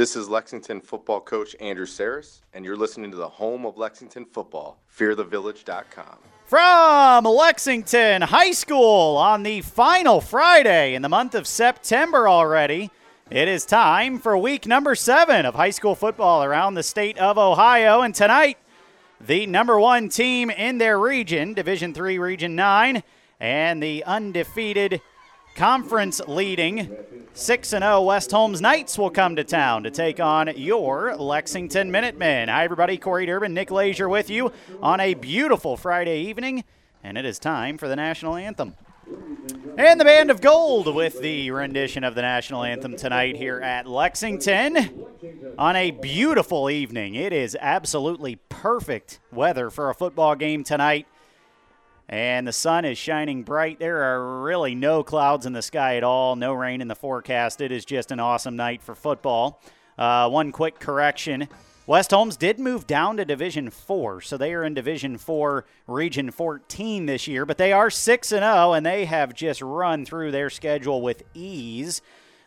[0.00, 4.24] This is Lexington football coach Andrew Saris, and you're listening to the home of Lexington
[4.24, 6.16] football, fearthevillage.com.
[6.46, 12.90] From Lexington High School on the final Friday in the month of September already,
[13.30, 17.36] it is time for week number seven of high school football around the state of
[17.36, 18.00] Ohio.
[18.00, 18.56] And tonight,
[19.20, 23.02] the number one team in their region, Division Three, Region 9,
[23.38, 25.02] and the undefeated
[25.54, 26.96] conference leading
[27.32, 32.48] 6 0 West Holmes Knights will come to town to take on your Lexington Minutemen.
[32.48, 32.96] Hi, everybody.
[32.96, 34.52] Corey Durbin, Nick Leisure with you
[34.82, 36.64] on a beautiful Friday evening,
[37.02, 38.74] and it is time for the national anthem.
[39.76, 43.86] And the Band of Gold with the rendition of the national anthem tonight here at
[43.86, 45.06] Lexington
[45.58, 47.14] on a beautiful evening.
[47.14, 51.06] It is absolutely perfect weather for a football game tonight
[52.10, 53.78] and the sun is shining bright.
[53.78, 57.60] There are really no clouds in the sky at all, no rain in the forecast.
[57.60, 59.62] It is just an awesome night for football.
[59.96, 61.46] Uh, one quick correction.
[61.86, 66.32] West Holmes did move down to Division 4, so they are in Division 4, Region
[66.32, 70.32] 14 this year, but they are 6 and 0 and they have just run through
[70.32, 72.02] their schedule with ease.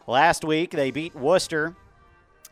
[0.07, 1.73] Last week they beat Wooster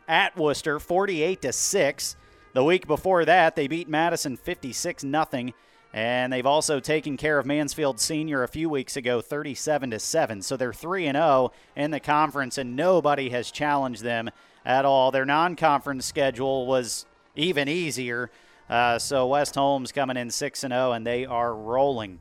[0.07, 2.15] at Wooster 48 to 6.
[2.53, 5.53] The week before that they beat Madison 56 nothing.
[5.93, 10.41] And they've also taken care of Mansfield Senior a few weeks ago, 37 to 7.
[10.41, 14.29] So they're 3 and 0 in the conference, and nobody has challenged them
[14.65, 15.11] at all.
[15.11, 18.31] Their non conference schedule was even easier.
[18.69, 22.19] Uh, so West Holmes coming in 6 and 0, and they are rolling.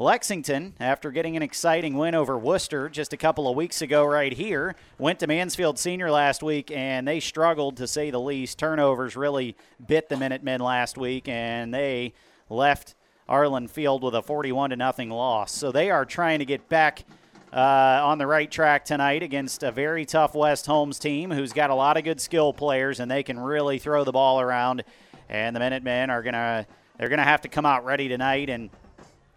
[0.00, 4.32] Lexington, after getting an exciting win over Wooster just a couple of weeks ago, right
[4.32, 8.60] here, went to Mansfield Senior last week and they struggled to say the least.
[8.60, 12.14] Turnovers really bit the Minutemen last week, and they
[12.48, 12.94] left
[13.28, 15.52] Arlin Field with a 41 to nothing loss.
[15.52, 17.04] So they are trying to get back
[17.52, 21.70] uh, on the right track tonight against a very tough West Holmes team who's got
[21.70, 24.84] a lot of good skill players and they can really throw the ball around.
[25.28, 26.66] And the Minutemen are gonna
[26.98, 28.48] they're gonna have to come out ready tonight.
[28.48, 28.70] And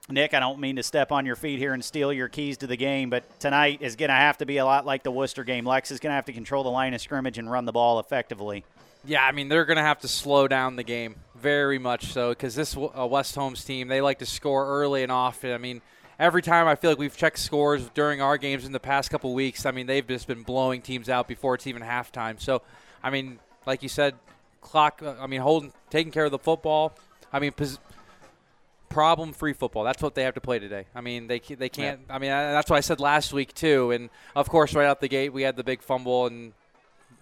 [0.09, 2.67] Nick, I don't mean to step on your feet here and steal your keys to
[2.67, 5.66] the game, but tonight is gonna have to be a lot like the Wooster game.
[5.66, 8.64] Lex is gonna have to control the line of scrimmage and run the ball effectively.
[9.04, 12.56] Yeah, I mean they're to have to slow down the game very much so because
[12.56, 15.52] this uh, West Holmes team they like to score early and often.
[15.52, 15.82] I mean,
[16.20, 19.34] every time I feel like we've checked scores during our games in the past couple
[19.34, 22.40] weeks, I mean they've just been blowing teams out before it's even halftime.
[22.40, 22.62] So,
[23.04, 24.16] I mean, like you said,
[24.62, 25.02] clock.
[25.04, 26.94] Uh, I mean, holding, taking care of the football.
[27.34, 27.80] I mean, pos-
[28.90, 29.84] problem-free football.
[29.84, 30.86] That's what they have to play today.
[30.94, 32.02] I mean, they they can't.
[32.08, 32.16] Yeah.
[32.16, 33.92] I mean, that's what I said last week too.
[33.92, 36.54] And of course, right out the gate, we had the big fumble and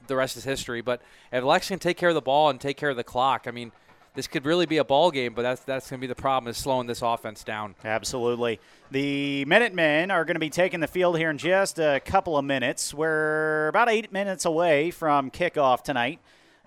[0.07, 0.81] the rest is history.
[0.81, 1.01] But
[1.31, 3.51] if Lex can take care of the ball and take care of the clock, I
[3.51, 3.72] mean,
[4.15, 6.49] this could really be a ball game, but that's that's going to be the problem
[6.49, 7.75] is slowing this offense down.
[7.85, 8.59] Absolutely.
[8.91, 12.43] The Minutemen are going to be taking the field here in just a couple of
[12.43, 12.93] minutes.
[12.93, 16.19] We're about eight minutes away from kickoff tonight.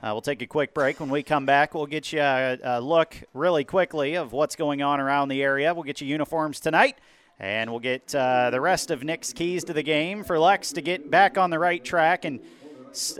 [0.02, 0.98] Uh, we'll take a quick break.
[0.98, 4.82] When we come back, we'll get you a, a look really quickly of what's going
[4.82, 5.72] on around the area.
[5.74, 6.98] We'll get you uniforms tonight.
[7.38, 10.80] And we'll get uh, the rest of Nick's keys to the game for Lex to
[10.80, 12.40] get back on the right track and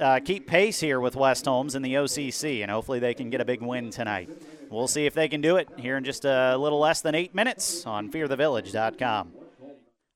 [0.01, 3.41] uh, keep pace here with West Holmes in the OCC, and hopefully they can get
[3.41, 4.31] a big win tonight.
[4.71, 7.35] We'll see if they can do it here in just a little less than eight
[7.35, 9.33] minutes on fearthevillage.com.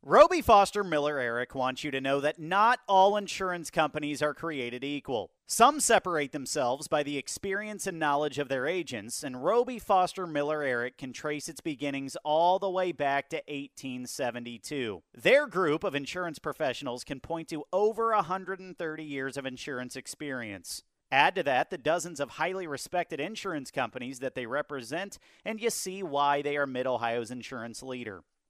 [0.02, 4.84] Roby Foster Miller Eric wants you to know that not all insurance companies are created
[4.84, 5.30] equal.
[5.48, 10.60] Some separate themselves by the experience and knowledge of their agents, and Roby Foster Miller
[10.60, 15.04] Eric can trace its beginnings all the way back to 1872.
[15.14, 20.82] Their group of insurance professionals can point to over 130 years of insurance experience.
[21.12, 25.70] Add to that the dozens of highly respected insurance companies that they represent, and you
[25.70, 28.24] see why they are Mid Ohio's insurance leader.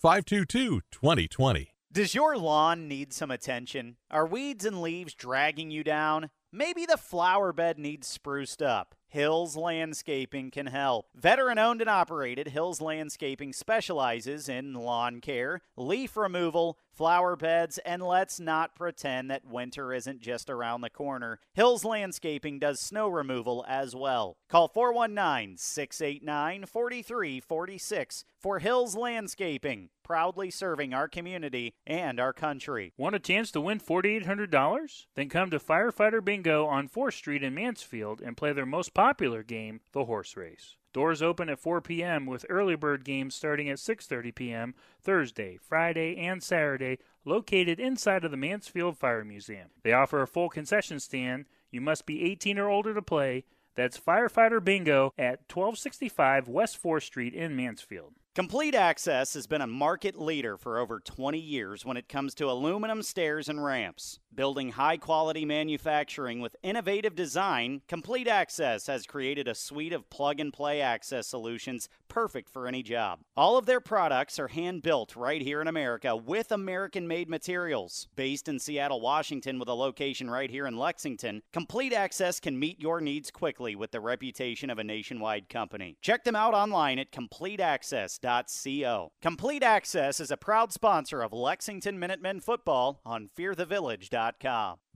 [0.00, 1.74] 522 2020.
[1.90, 3.96] Does your lawn need some attention?
[4.12, 6.30] Are weeds and leaves dragging you down?
[6.52, 8.94] Maybe the flower bed needs spruced up.
[9.08, 11.06] Hills Landscaping can help.
[11.14, 18.02] Veteran owned and operated, Hills Landscaping specializes in lawn care, leaf removal, flower beds, and
[18.02, 21.38] let's not pretend that winter isn't just around the corner.
[21.54, 24.36] Hills Landscaping does snow removal as well.
[24.48, 32.92] Call 419 689 4346 for Hills Landscaping, proudly serving our community and our country.
[32.96, 35.06] Want a chance to win $4,800?
[35.14, 39.44] Then come to Firefighter Bingo on 4th Street in Mansfield and play their most popular
[39.44, 40.74] game, the horse race.
[40.92, 42.26] Doors open at 4 p.m.
[42.26, 44.74] with early bird games starting at 6:30 p.m.
[45.00, 49.68] Thursday, Friday, and Saturday, located inside of the Mansfield Fire Museum.
[49.84, 51.44] They offer a full concession stand.
[51.70, 53.44] You must be 18 or older to play.
[53.76, 58.14] That's Firefighter Bingo at 1265 West 4th Street in Mansfield.
[58.34, 62.50] Complete Access has been a market leader for over 20 years when it comes to
[62.50, 64.18] aluminum stairs and ramps.
[64.34, 70.38] Building high quality manufacturing with innovative design, Complete Access has created a suite of plug
[70.38, 73.20] and play access solutions perfect for any job.
[73.36, 78.08] All of their products are hand built right here in America with American made materials.
[78.16, 82.80] Based in Seattle, Washington, with a location right here in Lexington, Complete Access can meet
[82.80, 85.96] your needs quickly with the reputation of a nationwide company.
[86.00, 89.12] Check them out online at CompleteAccess.co.
[89.22, 94.17] Complete Access is a proud sponsor of Lexington Minutemen football on FearTheVillage.com.
[94.18, 94.87] Inc.com.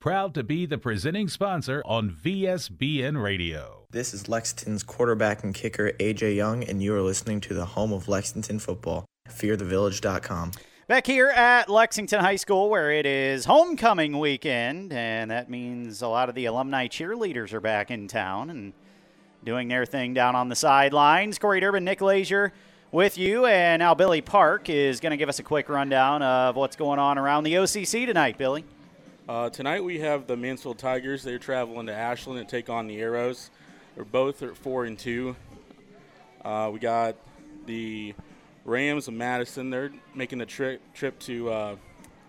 [0.00, 3.86] Proud to be the presenting sponsor on VSBN Radio.
[3.90, 7.92] This is Lexington's quarterback and kicker AJ Young, and you are listening to the home
[7.92, 10.52] of Lexington football, fearthevillage.com.
[10.88, 16.08] Back here at Lexington High School, where it is homecoming weekend, and that means a
[16.08, 18.72] lot of the alumni cheerleaders are back in town and
[19.44, 21.38] doing their thing down on the sidelines.
[21.38, 22.52] Corey Durbin, Nick Lazier
[22.92, 26.54] with you, and now Billy Park is going to give us a quick rundown of
[26.54, 28.64] what's going on around the OCC tonight, Billy.
[29.28, 31.24] Uh, tonight we have the Mansfield Tigers.
[31.24, 33.50] They're traveling to Ashland to take on the Arrows.
[33.96, 35.34] They're both at four and two.
[36.44, 37.16] Uh, we got
[37.66, 38.14] the
[38.64, 39.70] Rams of Madison.
[39.70, 41.76] They're making the trip trip to uh,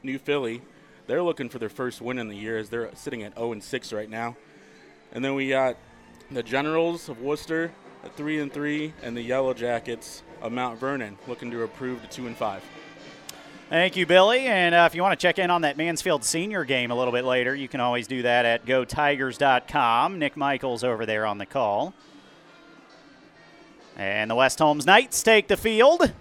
[0.02, 0.64] New Philly.
[1.06, 3.64] They're looking for their first win in the year as they're sitting at 0 and
[3.64, 4.36] 6 right now.
[5.12, 5.78] And then we got
[6.32, 7.72] the Generals of Wooster
[8.04, 12.08] at three and three, and the Yellow Jackets of Mount Vernon looking to improve to
[12.08, 12.64] two and five.
[13.70, 14.48] Thank you, Billy.
[14.48, 17.12] And uh, if you want to check in on that Mansfield senior game a little
[17.12, 20.20] bit later, you can always do that at gotigers.com.
[20.20, 21.94] Nick Michaels over there on the call.
[23.98, 26.14] And the West Holmes Knights take the field.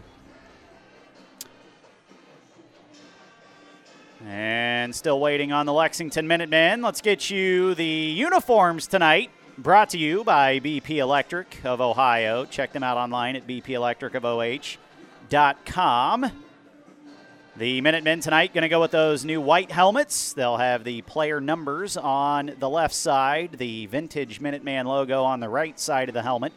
[4.27, 6.83] And still waiting on the Lexington Minutemen.
[6.83, 9.31] Let's get you the uniforms tonight.
[9.57, 12.45] Brought to you by BP Electric of Ohio.
[12.45, 16.46] Check them out online at bpelectricofoh.com.
[17.59, 20.35] The Minutemen tonight going to go with those new white helmets.
[20.35, 25.49] They'll have the player numbers on the left side, the vintage Minuteman logo on the
[25.49, 26.53] right side of the helmet,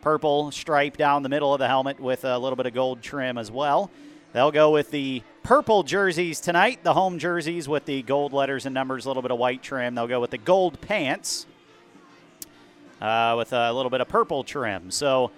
[0.00, 3.36] purple stripe down the middle of the helmet with a little bit of gold trim
[3.36, 3.90] as well.
[4.32, 8.72] They'll go with the purple jerseys tonight, the home jerseys with the gold letters and
[8.72, 9.94] numbers, a little bit of white trim.
[9.94, 11.44] They'll go with the gold pants
[13.02, 14.90] uh, with a little bit of purple trim.
[14.92, 15.30] So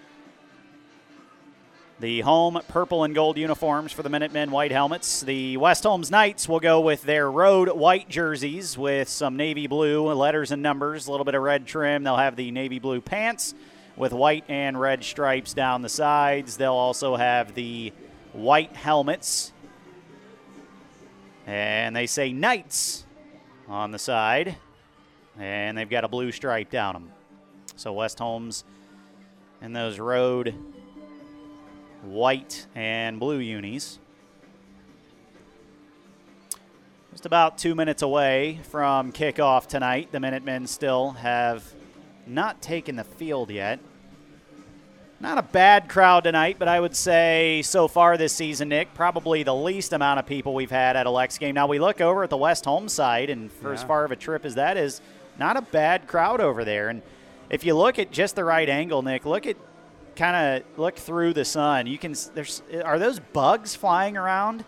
[2.00, 5.20] the home purple and gold uniforms for the Minutemen white helmets.
[5.20, 10.10] The West Holmes Knights will go with their road white jerseys with some navy blue
[10.14, 12.02] letters and numbers, a little bit of red trim.
[12.02, 13.54] They'll have the navy blue pants
[13.96, 16.56] with white and red stripes down the sides.
[16.56, 17.92] They'll also have the
[18.32, 19.52] white helmets.
[21.46, 23.04] And they say Knights
[23.68, 24.56] on the side.
[25.38, 27.12] And they've got a blue stripe down them.
[27.76, 28.64] So West Holmes
[29.60, 30.54] and those road
[32.02, 33.98] white and blue unis.
[37.12, 40.12] Just about two minutes away from kickoff tonight.
[40.12, 41.64] The Minutemen still have
[42.26, 43.80] not taken the field yet.
[45.22, 49.42] Not a bad crowd tonight, but I would say so far this season, Nick, probably
[49.42, 51.54] the least amount of people we've had at a Lex game.
[51.54, 54.16] Now we look over at the West Home side, and for as far of a
[54.16, 55.02] trip as that is,
[55.38, 56.88] not a bad crowd over there.
[56.88, 57.02] And
[57.50, 59.56] if you look at just the right angle, Nick, look at
[60.20, 61.86] kind of look through the sun.
[61.86, 64.64] You can there's are those bugs flying around?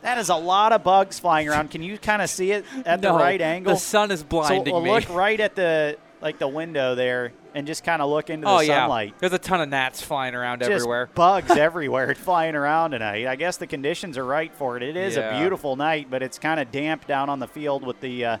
[0.00, 1.70] That is a lot of bugs flying around.
[1.70, 3.74] Can you kind of see it at the right angle?
[3.74, 4.90] The sun is blinding so, well, me.
[4.90, 8.50] look right at the like the window there and just kind of look into the
[8.50, 9.14] oh yeah, sunlight.
[9.18, 11.10] there's a ton of gnats flying around Just everywhere.
[11.14, 13.26] bugs everywhere flying around tonight.
[13.26, 14.82] I guess the conditions are right for it.
[14.82, 15.36] It is Yeah.
[15.36, 18.36] a beautiful night, but it's kind of damp down on the field with the uh,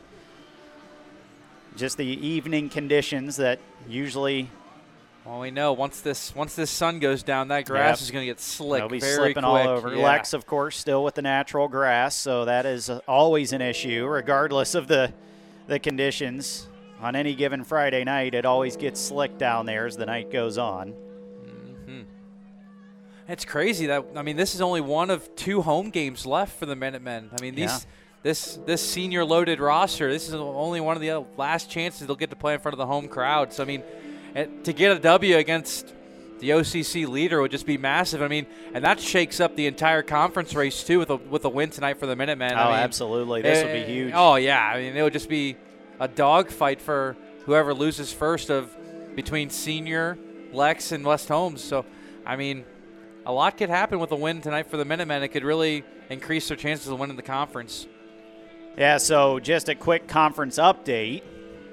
[1.76, 4.48] just the evening conditions that usually
[5.24, 8.04] Well, we know once this once this sun goes down, that grass Yep.
[8.04, 9.44] is going to get slick They'll be slipping quick.
[9.44, 9.94] all over.
[9.94, 10.04] Yeah.
[10.04, 14.74] Lex, of course, still with the natural grass, so that is always an issue, regardless
[14.74, 15.12] of the
[15.66, 16.68] the conditions.
[17.00, 20.56] On any given Friday night, it always gets slick down there as the night goes
[20.58, 20.92] on.
[21.44, 22.02] Mm-hmm.
[23.28, 26.66] It's crazy that I mean this is only one of two home games left for
[26.66, 27.30] the Minutemen.
[27.36, 27.78] I mean these Yeah.
[28.22, 30.12] this this senior loaded roster.
[30.12, 32.78] This is only one of the last chances they'll get to play in front of
[32.78, 33.52] the home crowd.
[33.54, 33.82] So I mean,
[34.34, 35.94] it, to get a W against
[36.40, 38.20] the OCC leader would just be massive.
[38.20, 41.48] I mean, and that shakes up the entire conference race too with a with a
[41.48, 42.52] win tonight for the Minutemen.
[42.52, 43.42] Oh, I mean, absolutely.
[43.42, 44.12] This would be eh, huge.
[44.14, 45.56] Oh yeah, I mean it would just be
[46.00, 48.74] a dogfight for whoever loses first of
[49.14, 50.18] between senior
[50.52, 51.62] Lex and West Holmes.
[51.62, 51.86] So
[52.26, 52.64] I mean,
[53.24, 55.22] a lot could happen with a win tonight for the Minutemen.
[55.22, 57.86] It could really increase their chances of winning the conference.
[58.76, 61.22] Yeah, so just a quick conference update.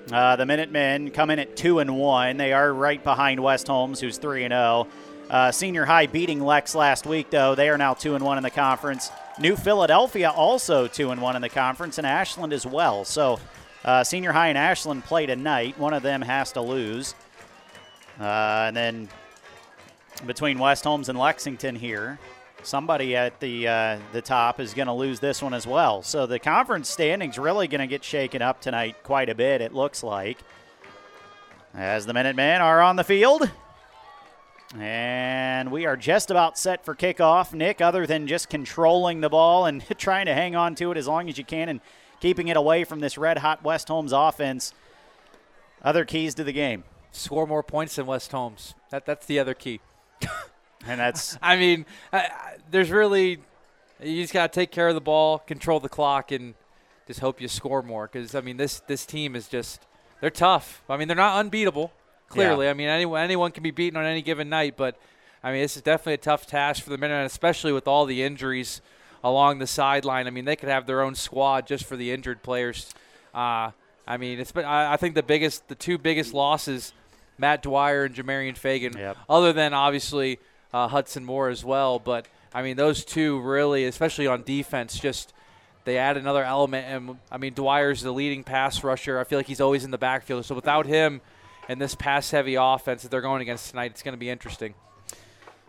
[0.09, 2.37] Uh, the Minutemen come in at two and one.
[2.37, 4.87] They are right behind West Holmes, who's three and zero.
[5.29, 7.55] Uh, Senior High beating Lex last week, though.
[7.55, 9.11] They are now two and one in the conference.
[9.39, 13.05] New Philadelphia also two and one in the conference, and Ashland as well.
[13.05, 13.39] So,
[13.85, 15.77] uh, Senior High and Ashland play tonight.
[15.79, 17.15] One of them has to lose,
[18.19, 18.23] uh,
[18.67, 19.09] and then
[20.25, 22.19] between West Holmes and Lexington here,
[22.63, 26.01] somebody at the uh, the top is going to lose this one as well.
[26.01, 29.61] So the conference standings really going to get shaken up tonight quite a bit.
[29.61, 30.37] It looks like
[31.73, 33.49] as the Minutemen are on the field.
[34.79, 39.65] And we are just about set for kickoff, Nick, other than just controlling the ball
[39.65, 41.81] and trying to hang on to it as long as you can and
[42.21, 44.73] keeping it away from this red hot West Holmes offense.
[45.83, 46.83] Other keys to the game.
[47.11, 48.73] Score more points than West Holmes.
[48.91, 49.81] That that's the other key.
[50.87, 52.29] And that's I mean, I,
[52.69, 53.39] there's really
[54.01, 56.55] you just got to take care of the ball, control the clock, and
[57.07, 58.09] just hope you score more.
[58.11, 59.85] Because I mean, this this team is just
[60.19, 60.83] they're tough.
[60.89, 61.91] I mean, they're not unbeatable.
[62.29, 64.97] Clearly, I mean, anyone anyone can be beaten on any given night, but
[65.43, 68.23] I mean, this is definitely a tough task for the Minutemen, especially with all the
[68.23, 68.81] injuries
[69.23, 70.27] along the sideline.
[70.27, 72.93] I mean, they could have their own squad just for the injured players.
[73.33, 73.71] Uh,
[74.07, 76.93] I mean, it's been, I, I think the biggest, the two biggest losses,
[77.37, 78.97] Matt Dwyer and Jamarian Fagan.
[78.97, 79.17] Yep.
[79.29, 80.39] Other than obviously
[80.73, 85.33] uh, Hudson Moore as well, but I mean, those two really, especially on defense, just
[85.85, 86.85] they add another element.
[86.87, 89.19] And I mean, Dwyer's the leading pass rusher.
[89.19, 90.45] I feel like he's always in the backfield.
[90.45, 91.21] So without him
[91.69, 94.73] and this pass-heavy offense that they're going against tonight, it's going to be interesting.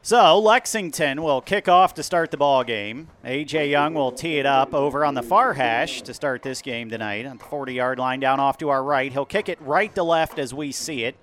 [0.05, 3.07] So Lexington will kick off to start the ball game.
[3.25, 6.91] AJ Young will tee it up over on the far hash to start this game
[6.91, 9.13] tonight on the 40-yard line down off to our right.
[9.13, 11.15] He'll kick it right to left as we see it.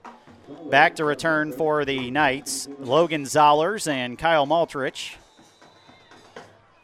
[0.69, 5.15] Back to return for the Knights, Logan Zollers and Kyle Maltrich.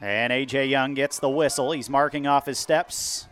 [0.01, 1.71] And AJ Young gets the whistle.
[1.71, 3.27] He's marking off his steps.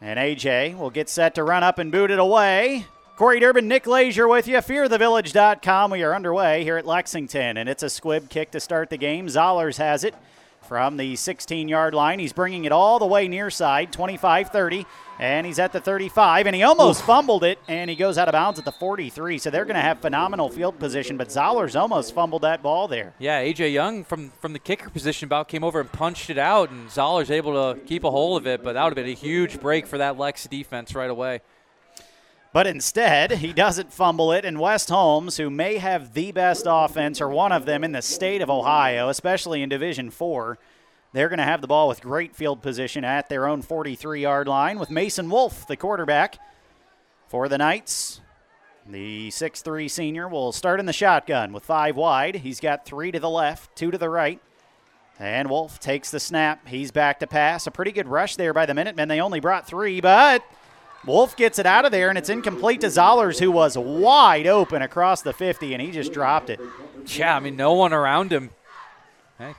[0.00, 2.86] And AJ will get set to run up and boot it away.
[3.16, 4.58] Corey Durbin, Nick Lazier with you.
[4.58, 5.90] FearTheVillage.com.
[5.90, 9.26] We are underway here at Lexington, and it's a squib kick to start the game.
[9.26, 10.14] Zollers has it
[10.66, 12.18] from the 16 yard line.
[12.18, 14.86] He's bringing it all the way near side, 25 30,
[15.18, 18.32] and he's at the 35, and he almost fumbled it, and he goes out of
[18.32, 19.38] bounds at the 43.
[19.38, 23.14] So they're going to have phenomenal field position, but Zollers almost fumbled that ball there.
[23.18, 26.70] Yeah, AJ Young from from the kicker position about came over and punched it out,
[26.70, 28.62] and Zoller's able to keep a hold of it.
[28.62, 31.40] But that would have been a huge break for that Lex defense right away.
[32.56, 37.20] But instead, he doesn't fumble it, and West Holmes, who may have the best offense
[37.20, 40.58] or one of them in the state of Ohio, especially in Division Four,
[41.12, 44.48] they're going to have the ball with great field position at their own 43 yard
[44.48, 46.38] line with Mason Wolf, the quarterback
[47.28, 48.22] for the Knights.
[48.88, 52.36] The 6'3 senior will start in the shotgun with five wide.
[52.36, 54.40] He's got three to the left, two to the right.
[55.18, 56.66] And Wolf takes the snap.
[56.68, 57.66] He's back to pass.
[57.66, 59.08] A pretty good rush there by the Minutemen.
[59.08, 60.42] They only brought three, but
[61.04, 64.82] Wolf gets it out of there, and it's incomplete to Zollers, who was wide open
[64.82, 66.60] across the 50, and he just dropped it.
[67.06, 68.50] Yeah, I mean no one around him.
[69.38, 69.54] Hey,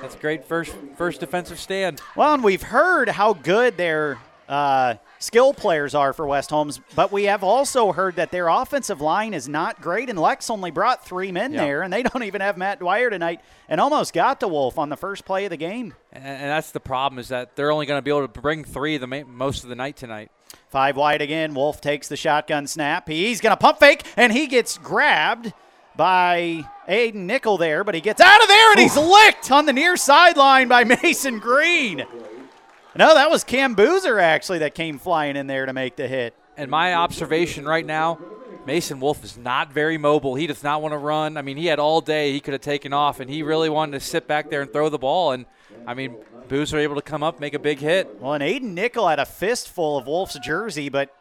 [0.00, 2.00] that's great first first defensive stand.
[2.16, 4.18] Well, and we've heard how good their
[4.54, 9.00] uh, skill players are for West Holmes, but we have also heard that their offensive
[9.00, 11.64] line is not great, and Lex only brought three men Yeah.
[11.64, 14.88] there, and they don't even have Matt Dwyer tonight, and almost got the Wolf on
[14.90, 15.94] the first play of the game.
[16.12, 18.62] And, and that's the problem is that they're only going to be able to bring
[18.64, 20.30] three the ma- most of the night tonight.
[20.68, 21.54] Five wide again.
[21.54, 23.08] Wolf takes the shotgun snap.
[23.08, 25.52] He's going to pump fake, and he gets grabbed
[25.96, 29.72] by Aiden Nickel there, but he gets out of there, and he's licked on the
[29.72, 32.04] near sideline by Mason Green.
[32.96, 36.34] No, that was Cam Boozer actually that came flying in there to make the hit.
[36.56, 38.18] and my observation right now,
[38.66, 40.36] Mason Wolf is not very mobile.
[40.36, 41.36] He does not want to run.
[41.36, 43.98] I mean, he had all day he could have taken off, and he really wanted
[43.98, 45.32] to sit back there and throw the ball.
[45.32, 45.44] And
[45.86, 46.16] I mean,
[46.48, 48.20] Boozer able to come up, make a big hit.
[48.20, 51.14] Well, and Aiden Nickel had a fistful of Wolf's jersey, but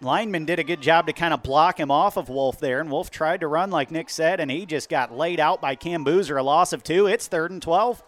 [0.00, 2.80] lineman did a good job to kind of block him off of Wolf there.
[2.80, 5.74] And Wolf tried to run, like Nick said, and he just got laid out by
[5.74, 6.36] Cam Boozer.
[6.38, 7.06] A loss of two.
[7.06, 8.02] It's third and 12.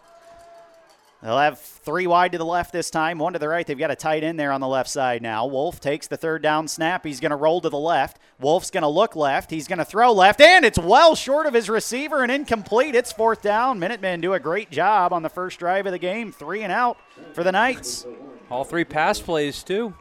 [1.21, 3.67] They'll have three wide to the left this time, one to the right.
[3.67, 5.45] They've got a tight end there on the left side now.
[5.45, 7.05] Wolf takes the third down snap.
[7.05, 8.19] He's going to roll to the left.
[8.39, 9.51] Wolf's going to look left.
[9.51, 12.95] He's going to throw left, and it's well short of his receiver and incomplete.
[12.95, 13.79] It's fourth down.
[13.79, 16.31] Minutemen do a great job on the first drive of the game.
[16.31, 16.97] Three and out
[17.33, 18.05] for the Knights.
[18.49, 19.93] All three pass plays, too.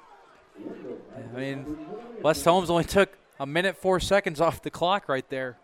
[1.35, 1.79] I mean,
[2.23, 5.59] West Holmes only took a minute, four seconds off the clock right there.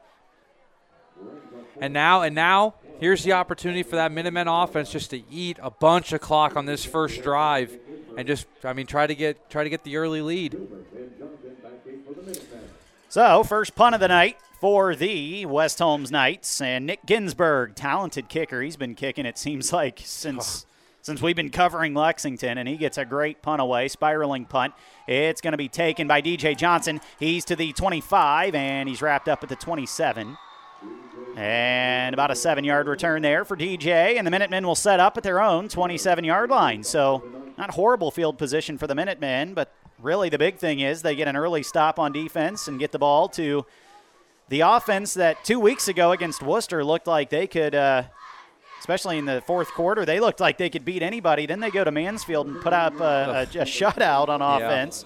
[1.80, 5.70] And now, and now, here's the opportunity for that Minutemen offense just to eat a
[5.70, 7.76] bunch of clock on this first drive,
[8.16, 10.56] and just, I mean, try to get try to get the early lead.
[13.11, 18.30] So, first punt of the night for the West Holmes Knights, and Nick Ginsburg, talented
[18.30, 18.62] kicker.
[18.62, 19.26] He's been kicking.
[19.26, 20.66] It seems like since.
[21.04, 24.73] Since we've been covering Lexington, and he gets a great punt away, spiraling punt.
[25.06, 26.99] It's going to be taken by DJ Johnson.
[27.20, 30.38] He's to the 25, and he's wrapped up at the 27.
[31.37, 35.17] And about a seven yard return there for DJ, and the Minutemen will set up
[35.17, 36.85] at their own 27 yard line.
[36.85, 37.25] So,
[37.59, 41.29] not horrible field position for the Minutemen, but really the big thing is they get
[41.29, 43.64] an early stop on defense and get the ball to
[44.49, 48.05] the offense that two weeks ago against Wooster looked like they could, uh,
[48.79, 51.47] especially in the fourth quarter, they looked like they could beat anybody.
[51.47, 55.05] Then they go to Mansfield and put up a, a, a shutout on offense.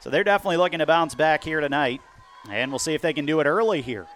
[0.00, 2.02] So they're definitely looking to bounce back here tonight,
[2.50, 4.06] and we'll see if they can do it early here.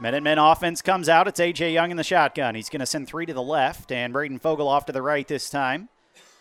[0.00, 1.28] Minutemen offense comes out.
[1.28, 1.74] It's A.J.
[1.74, 2.54] Young in the shotgun.
[2.54, 5.28] He's going to send three to the left, and Braden Fogel off to the right
[5.28, 5.90] this time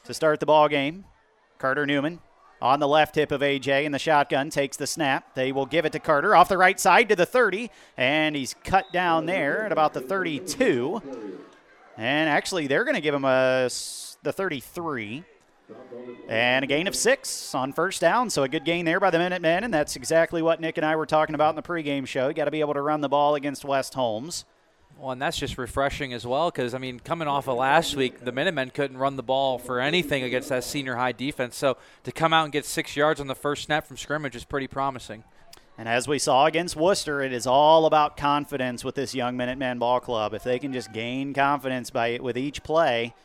[0.06, 1.04] to start the ball game.
[1.58, 2.22] Carter Newman
[2.62, 3.84] on the left hip of A.J.
[3.84, 5.36] in the shotgun takes the snap.
[5.36, 8.56] They will give it to Carter off the right side to the 30, and he's
[8.63, 11.01] cut down there at about the 32.
[11.98, 13.70] And actually, they're going to give him a
[14.24, 15.25] the 33.
[16.28, 18.30] And a gain of six on first down.
[18.30, 20.96] So a good gain there by the Minutemen, and that's exactly what Nick and I
[20.96, 22.28] were talking about in the pregame show.
[22.28, 24.46] You got to be able to run the ball against West Holmes.
[25.00, 28.20] Well, and that's just refreshing as well because, I mean, coming off of last week,
[28.20, 31.56] the Minutemen couldn't run the ball for anything against that senior high defense.
[31.56, 34.44] So to come out and get six yards on the first snap from scrimmage is
[34.44, 35.24] pretty promising.
[35.78, 39.80] And as we saw against Wooster, it is all about confidence with this young Minutemen
[39.80, 40.34] ball club.
[40.34, 43.15] If they can just gain confidence by with each play,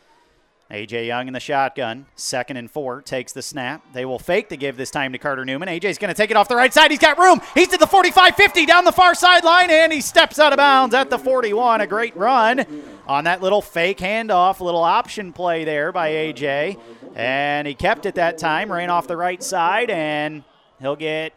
[0.71, 3.85] AJ Young in the shotgun, second and four, takes the snap.
[3.93, 5.69] They will fake to give this time to Carter Newman.
[5.69, 6.91] AJ's going to take it off the right side.
[6.91, 7.41] He's got room.
[7.55, 10.95] He's to the 45 50 down the far sideline, and he steps out of bounds
[10.95, 11.83] at the 41.
[11.83, 12.67] A great run
[13.07, 16.79] on that little fake handoff, little option play there by AJ.
[17.15, 20.45] And he kept it that time, ran off the right side, and
[20.81, 21.35] he'll get,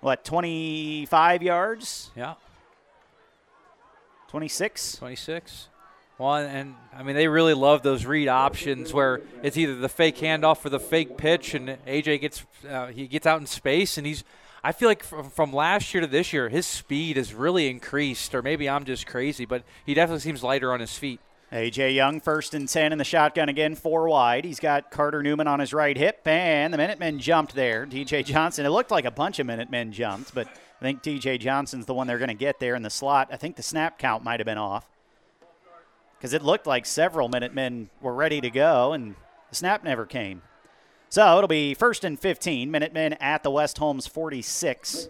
[0.00, 2.10] what, 25 yards?
[2.14, 2.34] Yeah.
[4.28, 4.96] 26?
[4.96, 5.67] 26.
[6.18, 10.16] Well, and I mean, they really love those read options where it's either the fake
[10.16, 14.06] handoff or the fake pitch, and AJ gets uh, he gets out in space, and
[14.06, 14.24] he's.
[14.64, 18.42] I feel like from, last year to this year, his speed has really increased, or
[18.42, 21.20] maybe I'm just crazy, but he definitely seems lighter on his feet.
[21.52, 24.44] AJ Young, first and 10 in the shotgun again, four wide.
[24.44, 27.86] He's got Carter Newman on his right hip, and the Minutemen jumped there.
[27.86, 31.86] DJ Johnson, it looked like a bunch of Minutemen jumped, but I think DJ Johnson's
[31.86, 33.28] the one they're going to get there in the slot.
[33.30, 34.84] I think the snap count might have been off
[36.18, 39.14] because it looked like several Minutemen were ready to go, and
[39.48, 40.42] the snap never came.
[41.08, 45.08] So it'll be first and 15, Minutemen at the West Holmes 46.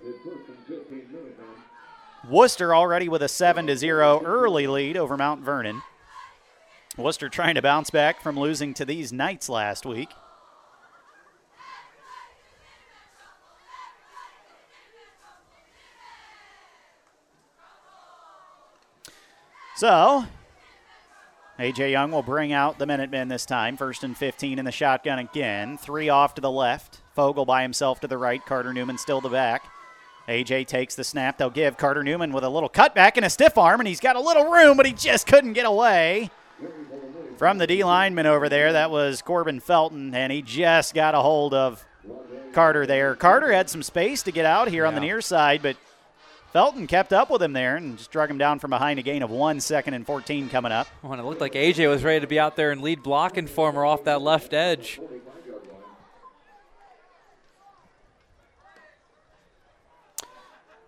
[2.29, 5.83] Wooster already with a 7 to 0 early lead over Mount Vernon.
[6.97, 10.11] Wooster trying to bounce back from losing to these Knights last week.
[19.77, 20.27] So,
[21.61, 21.90] A.J.
[21.90, 23.77] Young will bring out the Minutemen this time.
[23.77, 25.77] First and 15 in the shotgun again.
[25.77, 27.01] Three off to the left.
[27.14, 28.44] Fogel by himself to the right.
[28.47, 29.68] Carter Newman still the back.
[30.29, 31.37] AJ takes the snap.
[31.37, 34.14] They'll give Carter Newman with a little cutback and a stiff arm, and he's got
[34.14, 36.31] a little room, but he just couldn't get away
[37.38, 38.73] from the D lineman over there.
[38.75, 41.85] That was Corbin Felton, and he just got a hold of
[42.53, 43.16] Carter there.
[43.16, 45.77] Carter had some space to get out here on the near side, but
[46.53, 49.23] Felton kept up with him there and just drug him down from behind a gain
[49.23, 50.89] of one second and 14 coming up.
[51.05, 53.47] Oh, when it looked like AJ was ready to be out there and lead blocking
[53.47, 54.99] for him off that left edge.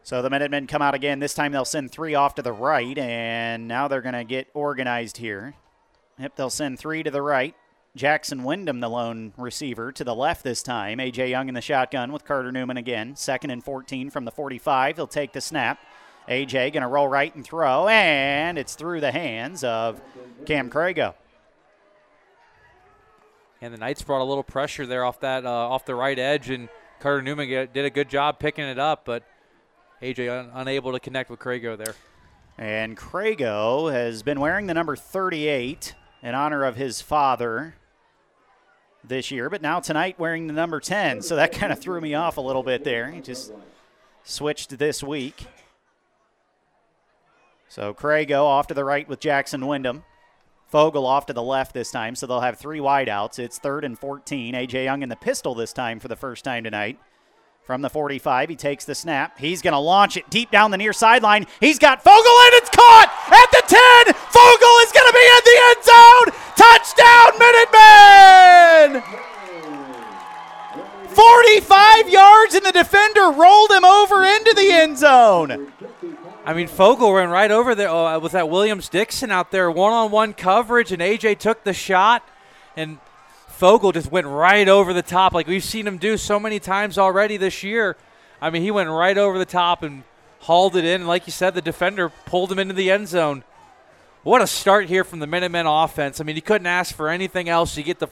[0.02, 1.20] So the Minutemen come out again.
[1.20, 4.48] This time they'll send three off to the right, and now they're going to get
[4.54, 5.54] organized here.
[6.18, 7.54] Yep, they'll send three to the right.
[7.96, 11.00] Jackson Wyndham, the lone receiver, to the left this time.
[11.00, 11.28] A.J.
[11.28, 13.16] Young in the shotgun with Carter Newman again.
[13.16, 14.96] Second and 14 from the 45.
[14.96, 15.80] He'll take the snap.
[16.28, 16.70] A.J.
[16.70, 20.00] going to roll right and throw, and it's through the hands of
[20.46, 21.14] Cam Crago.
[23.60, 26.48] And the Knights brought a little pressure there off that uh, off the right edge,
[26.48, 26.68] and
[27.00, 29.24] Carter Newman get, did a good job picking it up, but
[30.00, 31.94] AJ un- unable to connect with Crago there.
[32.56, 37.74] And Crago has been wearing the number 38 in honor of his father
[39.04, 41.22] this year, but now tonight wearing the number 10.
[41.22, 43.10] So that kind of threw me off a little bit there.
[43.10, 43.52] He just
[44.24, 45.46] switched this week.
[47.68, 50.04] So Crago off to the right with Jackson Wyndham.
[50.68, 53.40] Fogel off to the left this time, so they'll have three wideouts.
[53.40, 54.54] It's third and 14.
[54.54, 54.84] A.J.
[54.84, 56.98] Young in the pistol this time for the first time tonight.
[57.70, 59.38] From the 45, he takes the snap.
[59.38, 61.46] He's going to launch it deep down the near sideline.
[61.60, 64.12] He's got Fogel and it's caught at the 10.
[64.12, 66.34] Fogel is going to be in the end zone.
[66.58, 67.38] Touchdown,
[68.98, 69.02] Minutemen!
[71.14, 75.72] 45 yards, and the defender rolled him over into the end zone.
[76.44, 79.92] I mean, Fogel ran right over there uh, with that Williams Dixon out there, one
[79.92, 82.28] on one coverage, and AJ took the shot,
[82.76, 82.98] and
[83.60, 86.96] Fogel just went right over the top, like we've seen him do so many times
[86.96, 87.94] already this year.
[88.40, 90.02] I mean, he went right over the top and
[90.38, 91.06] hauled it in.
[91.06, 93.44] Like you said, the defender pulled him into the end zone.
[94.22, 96.22] What a start here from the Minutemen offense.
[96.22, 97.76] I mean, you couldn't ask for anything else.
[97.76, 98.08] You get the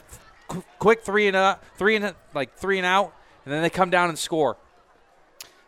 [0.79, 3.15] quick three and out, three and like three and out,
[3.47, 4.59] and then they come down and score.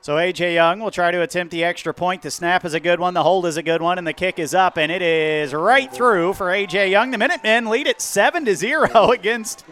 [0.03, 0.55] So A.J.
[0.55, 2.23] Young will try to attempt the extra point.
[2.23, 4.39] The snap is a good one, the hold is a good one, and the kick
[4.39, 6.91] is up, and it is right through for A.J.
[6.91, 7.11] Young.
[7.11, 9.65] The Minutemen lead it seven to zero against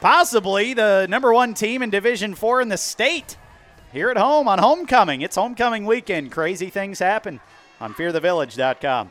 [0.00, 3.36] possibly the number one team in Division Four in the state.
[3.92, 5.20] Here at home on homecoming.
[5.20, 6.32] It's homecoming weekend.
[6.32, 7.40] Crazy things happen
[7.80, 9.10] on FearTheVillage.com.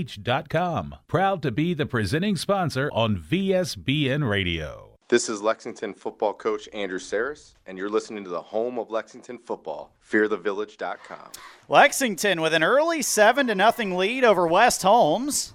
[1.07, 4.91] Proud to be the presenting sponsor on VSBN Radio.
[5.11, 9.37] This is Lexington football coach Andrew Saris, and you're listening to the home of Lexington
[9.39, 11.31] football, fearthevillage.com.
[11.67, 15.53] Lexington with an early 7 to nothing lead over West Holmes.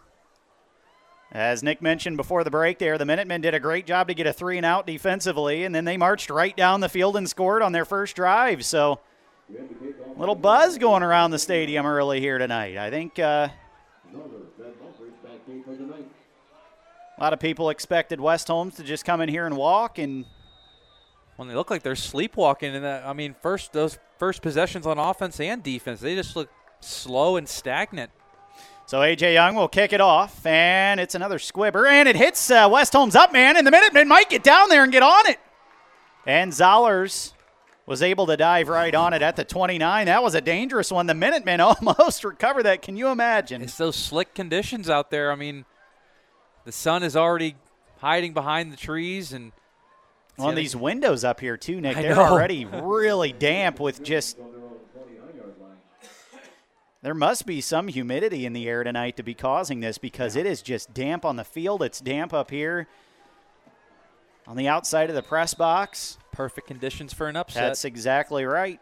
[1.32, 4.26] As Nick mentioned before the break there, the Minutemen did a great job to get
[4.26, 7.62] a three and out defensively, and then they marched right down the field and scored
[7.62, 8.62] on their first drive.
[8.62, 9.00] So,
[9.50, 12.76] a little buzz going around the stadium early here tonight.
[12.76, 13.48] I think uh,
[17.18, 20.24] a lot of people expected West Holmes to just come in here and walk, and
[21.36, 25.38] When they look like they're sleepwalking And I mean, first those first possessions on offense
[25.40, 26.50] and defense, they just look
[26.80, 28.10] slow and stagnant.
[28.86, 29.34] So A.J.
[29.34, 33.16] Young will kick it off, and it's another squibber, and it hits uh, West Holmes
[33.16, 35.40] up, man, and the minute, Minutemen might get down there and get on it.
[36.24, 37.32] And Zollers
[37.86, 40.06] was able to dive right on it at the 29.
[40.06, 41.06] That was a dangerous one.
[41.06, 42.82] The Minutemen almost recovered that.
[42.82, 43.62] Can you imagine?
[43.62, 45.30] It's those slick conditions out there.
[45.30, 45.64] I mean,
[46.64, 47.54] the sun is already
[47.98, 49.52] hiding behind the trees, and
[50.38, 52.24] On these windows up here, too, Nick, I they're know.
[52.24, 54.36] already really damp with just.
[57.02, 60.44] There must be some humidity in the air tonight to be causing this because it
[60.44, 61.82] is just damp on the field.
[61.82, 62.88] It's damp up here
[64.44, 66.18] on the outside of the press box.
[66.36, 67.62] Perfect conditions for an upset.
[67.62, 68.78] That's exactly right.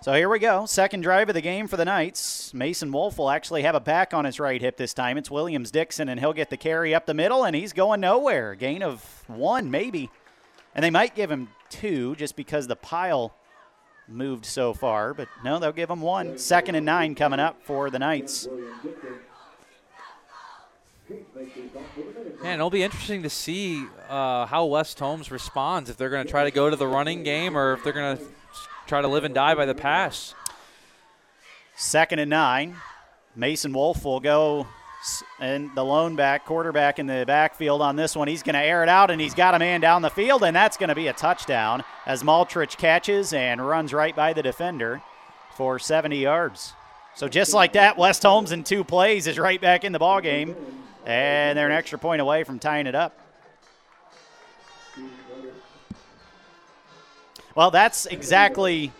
[0.00, 0.66] So here we go.
[0.66, 2.54] Second drive of the game for the Knights.
[2.54, 5.18] Mason Wolf will actually have a back on his right hip this time.
[5.18, 8.54] It's Williams Dixon, and he'll get the carry up the middle, and he's going nowhere.
[8.54, 10.10] Gain of one, maybe.
[10.74, 13.34] And they might give him two just because the pile
[14.08, 16.38] moved so far, but no, they'll give him one.
[16.38, 18.48] Second and nine coming up for the Knights.
[22.42, 26.30] Man, it'll be interesting to see uh, how West Holmes responds if they're going to
[26.30, 28.24] try to go to the running game or if they're going to
[28.86, 30.34] try to live and die by the pass.
[31.76, 32.76] Second and nine.
[33.34, 34.66] Mason Wolf will go
[35.40, 38.28] and the lone back quarterback in the backfield on this one.
[38.28, 40.54] He's going to air it out, and he's got a man down the field, and
[40.54, 45.02] that's going to be a touchdown as Maltrich catches and runs right by the defender
[45.56, 46.74] for 70 yards.
[47.14, 50.20] So just like that, West Holmes in two plays is right back in the ball
[50.20, 50.54] game,
[51.06, 53.18] and they're an extra point away from tying it up.
[57.54, 58.92] Well, that's exactly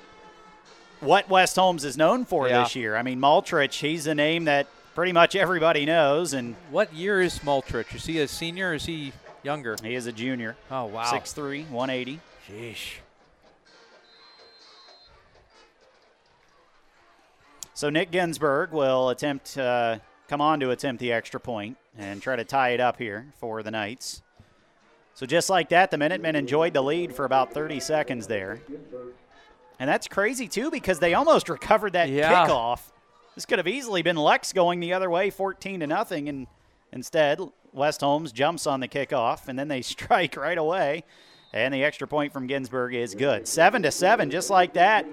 [1.01, 2.63] what West Holmes is known for Yeah.
[2.63, 2.97] this year.
[2.97, 7.39] I mean, Maltrich, he's a name that pretty much everybody knows, and What year is
[7.41, 7.95] Maltrich?
[7.95, 8.75] Is he a senior?
[8.75, 9.13] Is he
[9.43, 9.77] Younger.
[9.83, 10.57] He is a junior.
[10.71, 11.03] Oh wow.
[11.03, 12.21] 6'3", 180.
[12.49, 12.99] Sheesh.
[17.75, 22.37] So Nick Ginsburg will attempt, uh, come on to attempt the extra point and try
[22.37, 24.23] to tie it up here for the Knights.
[25.15, 28.61] So just like that, the Minutemen enjoyed the lead for about 30 seconds there.
[29.79, 32.47] And that's crazy too because they almost recovered that Yeah.
[32.47, 32.81] kickoff.
[33.35, 36.47] This could have easily been Lex going the other way, 14 to nothing, and
[36.93, 37.41] instead
[37.73, 41.05] West Holmes jumps on the kickoff and then they strike right away.
[41.53, 43.47] And the extra point from Ginsburg is good.
[43.47, 45.07] Seven to seven, just like that.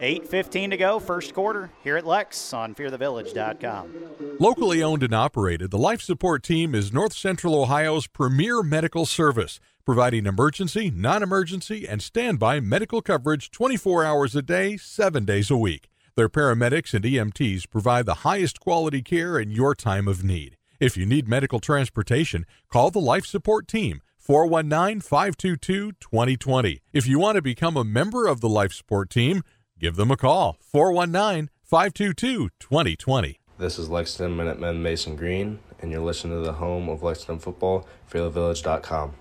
[0.00, 4.36] 8.15 to go, first quarter, here at Lex on fearthevillage.com.
[4.38, 9.60] Locally owned and operated, the Life Support Team is North Central Ohio's premier medical service,
[9.84, 15.56] providing emergency, non emergency, and standby medical coverage 24 hours a day, 7 days a
[15.56, 15.90] week.
[16.16, 20.56] Their paramedics and EMTs provide the highest quality care in your time of need.
[20.78, 24.00] If you need medical transportation, call the Life Support Team.
[24.30, 26.82] 419 522 2020.
[26.92, 29.42] If you want to become a member of the Life Support Team,
[29.76, 30.56] give them a call.
[30.60, 33.40] 419 522 2020.
[33.58, 37.88] This is Lexington Minutemen Mason Green, and you're listening to the home of Lexington football,
[38.08, 39.14] fearthevillage.com.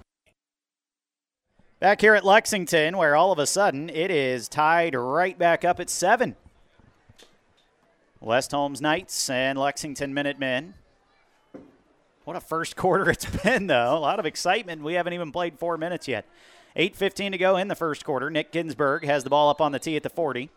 [1.79, 5.79] Back here at Lexington, where all of a sudden it is tied right back up
[5.79, 6.35] at seven.
[8.19, 10.75] West Holmes Knights and Lexington Minutemen.
[12.29, 13.97] What a first quarter it's been, though.
[13.97, 14.83] A lot of excitement.
[14.83, 16.27] We haven't even played four minutes yet.
[16.77, 18.29] 8.15 to go in the first quarter.
[18.29, 20.51] Nick Ginsburg has the ball up on the tee at the 40.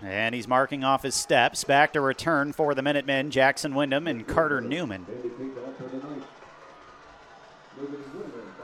[0.00, 1.64] And he's marking off his steps.
[1.64, 5.06] Back to return for the Minutemen, Jackson Wyndham and Carter Newman.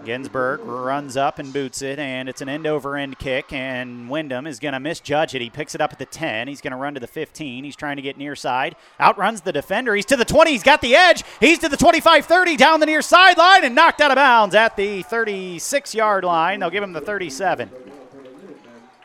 [0.05, 4.47] Ginsburg runs up and boots it, and it's an end over end kick, and Wyndham
[4.47, 5.41] is going to misjudge it.
[5.41, 6.49] He picks it up at the 10.
[6.49, 7.65] He's going to run to the 15.
[7.65, 8.77] He's trying to get near side.
[9.01, 9.95] Outruns the defender.
[9.95, 10.51] He's to the 20.
[10.51, 11.25] He's got the edge.
[11.41, 14.77] He's to the 25 30 down the near sideline and knocked out of bounds at
[14.77, 16.61] the 36 yard line.
[16.61, 17.71] They'll give him the 37.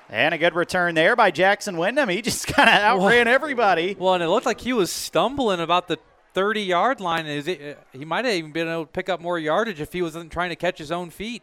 [0.09, 2.09] And a good return there by Jackson Wyndham.
[2.09, 3.95] He just kind of outran everybody.
[3.97, 5.99] Well, and it looked like he was stumbling about the
[6.37, 7.25] 30 yard line.
[7.25, 9.91] Is it, uh, he might have even been able to pick up more yardage if
[9.91, 11.41] he wasn't trying to catch his own feet.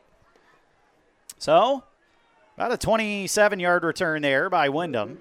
[1.37, 1.83] So,
[2.57, 5.19] about a 27 yard return there by Wyndham.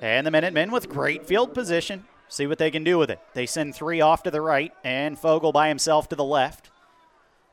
[0.00, 2.04] And the Minutemen with great field position.
[2.28, 3.18] See what they can do with it.
[3.34, 6.70] They send three off to the right, and Fogel by himself to the left.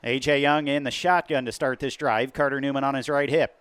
[0.04, 0.40] A.J.
[0.40, 2.32] Young in the shotgun to start this drive.
[2.32, 3.60] Carter Newman on his right hip.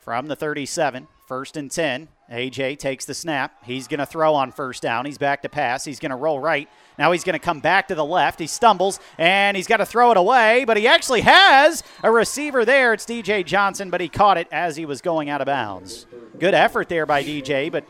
[0.00, 2.08] From the 37, first and 10.
[2.30, 3.64] AJ takes the snap.
[3.64, 5.06] He's going to throw on first down.
[5.06, 5.84] He's back to pass.
[5.84, 6.68] He's going to roll right.
[6.98, 8.40] Now he's going to come back to the left.
[8.40, 12.64] He stumbles and he's got to throw it away, but he actually has a receiver
[12.64, 12.92] there.
[12.94, 16.06] It's DJ Johnson, but he caught it as he was going out of bounds.
[16.38, 17.84] Good effort there by DJ, but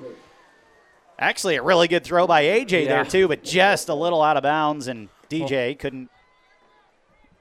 [1.19, 2.89] actually a really good throw by AJ Yeah.
[2.89, 6.11] there too, but just a little out of bounds and DJ couldn't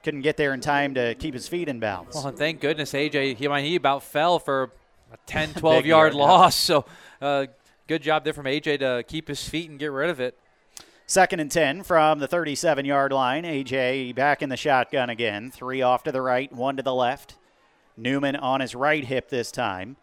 [0.02, 2.14] couldn't get there in time to keep his feet in bounds.
[2.14, 4.70] Well, thank goodness AJ, he, I mean, he about fell for
[5.12, 6.20] a 10, 12 Big yard yard, yeah.
[6.20, 6.56] loss.
[6.56, 6.84] So
[7.20, 7.46] uh,
[7.86, 10.38] good job there from AJ to keep his feet and get rid of it.
[11.08, 13.44] Second and 10 from the 37 yard line.
[13.44, 15.50] AJ back in the shotgun again.
[15.50, 17.36] Three off to the right, one to the left.
[17.96, 19.96] Newman on his right hip this time.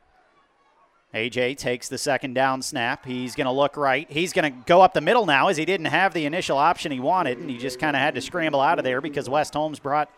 [1.14, 3.06] AJ takes the second down snap.
[3.06, 4.10] He's going to look right.
[4.10, 6.92] He's going to go up the middle now as he didn't have the initial option
[6.92, 9.54] he wanted, and he just kind of had to scramble out of there because West
[9.54, 10.10] Holmes brought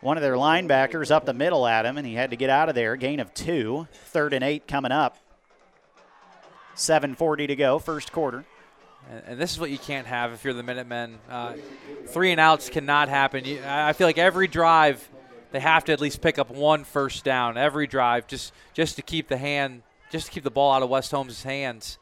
[0.00, 2.68] one of their linebackers up the middle at him, and he had to get out
[2.68, 2.96] of there.
[2.96, 3.88] Gain of two.
[3.92, 5.18] Third and eight coming up.
[6.76, 8.44] 7.40 to go, first quarter.
[9.26, 11.18] And, this is what you can't have if you're the Minutemen.
[11.28, 11.54] Uh,
[12.06, 13.44] three and outs cannot happen.
[13.44, 15.08] You, I I feel like every drive
[15.50, 17.56] they have to at least pick up one first down.
[17.56, 19.82] Every drive, just just to keep the hand,
[20.12, 21.98] just to keep the ball out of West Holmes' hands.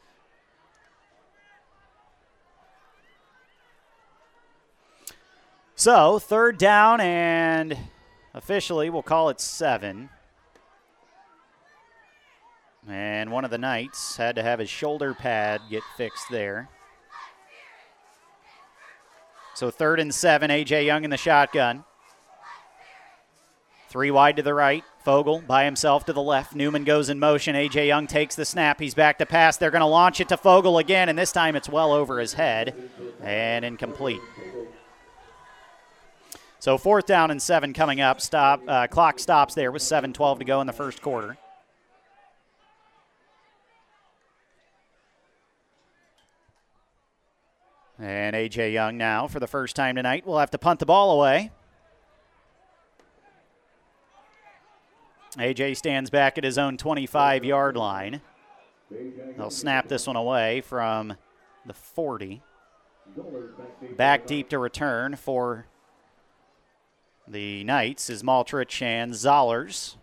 [5.78, 7.76] So, third down, and
[8.32, 10.08] officially we'll call it seven.
[12.88, 16.70] And one of the Knights had to have his shoulder pad get fixed there.
[19.54, 20.86] So, third and seven, A.J.
[20.86, 21.84] Young in the shotgun.
[23.90, 24.82] Three wide to the right.
[25.04, 26.54] Fogel by himself to the left.
[26.54, 27.54] Newman goes in motion.
[27.54, 27.86] A.J.
[27.86, 28.80] Young takes the snap.
[28.80, 29.58] He's back to pass.
[29.58, 32.32] They're going to launch it to Fogel again, and this time it's well over his
[32.32, 32.74] head
[33.22, 34.20] and incomplete.
[36.58, 38.20] So fourth down and seven coming up.
[38.20, 38.62] Stop.
[38.66, 41.36] Uh, clock stops there with 7:12 to go in the first quarter.
[47.98, 51.12] And AJ Young now for the first time tonight will have to punt the ball
[51.12, 51.50] away.
[55.38, 58.20] AJ stands back at his own 25 yard line.
[59.36, 61.16] They'll snap this one away from
[61.64, 62.42] the 40.
[63.96, 65.66] Back deep to return for
[67.28, 69.96] the Knights is Maltrich and Zollers.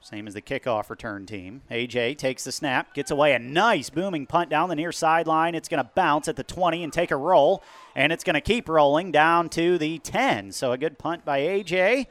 [0.00, 1.62] Same as the kickoff return team.
[1.68, 5.56] AJ takes the snap, gets away a nice booming punt down the near sideline.
[5.56, 7.64] It's going to bounce at the 20 and take a roll,
[7.96, 10.52] and it's going to keep rolling down to the 10.
[10.52, 12.06] So a good punt by AJ.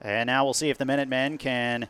[0.00, 1.88] And now we'll see if the Minutemen can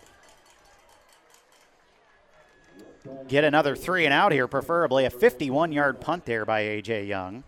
[3.29, 7.45] get another three and out here, preferably a 51 yard punt there by AJ Young.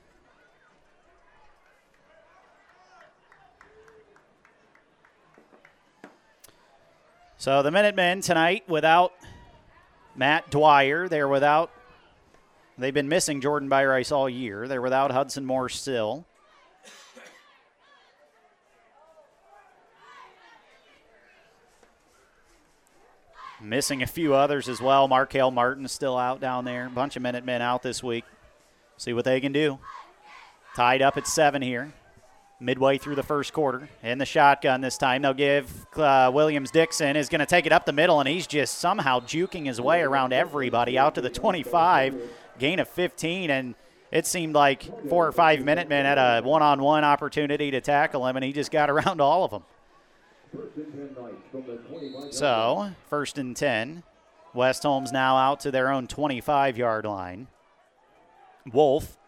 [7.45, 9.13] So the Minutemen tonight without
[10.17, 11.11] Matt Dwyer.
[11.11, 11.71] They're without,
[12.79, 14.67] they've been missing Jordan Byrice all year.
[14.67, 16.25] They're without Hudson Moore still.
[23.61, 25.07] Missing a few others as well.
[25.07, 26.89] Markel Martin is still out down there.
[26.89, 28.25] Bunch of Minutemen out this week.
[28.97, 29.79] See what they can do.
[30.75, 31.93] Tied up at seven here
[32.61, 33.89] midway through the first quarter.
[34.03, 37.73] In the shotgun this time, they'll give uh, Williams Dixon is going to take it
[37.73, 41.31] up the middle, and he's just somehow juking his way around everybody out to the
[41.31, 42.17] 25,
[42.59, 43.75] gain of 15, and
[44.11, 48.37] it seemed like four or five minute men had a one-on-one opportunity to tackle him,
[48.37, 49.63] and he just got around all of them.
[52.31, 54.05] So first and 10.
[54.55, 57.49] West Holmes now out to their own 25 yard line.
[58.73, 59.19] Wolf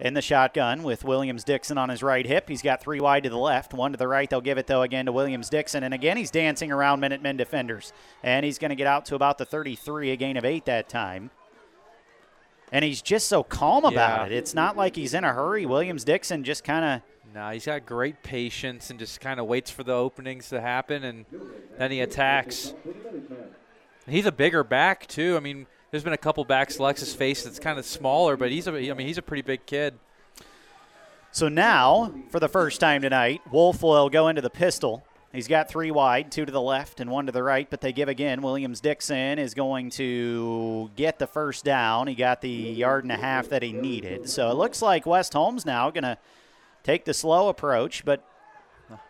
[0.00, 2.48] in the shotgun with Williams Dixon on his right hip.
[2.48, 4.28] He's got three wide to the left, one to the right.
[4.28, 5.82] They'll give it, though, again to Williams Dixon.
[5.84, 7.92] And again, he's dancing around Minutemen defenders.
[8.22, 10.88] And he's going to get out to about the 33, a gain of eight that
[10.88, 11.30] time.
[12.72, 14.26] And he's just so calm about Yeah.
[14.26, 14.32] it.
[14.32, 15.66] It's not like he's in a hurry.
[15.66, 17.34] Williams Dixon just kind of.
[17.34, 21.04] No, he's got great patience and just kind of waits for the openings to happen,
[21.04, 21.24] and
[21.78, 22.74] then he attacks.
[24.08, 25.36] He's a bigger back too.
[25.36, 28.66] I mean, there's been a couple backs Lexus faced that's kind of smaller, but he's
[28.66, 28.72] a.
[28.72, 29.98] I mean, he's a pretty big kid.
[31.32, 35.04] So now, for the first time tonight, Wolf will go into the pistol.
[35.32, 37.92] He's got three wide, two to the left and one to the right, but they
[37.92, 38.42] give again.
[38.42, 42.08] Williams Dixon is going to get the first down.
[42.08, 44.28] He got the yard and a half that he needed.
[44.28, 46.18] So it looks like West Holmes now going to
[46.82, 48.24] take the slow approach, but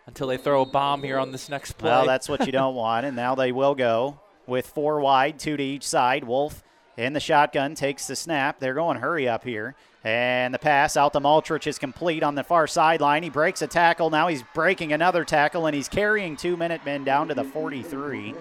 [0.05, 1.89] Until they throw a bomb here on this next play.
[1.89, 3.03] well, that's what you don't want.
[3.07, 6.23] And now they will go with four wide, two to each side.
[6.23, 6.61] Wolf
[6.97, 8.59] in the shotgun takes the snap.
[8.59, 9.75] They're going hurry up here.
[10.03, 13.21] And the pass out to Maltrich is complete on the far sideline.
[13.21, 14.09] He breaks a tackle.
[14.09, 18.33] Now he's breaking another tackle, and he's carrying two minute men down to the 43.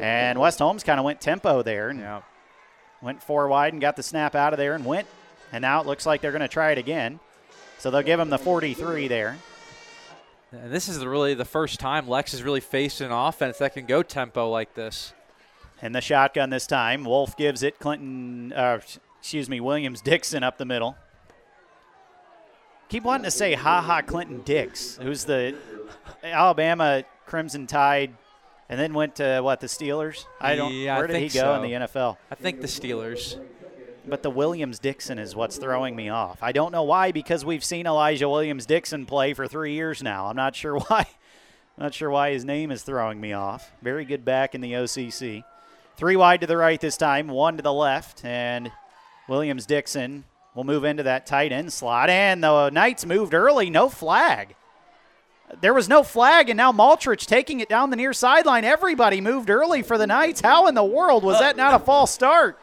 [0.00, 2.22] And West Holmes kind of went tempo there yeah.
[3.02, 5.06] went four wide and got the snap out of there and went.
[5.52, 7.20] And now it looks like they're going to try it again.
[7.78, 9.36] So they'll give him the 43 there.
[10.52, 13.86] And this is really the first time Lex has really faced an offense that can
[13.86, 15.12] go tempo like this.
[15.82, 18.80] In the shotgun this time, Wolf gives it Clinton, uh,
[19.18, 20.96] excuse me, Williams Dixon up the middle.
[22.90, 25.56] Keep wanting to say ha ha Clinton Dix, who's the
[26.22, 28.14] Alabama Crimson Tide,
[28.68, 30.26] and then went to what the Steelers.
[30.40, 30.72] I don't.
[30.74, 32.16] Yeah, I where did he go in the NFL?
[32.30, 33.40] I think the Steelers.
[34.06, 36.42] But the Williams Dixon is what's throwing me off.
[36.42, 40.26] I don't know why, because we've seen Elijah Williams Dixon play for three years now.
[40.26, 41.06] I'm not sure why.
[41.78, 43.70] Not sure why his name is throwing me off.
[43.82, 45.44] Very good back in the OCC.
[46.00, 48.72] Three wide to the right this time, one to the left, and
[49.28, 52.08] Williams Dixon will move into that tight end slot.
[52.08, 54.54] And the Knights moved early, no flag.
[55.60, 58.64] There was no flag, and now Maltrich taking it down the near sideline.
[58.64, 60.40] Everybody moved early for the Knights.
[60.40, 62.58] How in the world was that not a false start?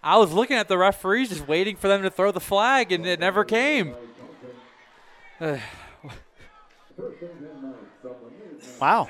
[0.00, 3.04] I was looking at the referees, just waiting for them to throw the flag, and
[3.04, 3.96] it never came.
[8.80, 9.08] Wow.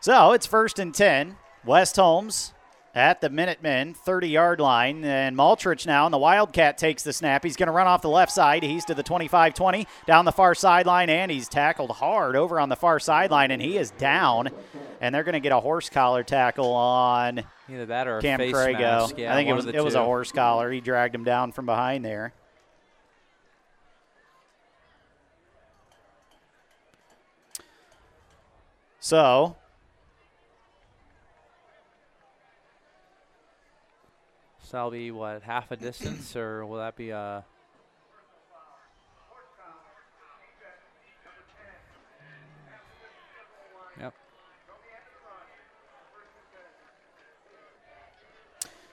[0.00, 1.36] So it's first and 10.
[1.64, 2.54] West Holmes
[2.94, 5.04] at the Minutemen 30 yard line.
[5.04, 7.44] And Maltrich now, and the Wildcat takes the snap.
[7.44, 8.62] He's going to run off the left side.
[8.62, 12.68] He's to the 25 20 down the far sideline, and he's tackled hard over on
[12.70, 14.48] the far sideline, and he is down.
[15.02, 18.54] And they're going to get a horse collar tackle on either that or Cam face
[18.54, 18.78] Crago.
[18.78, 19.18] mask.
[19.18, 20.70] Yeah, I think it was it was a horse collar.
[20.70, 22.32] He dragged him down from behind there.
[28.98, 29.56] So
[34.70, 37.40] So that'll be what half a distance, or will that be uh
[43.98, 44.14] Yep.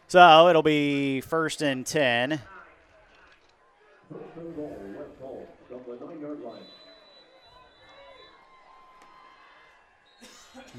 [0.08, 2.42] So it'll be first and 10.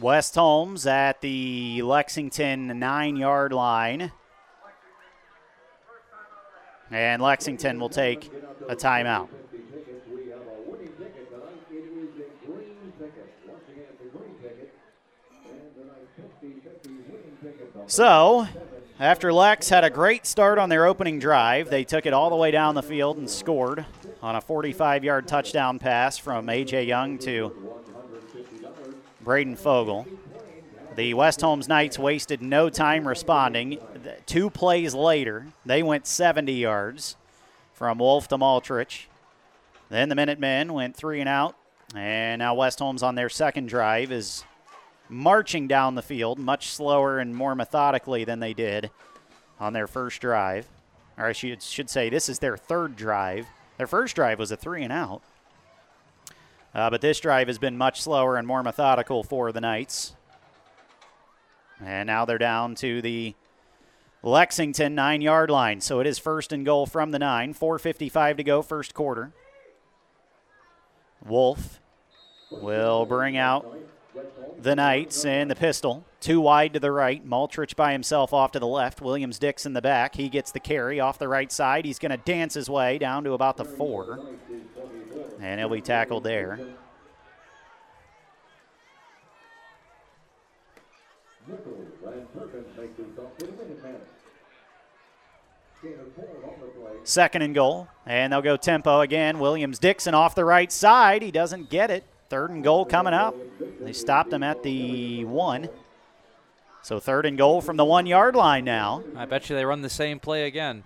[0.01, 4.11] West Holmes at the Lexington nine yard line.
[6.91, 8.30] And Lexington will take
[8.68, 9.28] a timeout.
[17.86, 18.47] So,
[19.01, 22.36] after Lex had a great start on their opening drive, they took it all the
[22.36, 23.86] way down the field and scored
[24.20, 26.84] on a 45 yard touchdown pass from A.J.
[26.84, 27.55] Young to
[29.22, 30.07] Braden Fogel.
[30.97, 33.78] The West Holmes Knights wasted no time responding.
[34.26, 37.16] Two plays later, they went 70 yards
[37.72, 39.07] from Wolf to Maltrich.
[39.91, 41.57] Then the Minutemen went three and out,
[41.95, 44.45] and now West Holmes on their second drive is
[45.09, 48.91] marching down the field much slower and more methodically than they did
[49.61, 50.66] on their first drive.
[51.16, 53.47] Or I should, should say, this is their third drive.
[53.76, 55.22] Their first drive was a three and out.
[56.74, 60.14] Uh, but this drive has been much slower and more methodical for the Knights.
[61.85, 63.35] And now they're down to the
[64.22, 65.81] Lexington nine yard line.
[65.81, 67.55] So it is first and goal from the nine.
[67.55, 69.33] 4.55 to go, first quarter.
[71.24, 71.81] Wolf
[72.51, 73.76] will bring out
[74.61, 76.05] the Knights and the pistol.
[76.20, 77.24] Two wide to the right.
[77.24, 79.01] Maltrich by himself off to the left.
[79.01, 80.16] Williams Dix in the back.
[80.16, 81.85] He gets the carry off the right side.
[81.85, 84.18] He's going to dance his way down to about the four.
[85.41, 86.59] And he'll be tackled there.
[97.05, 97.88] Second and goal.
[98.07, 99.38] And they'll go tempo again.
[99.38, 101.22] Williams Dixon off the right side.
[101.22, 102.05] He doesn't get it.
[102.28, 103.34] Third and goal coming up.
[103.80, 105.68] They stopped him at the one.
[106.82, 109.03] So third and goal from the one yard line now.
[109.16, 110.84] I bet you they run the same play again.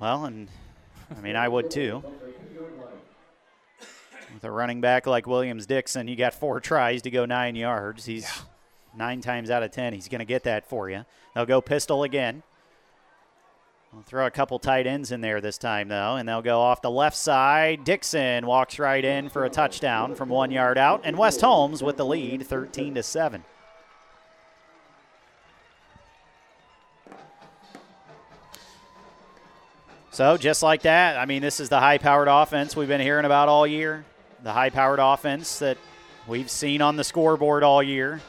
[0.00, 0.48] Well, and
[1.16, 2.02] I mean, I would too.
[4.34, 8.04] With a running back like Williams Dixon, you got four tries to go nine yards.
[8.06, 8.49] He's yeah.
[8.96, 11.04] Nine times out of ten, he's going to get that for you.
[11.34, 12.42] They'll go pistol again.
[13.92, 16.80] We'll throw a couple tight ends in there this time, though, and they'll go off
[16.80, 17.82] the left side.
[17.82, 21.96] Dixon walks right in for a touchdown from one yard out, and West Holmes with
[21.96, 23.42] the lead, 13 to seven.
[30.12, 33.48] So just like that, I mean, this is the high-powered offense we've been hearing about
[33.48, 34.04] all year.
[34.42, 35.78] The high-powered offense that
[36.28, 38.20] we've seen on the scoreboard all year.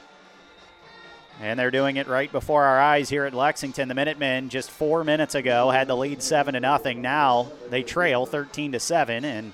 [1.41, 3.87] And they're doing it right before our eyes here at Lexington.
[3.87, 7.01] The Minutemen just four minutes ago had the lead seven to nothing.
[7.01, 9.53] Now they trail 13 to seven, and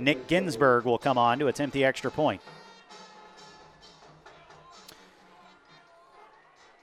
[0.00, 2.42] Nick Ginsburg will come on to attempt the extra point.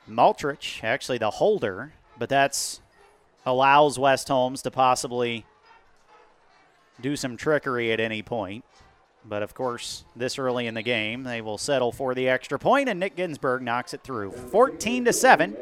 [0.10, 2.80] Maltrich, actually the holder, but that's
[3.46, 5.46] allows West Holmes to possibly
[7.02, 8.64] do some trickery at any point.
[9.28, 12.90] But of course, this early in the game, they will settle for the extra point,
[12.90, 14.32] and Nick Ginsburg knocks it through.
[14.32, 15.58] 14 to 7.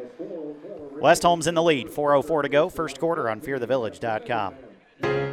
[1.00, 1.88] West Holmes in the lead.
[1.88, 2.70] 4.04 to go.
[2.70, 5.33] First quarter on fearthevillage.com.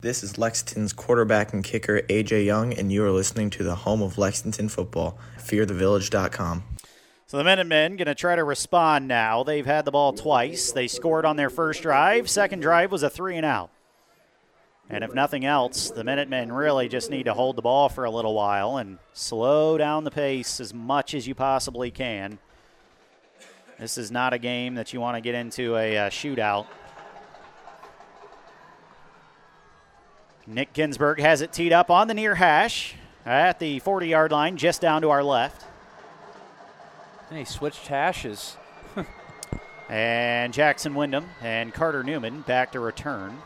[0.00, 4.00] This is Lexington's quarterback and kicker, AJ Young, and you are listening to the home
[4.00, 6.62] of Lexington football, fearthevillage.com.
[7.26, 9.42] So the Minutemen going to try to respond now.
[9.42, 10.70] They've had the ball twice.
[10.70, 12.30] They scored on their first drive.
[12.30, 13.70] Second drive was a three and out.
[14.88, 18.10] And if nothing else, the Minutemen really just need to hold the ball for a
[18.10, 22.38] little while and slow down the pace as much as you possibly can.
[23.80, 26.66] This is not a game that you want to get into a, a shootout.
[30.48, 32.94] Nick Ginsburg has it teed up on the near hash
[33.26, 35.66] at the 40 yard line, just down to our left.
[37.28, 38.56] And he switched hashes.
[39.90, 43.36] and Jackson Wyndham and Carter Newman back to return,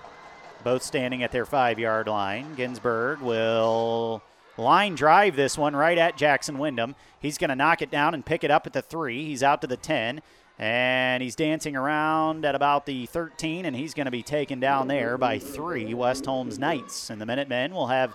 [0.63, 2.55] both standing at their five yard line.
[2.55, 4.23] Ginsburg will
[4.57, 6.95] line drive this one right at Jackson Wyndham.
[7.19, 9.25] He's going to knock it down and pick it up at the three.
[9.25, 10.23] He's out to the 10.
[10.59, 14.87] And he's dancing around at about the 13, and he's going to be taken down
[14.87, 17.11] there by three West Holmes Knights.
[17.11, 18.15] And the Minutemen will have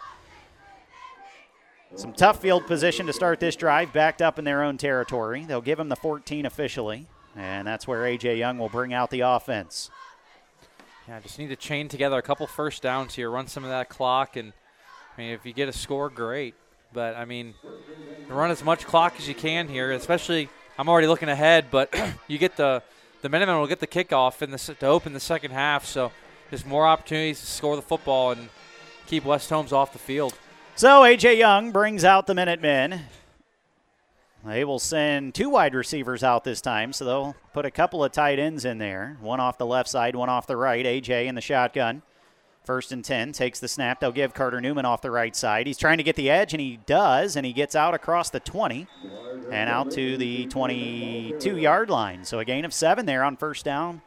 [1.96, 5.46] some tough field position to start this drive, backed up in their own territory.
[5.46, 8.38] They'll give him the 14 officially, and that's where A.J.
[8.38, 9.90] Young will bring out the offense.
[11.08, 13.88] Yeah, just need to chain together a couple first downs here, run some of that
[13.90, 14.52] clock, and
[15.18, 16.54] I mean, if you get a score, great.
[16.94, 17.54] But I mean,
[18.28, 21.94] run as much clock as you can here, especially I'm already looking ahead, but
[22.28, 22.84] you get the
[23.22, 25.86] the Minutemen will get the kickoff in the to open the second half.
[25.86, 26.12] So
[26.52, 28.50] just more opportunities to score the football and
[29.08, 30.34] keep West Holmes off the field.
[30.76, 31.40] So A.J.
[31.40, 33.02] Young brings out the Minutemen.
[34.46, 38.12] They will send two wide receivers out this time, so they'll put a couple of
[38.12, 39.18] tight ends in there.
[39.20, 40.86] One off the left side, one off the right.
[40.86, 41.28] A.J.
[41.28, 42.04] in the shotgun.
[42.68, 44.02] First and 10, takes the snap.
[44.02, 45.68] They'll give Carter Newman off the right side.
[45.68, 48.42] He's trying to get the edge, and he does, and he gets out across the
[48.42, 48.88] 20
[49.50, 52.26] and out to the 22 yard line.
[52.26, 54.02] So a gain of seven there on first down,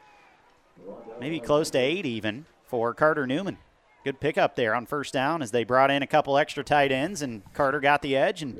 [1.18, 3.56] maybe close to eight even for Carter Newman.
[4.04, 7.22] Good pickup there on first down as they brought in a couple extra tight ends,
[7.22, 8.42] and Carter got the edge.
[8.42, 8.58] And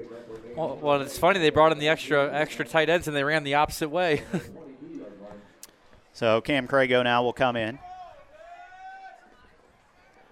[0.57, 3.45] well, well it's funny they brought in the extra extra tight ends and they ran
[3.45, 4.23] the opposite way.
[6.15, 7.79] so Cam Crago now will come in.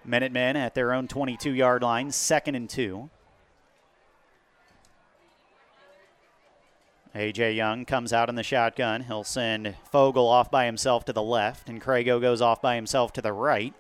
[0.09, 3.11] Minutemen at their own 22 yard line, second and two.
[7.15, 7.53] A.J.
[7.53, 9.03] Young comes out in the shotgun.
[9.03, 13.13] He'll send Fogel off by himself to the left, and Crago goes off by himself
[13.15, 13.75] to the right.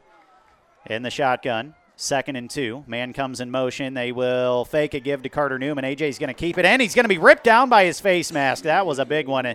[0.87, 2.85] In the shotgun, second and two.
[2.87, 3.95] Man comes in motion.
[3.95, 5.85] They will fake a give to Carter Newman.
[5.85, 8.33] A.J.'s going to keep it, and he's going to be ripped down by his face
[8.33, 8.65] mask.
[8.65, 9.47] That was a big one.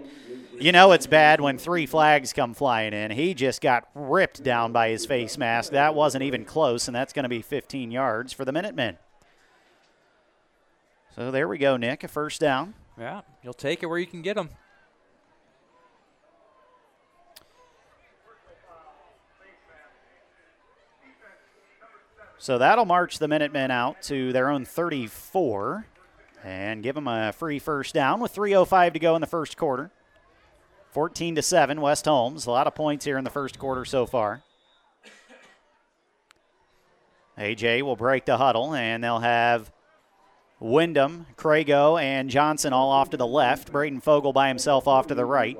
[0.60, 3.12] You know it's bad when three flags come flying in.
[3.12, 5.72] He just got ripped down by his face mask.
[5.72, 8.98] That wasn't even close, and that's going to be 15 yards for the Minutemen.
[11.16, 12.04] So there we go, Nick.
[12.04, 12.76] A first down.
[13.00, 14.50] Yeah, you'll take it where you can get them.
[22.38, 25.88] So that'll march the Minutemen out to their own 34
[26.44, 29.92] and give them a free first down with 3.05 to go in the first quarter.
[30.94, 32.46] 14 to 7, West Holmes.
[32.46, 34.44] A lot of points here in the first quarter so far.
[37.36, 39.72] AJ will break the huddle, and they'll have
[40.60, 43.72] Wyndham, Crago, and Johnson all off to the left.
[43.72, 45.60] Braden Fogel by himself off to the right.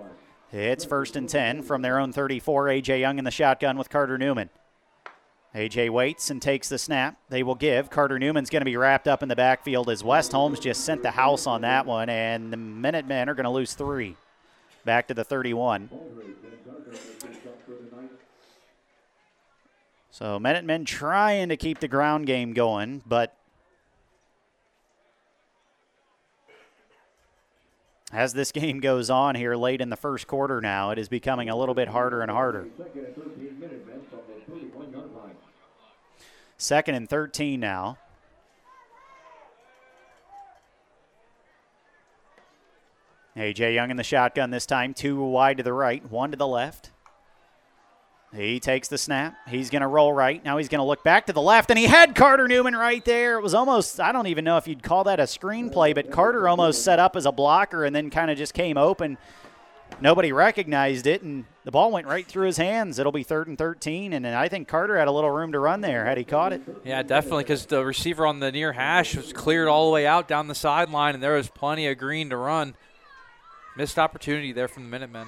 [0.52, 2.68] It's first and 10 from their own 34.
[2.68, 4.52] AJ Young in the shotgun with Carter Newman.
[5.56, 7.18] AJ waits and takes the snap.
[7.30, 7.90] They will give.
[7.90, 11.02] Carter Newman's going to be wrapped up in the backfield as West Holmes just sent
[11.02, 14.16] the house on that one, and the Minutemen are going to lose three
[14.86, 15.90] back to the 31.
[20.12, 23.36] So Minutemen trying to keep the ground game going, but
[28.12, 31.50] as this game goes on here late in the first quarter now, it is becoming
[31.50, 32.68] a little bit harder and harder.
[36.58, 37.98] Second and 13 now.
[43.36, 43.74] A.J.
[43.74, 46.92] Young in the shotgun this time, two wide to the right, one to the left.
[48.36, 49.36] He takes the snap.
[49.48, 50.44] He's going to roll right.
[50.44, 53.04] Now he's going to look back to the left, and he had Carter Newman right
[53.06, 53.38] there.
[53.38, 56.48] It was almost, I don't even know if you'd call that a screenplay, but Carter
[56.48, 59.18] almost set up as a blocker and then kind of just came open.
[60.02, 62.98] Nobody recognized it, and the ball went right through his hands.
[62.98, 65.82] It'll be third and 13, and I think Carter had a little room to run
[65.82, 66.62] there had he caught it.
[66.84, 70.28] Yeah, definitely, because the receiver on the near hash was cleared all the way out
[70.28, 72.76] down the sideline, and there was plenty of green to run.
[73.76, 75.28] Missed opportunity there from the Minutemen.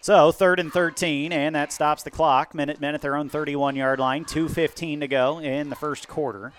[0.00, 2.54] So third and 13, and that stops the clock.
[2.54, 4.24] Minutemen at their own 31 yard line.
[4.24, 6.52] 2.15 to go in the first quarter.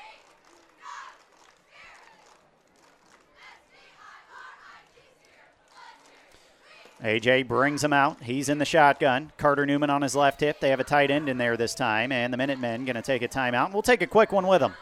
[7.02, 8.22] AJ brings him out.
[8.22, 9.32] He's in the shotgun.
[9.38, 10.60] Carter Newman on his left hip.
[10.60, 13.22] They have a tight end in there this time, and the Minutemen going to take
[13.22, 13.72] a timeout.
[13.72, 14.74] We'll take a quick one with them.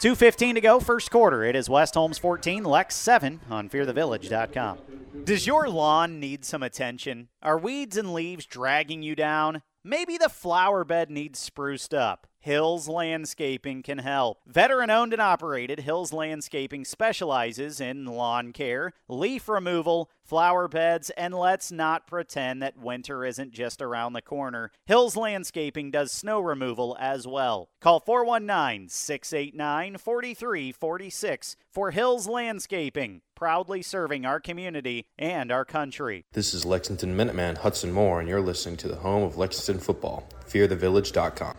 [0.00, 1.44] 2.15 to go, first quarter.
[1.44, 4.78] It is West Holmes 14, Lex 7 on fearthevillage.com.
[5.24, 7.28] Does your lawn need some attention?
[7.42, 9.62] Are weeds and leaves dragging you down?
[9.82, 12.26] Maybe the flower bed needs spruced up.
[12.44, 14.42] Hills Landscaping can help.
[14.46, 21.32] Veteran owned and operated, Hills Landscaping specializes in lawn care, leaf removal, flower beds, and
[21.32, 24.70] let's not pretend that winter isn't just around the corner.
[24.84, 27.70] Hills Landscaping does snow removal as well.
[27.80, 36.26] Call 419 689 4346 for Hills Landscaping, proudly serving our community and our country.
[36.34, 40.28] This is Lexington Minuteman Hudson Moore, and you're listening to the home of Lexington football,
[40.46, 41.56] fearthevillage.com.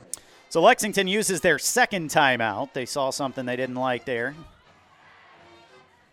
[0.55, 2.71] So Lexington uses their second timeout.
[2.71, 4.33] They saw something they didn't like there.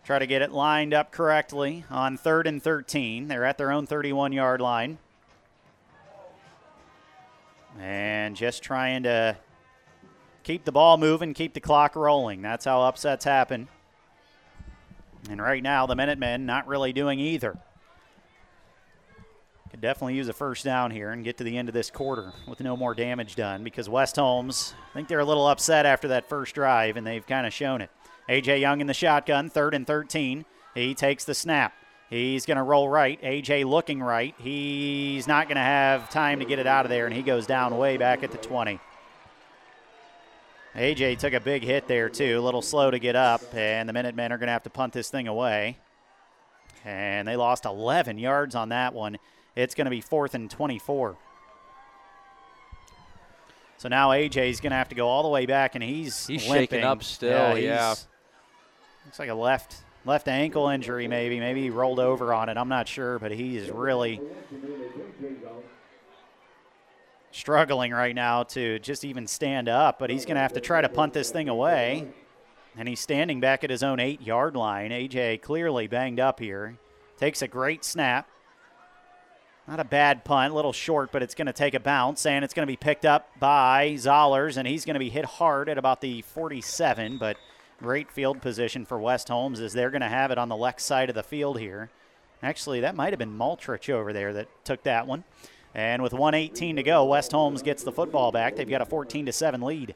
[0.03, 3.29] Try to get it lined up correctly on third and 13.
[3.29, 4.97] They're at their own 31 yard line.
[7.79, 9.37] And just trying to
[10.43, 12.41] keep the ball moving, keep the clock rolling.
[12.41, 13.69] That's how upsets happen.
[15.29, 17.57] And right now, the Minutemen not really doing either.
[19.73, 22.31] Could definitely use a first down here and get to the end of this quarter
[22.47, 26.09] with no more damage done because West Holmes, I think they're a little upset after
[26.09, 27.89] that first drive, and they've kind of shown it.
[28.29, 28.61] A.J.
[28.61, 30.45] Young in the shotgun, third and 13.
[30.75, 31.73] He takes the snap.
[32.07, 33.19] He's going to roll right.
[33.23, 34.35] AJ looking right.
[34.37, 37.47] He's not going to have time to get it out of there, and he goes
[37.47, 38.79] down way back at the 20.
[40.75, 42.37] AJ took a big hit there, too.
[42.37, 44.93] A little slow to get up, and the Minutemen are going to have to punt
[44.93, 45.79] this thing away.
[46.85, 49.17] And they lost 11 yards on that one.
[49.55, 51.15] It's going to be fourth and 24.
[53.77, 56.47] So now AJ's going to have to go all the way back, and he's He's
[56.47, 56.79] limping.
[56.79, 57.87] shaking up still, yeah.
[57.89, 58.07] he's-
[59.05, 59.75] Looks like a left
[60.05, 61.39] left ankle injury, maybe.
[61.39, 62.55] Maybe he rolled over on it.
[62.57, 64.21] I'm not sure, but he is really
[67.31, 69.99] struggling right now to just even stand up.
[69.99, 72.07] But he's going to have to try to punt this thing away.
[72.77, 74.91] And he's standing back at his own eight yard line.
[74.91, 76.77] AJ clearly banged up here.
[77.17, 78.27] Takes a great snap.
[79.67, 82.43] Not a bad punt, a little short, but it's going to take a bounce, and
[82.43, 85.69] it's going to be picked up by Zollers, and he's going to be hit hard
[85.69, 87.17] at about the 47.
[87.17, 87.37] But
[87.79, 90.81] great field position for West Holmes as they're going to have it on the left
[90.81, 91.89] side of the field here.
[92.41, 95.23] Actually, that might have been Maltrich over there that took that one.
[95.73, 98.57] And with 118 to go, West Holmes gets the football back.
[98.57, 99.95] They've got a 14 to 7 lead.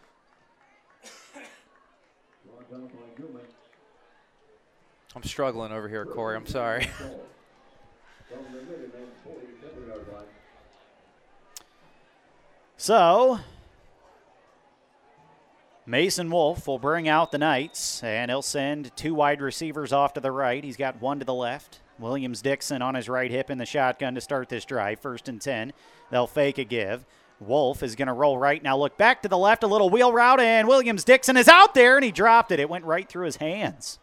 [5.13, 6.37] I'm struggling over here, Corey.
[6.37, 6.87] I'm sorry.
[12.77, 13.39] So,
[15.87, 20.19] Mason Wolf will bring out the Knights, and he'll send two wide receivers off to
[20.19, 20.63] the right.
[20.63, 21.79] He's got one to the left.
[21.97, 24.99] Williams Dixon on his right hip in the shotgun to start this drive.
[24.99, 25.73] First and 10.
[26.11, 27.05] They'll fake a give.
[27.39, 28.77] Wolf is going to roll right now.
[28.77, 31.95] Look back to the left, a little wheel route, and Williams Dixon is out there,
[31.95, 32.59] and he dropped it.
[32.59, 33.97] It went right through his hands.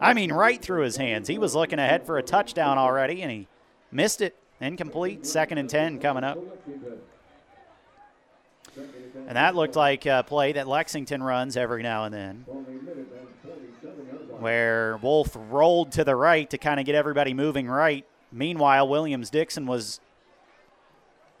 [0.00, 1.28] I mean, right through his hands.
[1.28, 3.48] He was looking ahead for a touchdown already, and he
[3.90, 4.36] missed it.
[4.60, 5.26] Incomplete.
[5.26, 6.38] Second and 10 coming up.
[9.26, 12.44] And that looked like a play that Lexington runs every now and then,
[14.38, 18.06] where Wolf rolled to the right to kind of get everybody moving right.
[18.30, 20.00] Meanwhile, Williams Dixon was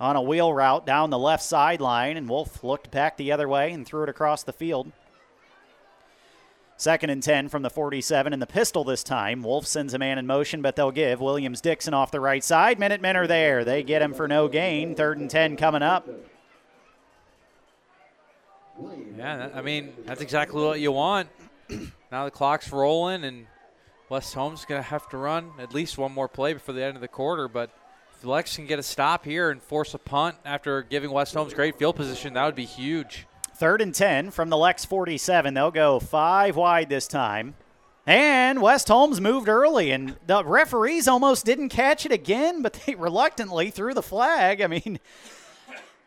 [0.00, 3.72] on a wheel route down the left sideline, and Wolf looked back the other way
[3.72, 4.90] and threw it across the field.
[6.78, 9.42] Second and 10 from the 47 in the pistol this time.
[9.42, 12.78] Wolf sends a man in motion, but they'll give Williams Dixon off the right side.
[12.78, 13.64] Minutemen are there.
[13.64, 14.94] They get him for no gain.
[14.94, 16.06] Third and 10 coming up.
[19.16, 21.28] Yeah, that- I mean that's exactly what you want.
[22.12, 23.46] now the clock's rolling, and
[24.08, 27.00] West Holmes gonna have to run at least one more play before the end of
[27.00, 27.48] the quarter.
[27.48, 27.70] But
[28.16, 31.54] if Lex can get a stop here and force a punt after giving West Holmes
[31.54, 33.26] great field position, that would be huge.
[33.56, 35.54] Third and 10 from the Lex 47.
[35.54, 37.54] They'll go five wide this time.
[38.06, 42.94] And West Holmes moved early, and the referees almost didn't catch it again, but they
[42.98, 44.60] reluctantly threw the flag.
[44.60, 45.00] I mean,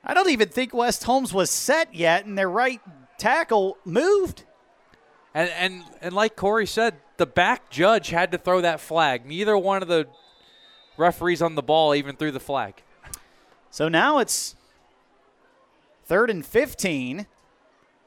[0.03, 2.81] I don't even think West Holmes was set yet, and their right
[3.17, 4.43] tackle moved.
[5.33, 9.25] And and and like Corey said, the back judge had to throw that flag.
[9.25, 10.07] Neither one of the
[10.97, 12.81] referees on the ball even threw the flag.
[13.71, 14.55] So now it's
[16.05, 17.27] third and 15.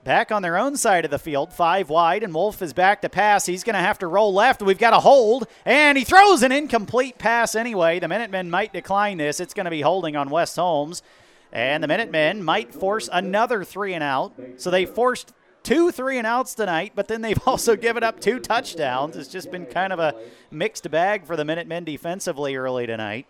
[0.04, 3.08] Back on their own side of the field, five wide, and Wolf is back to
[3.08, 3.46] pass.
[3.46, 4.60] He's going to have to roll left.
[4.60, 8.00] We've got a hold, and he throws an incomplete pass anyway.
[8.00, 9.38] The Minutemen might decline this.
[9.38, 11.04] It's going to be holding on West Holmes,
[11.52, 14.32] and the Minutemen might force another three and out.
[14.56, 15.32] So they forced
[15.62, 19.16] two three and outs tonight, but then they've also given up two touchdowns.
[19.16, 20.14] It's just been kind of a
[20.50, 23.26] mixed bag for the Minutemen defensively early tonight.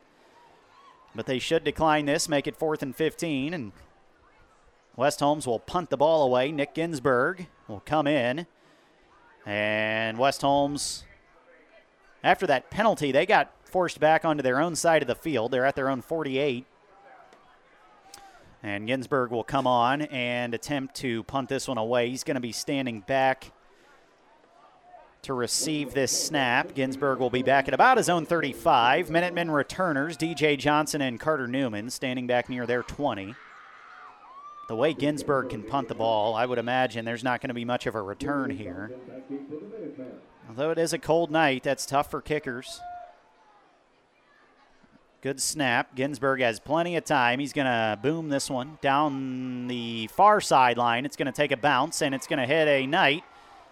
[1.15, 3.73] But they should decline this, make it fourth and 15, and
[4.97, 6.53] West Holmes will punt the ball away.
[6.53, 8.47] Nick Ginsburg will come in.
[9.45, 11.05] And West Holmes,
[12.23, 15.51] after that penalty, they got forced back onto their own side of the field.
[15.51, 16.65] They're at their own 48.
[18.63, 22.11] And Ginsburg will come on and attempt to punt this one away.
[22.11, 23.53] He's going to be standing back
[25.23, 26.75] to receive this snap.
[26.75, 29.11] Ginsburg will be back at about his own 35.
[29.11, 33.35] Minutemen returners, DJ Johnson and Carter Newman, standing back near their 20
[34.73, 37.65] the way Ginsburg can punt the ball, I would imagine there's not going to be
[37.65, 38.91] much of a return here.
[40.49, 42.81] Although it is a cold night, that's tough for kickers.
[45.23, 45.95] Good snap.
[45.95, 47.39] Ginsburg has plenty of time.
[47.39, 51.07] He's going to boom this one down the far sideline.
[51.07, 53.23] It's going to take a bounce and it's going to hit a Knight.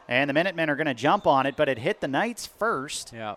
[0.08, 3.12] And the Minutemen are going to jump on it, but it hit the Knights first.
[3.12, 3.34] Yeah.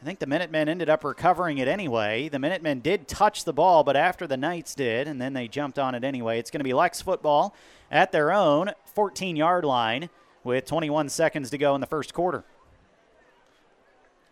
[0.00, 2.28] I think the Minutemen ended up recovering it anyway.
[2.28, 5.78] The Minutemen did touch the ball, but after the Knights did, and then they jumped
[5.78, 6.40] on it anyway.
[6.40, 7.54] It's going to be Lex football
[7.92, 10.10] at their own 14 yard line
[10.42, 12.42] with 21 seconds to go in the first quarter.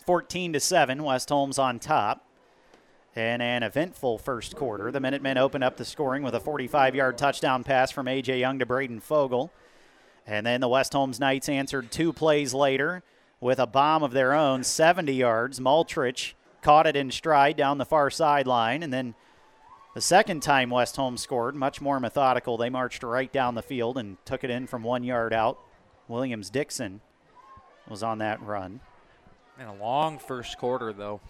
[0.05, 2.25] 14 to 7, West Holmes on top.
[3.19, 7.19] In an eventful first quarter, the Minutemen opened up the scoring with a 45 yard
[7.19, 8.39] touchdown pass from A.J.
[8.39, 9.51] Young to Braden Fogel.
[10.25, 13.03] And then the West Holmes Knights answered two plays later
[13.41, 15.59] with a bomb of their own, 70 yards.
[15.59, 19.17] Maltrich caught it in stride down the far sideline, and then
[19.97, 22.57] the second time West Holmes scored, much more methodical.
[22.57, 25.59] They marched right down the field and took it in from one yard out.
[26.07, 27.01] Williams Dixon
[27.89, 28.79] was on that run.
[29.59, 31.21] And a long first quarter, though.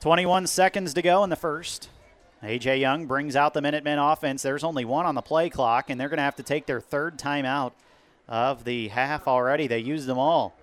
[0.00, 1.88] 21 seconds to go in the first.
[2.42, 2.78] A.J.
[2.78, 4.42] Young brings out the Minutemen offense.
[4.42, 6.80] There's only one on the play clock, and they're going to have to take their
[6.80, 7.72] third timeout
[8.28, 9.66] of the half already.
[9.66, 10.54] They used them all.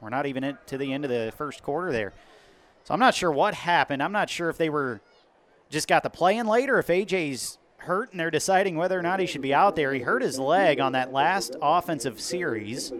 [0.00, 2.12] We're not even to the end of the first quarter there.
[2.84, 4.02] So I'm not sure what happened.
[4.02, 5.00] I'm not sure if they were
[5.68, 9.02] just got the play in late or if AJ's hurt and they're deciding whether or
[9.02, 9.92] not he should be out there.
[9.92, 12.92] He hurt his leg on that last offensive series.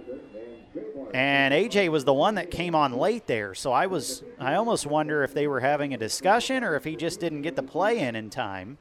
[1.13, 3.55] And AJ was the one that came on late there.
[3.55, 6.97] So I was I almost wonder if they were having a discussion or if he
[6.97, 8.79] just didn't get the play in in time.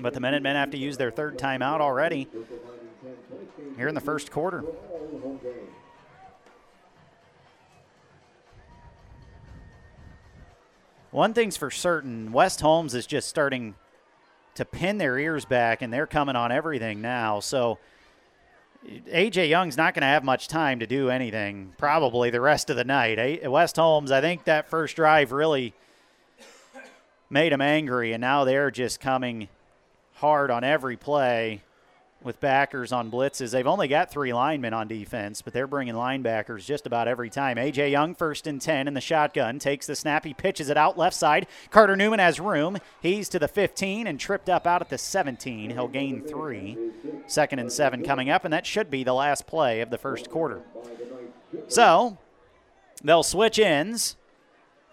[0.00, 2.28] But the Minutemen have to use their third timeout already
[3.76, 4.64] here in the first quarter.
[11.10, 13.74] One thing's for certain West Holmes is just starting
[14.54, 17.40] to pin their ears back, and they're coming on everything now.
[17.40, 17.78] So
[18.86, 22.76] AJ Young's not going to have much time to do anything, probably the rest of
[22.76, 23.48] the night.
[23.50, 25.74] West Holmes, I think that first drive really
[27.28, 29.48] made him angry, and now they're just coming
[30.14, 31.62] hard on every play
[32.26, 33.52] with backers on blitzes.
[33.52, 37.56] They've only got three linemen on defense, but they're bringing linebackers just about every time.
[37.56, 37.90] A.J.
[37.90, 40.24] Young, first and 10 in the shotgun, takes the snap.
[40.24, 41.46] He pitches it out left side.
[41.70, 42.78] Carter Newman has room.
[43.00, 45.70] He's to the 15 and tripped up out at the 17.
[45.70, 46.76] He'll gain three.
[47.26, 50.28] Second and seven coming up, and that should be the last play of the first
[50.28, 50.62] quarter.
[51.68, 52.18] So
[53.02, 54.16] they'll switch ends.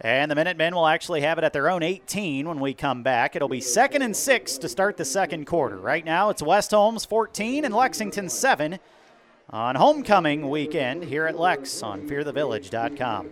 [0.04, 3.38] And the Minutemen will actually have it at their own 18 when we come back.
[3.38, 5.78] It'll be second and six to start the second quarter.
[5.78, 8.80] Right now, it's West Holmes 14 and Lexington 7
[9.50, 13.30] on homecoming weekend here at Lex on fearthevillage.com.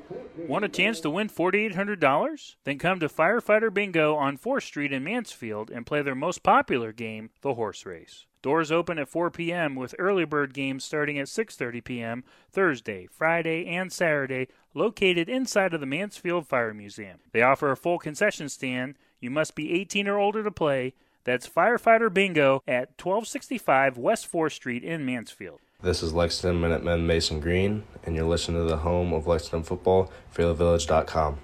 [0.47, 2.55] Want a chance to win $4,800?
[2.63, 6.93] Then come to Firefighter Bingo on 4th Street in Mansfield and play their most popular
[6.93, 8.27] game, the horse race.
[8.41, 9.75] Doors open at 4 p.m.
[9.75, 12.23] with early bird games starting at 6:30 p.m.
[12.51, 17.19] Thursday, Friday, and Saturday, located inside of the Mansfield Fire Museum.
[17.33, 18.95] They offer a full concession stand.
[19.19, 20.93] You must be 18 or older to play.
[21.23, 25.59] That's Firefighter Bingo at 1265 West 4th Street in Mansfield.
[25.83, 30.11] This is Lexington Minutemen Mason Green, and you're listening to the home of Lexington football,
[30.35, 31.37] FearTheVillage.com.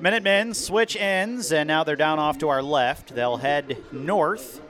[0.00, 3.14] Minutemen switch ends, and now they're down off to our left.
[3.14, 4.60] They'll head north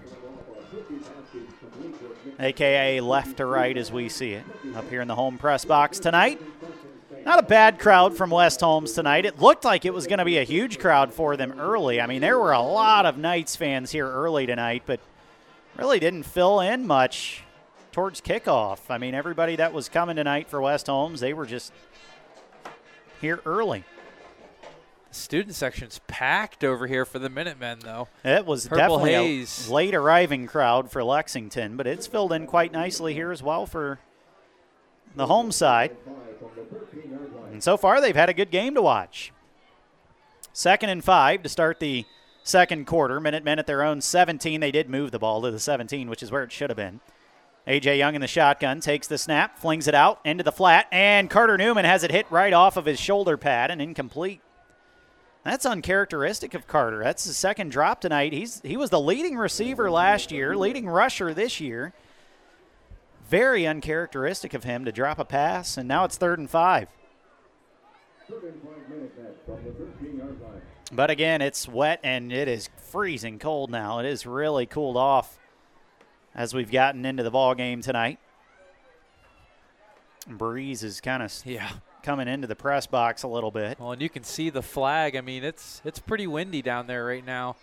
[2.38, 4.44] aka left to right as we see it.
[4.74, 6.40] Up here in the home press box tonight.
[7.24, 9.26] Not a bad crowd from West Holmes tonight.
[9.26, 12.00] It looked like it was going to be a huge crowd for them early.
[12.00, 15.00] I mean, there were a lot of Knights fans here early tonight, but
[15.76, 17.42] really didn't fill in much
[17.92, 18.78] towards kickoff.
[18.88, 21.72] I mean, everybody that was coming tonight for West Holmes, they were just
[23.20, 23.84] here early.
[25.10, 28.08] Student section's packed over here for the Minutemen, though.
[28.24, 29.68] It was Purple definitely haze.
[29.68, 33.64] a late arriving crowd for Lexington, but it's filled in quite nicely here as well
[33.64, 33.98] for
[35.16, 35.96] the home side.
[37.50, 39.32] And so far, they've had a good game to watch.
[40.52, 42.04] Second and five to start the
[42.42, 43.18] second quarter.
[43.18, 44.60] Minutemen at their own 17.
[44.60, 47.00] They did move the ball to the 17, which is where it should have been.
[47.66, 47.98] A.J.
[47.98, 51.58] Young in the shotgun takes the snap, flings it out into the flat, and Carter
[51.58, 54.40] Newman has it hit right off of his shoulder pad and incomplete.
[55.48, 57.02] That's uncharacteristic of Carter.
[57.02, 58.34] That's his second drop tonight.
[58.34, 61.94] He's he was the leading receiver last year, leading rusher this year.
[63.30, 66.88] Very uncharacteristic of him to drop a pass, and now it's third and five.
[70.92, 74.00] But again, it's wet and it is freezing cold now.
[74.00, 75.38] It is really cooled off
[76.34, 78.18] as we've gotten into the ball game tonight.
[80.26, 81.70] Breeze is kind of Yeah.
[82.08, 83.78] Coming into the press box a little bit.
[83.78, 85.14] Well, and you can see the flag.
[85.14, 87.56] I mean, it's it's pretty windy down there right now.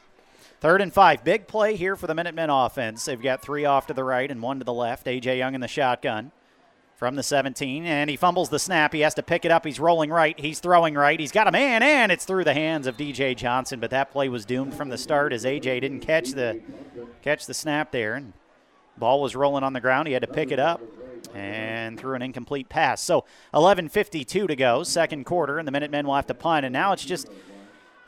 [0.60, 1.24] Third and five.
[1.24, 3.06] Big play here for the Minutemen offense.
[3.06, 5.08] They've got three off to the right and one to the left.
[5.08, 5.40] A.J.
[5.40, 6.32] Young in the shotgun
[6.96, 8.94] from the 17, and he fumbles the snap.
[8.94, 9.66] He has to pick it up.
[9.66, 10.40] He's rolling right.
[10.40, 11.20] He's throwing right.
[11.20, 13.34] He's got a man, and it's through the hands of D.J.
[13.34, 13.80] Johnson.
[13.80, 15.80] But that play was doomed from the start as A.J.
[15.80, 16.62] didn't catch the
[17.24, 18.34] catch the snap there, and
[18.96, 20.08] ball was rolling on the ground.
[20.08, 20.82] He had to pick it up
[21.34, 23.02] and threw an incomplete pass.
[23.02, 26.66] So 11:52 to go, second quarter, and the Minutemen will have to punt.
[26.66, 27.28] And now it's just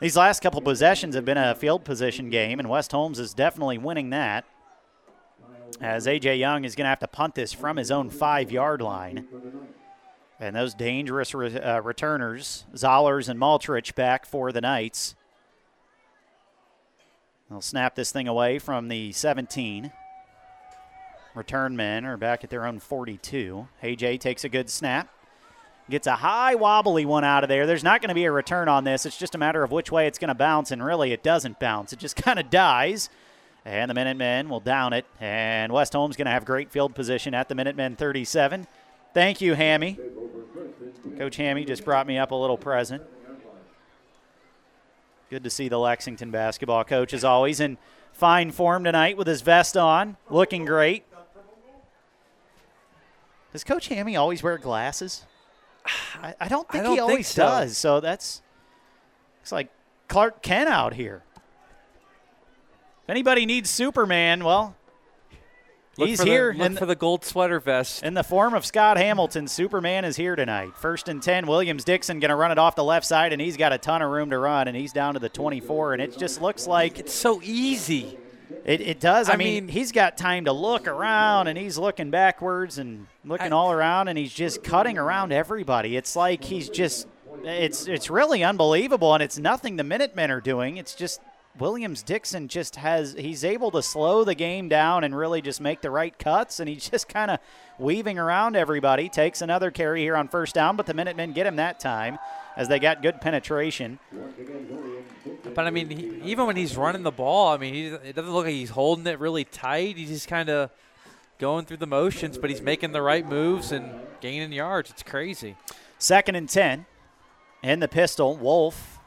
[0.00, 3.78] these last couple possessions have been a field position game, and West Holmes is definitely
[3.78, 4.44] winning that.
[5.80, 6.36] As A.J.
[6.36, 9.26] Young is going to have to punt this from his own five yard line.
[10.40, 15.16] And those dangerous re- uh, returners, Zollers and Maltrich, back for the Knights.
[17.50, 19.92] They'll snap this thing away from the 17.
[21.38, 23.68] Return men are back at their own 42.
[23.80, 25.08] AJ takes a good snap.
[25.88, 27.64] Gets a high wobbly one out of there.
[27.64, 29.06] There's not going to be a return on this.
[29.06, 31.60] It's just a matter of which way it's going to bounce, and really it doesn't
[31.60, 31.92] bounce.
[31.92, 33.08] It just kind of dies.
[33.64, 35.06] And the Minutemen will down it.
[35.20, 38.66] And West Holmes going to have great field position at the Minutemen 37.
[39.14, 39.96] Thank you, Hammy.
[41.16, 43.04] Coach Hammy just brought me up a little present.
[45.30, 47.78] Good to see the Lexington basketball coach, as always, in
[48.12, 51.04] fine form tonight with his vest on, looking great.
[53.58, 55.24] Does Coach Hammy always wear glasses?
[56.22, 57.42] I, I don't think I don't he think always so.
[57.42, 57.76] does.
[57.76, 58.40] So that's
[59.42, 59.68] it's like
[60.06, 61.24] Clark Kent out here.
[63.02, 64.76] If anybody needs Superman, well,
[65.96, 68.04] Look he's for the- here look in the, for the gold sweater vest.
[68.04, 69.48] in the form of Scott Hamilton.
[69.48, 70.76] Superman is here tonight.
[70.76, 71.48] First and 10.
[71.48, 74.02] Williams Dixon going to run it off the left side, and he's got a ton
[74.02, 75.94] of room to run, and he's down to the 24.
[75.94, 78.16] And it just looks like It's so easy.
[78.64, 79.28] It, it does.
[79.28, 83.06] I, I mean, mean- he's got time to look around, and he's looking backwards and
[83.24, 85.96] looking I- all around, and he's just cutting around everybody.
[85.96, 87.06] It's like he's just.
[87.44, 90.76] It's it's really unbelievable, and it's nothing the Minutemen are doing.
[90.76, 91.20] It's just
[91.56, 95.80] Williams Dixon just has he's able to slow the game down and really just make
[95.80, 97.38] the right cuts, and he's just kind of
[97.78, 99.08] weaving around everybody.
[99.08, 102.18] Takes another carry here on first down, but the Minutemen get him that time
[102.58, 103.98] as they got good penetration.
[105.54, 108.30] But I mean, he, even when he's running the ball, I mean, he, it doesn't
[108.30, 109.96] look like he's holding it really tight.
[109.96, 110.70] He's just kind of
[111.38, 113.88] going through the motions, but he's making the right moves and
[114.20, 114.90] gaining yards.
[114.90, 115.56] It's crazy.
[115.98, 116.84] Second and 10.
[117.62, 118.98] In the pistol, Wolf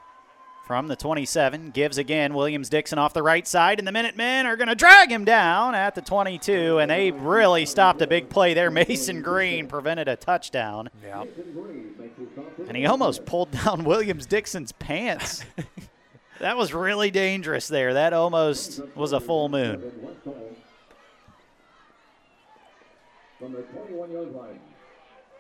[0.66, 2.34] from the 27 gives again.
[2.34, 5.76] Williams Dixon off the right side, and the Minutemen are going to drag him down
[5.76, 8.72] at the 22, and they really stopped a big play there.
[8.72, 11.24] Mason Green prevented a touchdown, Yeah.
[12.72, 15.44] And he almost pulled down Williams Dixon's pants.
[16.40, 17.96] that was really dangerous there.
[17.96, 19.92] That almost was a full moon.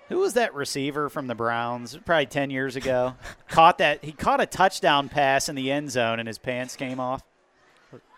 [0.09, 1.97] Who was that receiver from the Browns?
[2.03, 3.15] Probably 10 years ago.
[3.47, 6.99] caught that he caught a touchdown pass in the end zone and his pants came
[6.99, 7.23] off.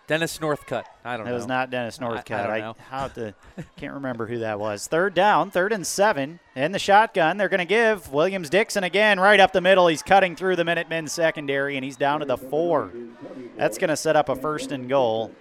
[0.05, 0.83] Dennis Northcutt.
[1.05, 1.35] I don't It know.
[1.35, 2.59] It was not Dennis I- I Northcutt.
[2.59, 2.75] know.
[2.91, 3.33] I, have to,
[3.77, 4.85] can't remember who that was.
[4.87, 6.39] Third down, third and seven.
[6.55, 9.87] In the shotgun, they're going to give Williams Dixon again right up the middle.
[9.87, 12.91] He's cutting through the Minutemen secondary, and he's down to the four.
[13.57, 15.31] That's going to set up a first and goal.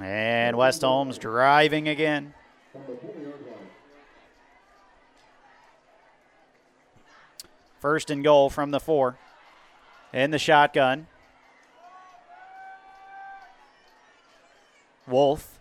[0.00, 2.34] And West Holmes driving again.
[7.80, 9.16] First and goal from the four.
[10.12, 11.06] In the shotgun.
[15.08, 15.58] Wolf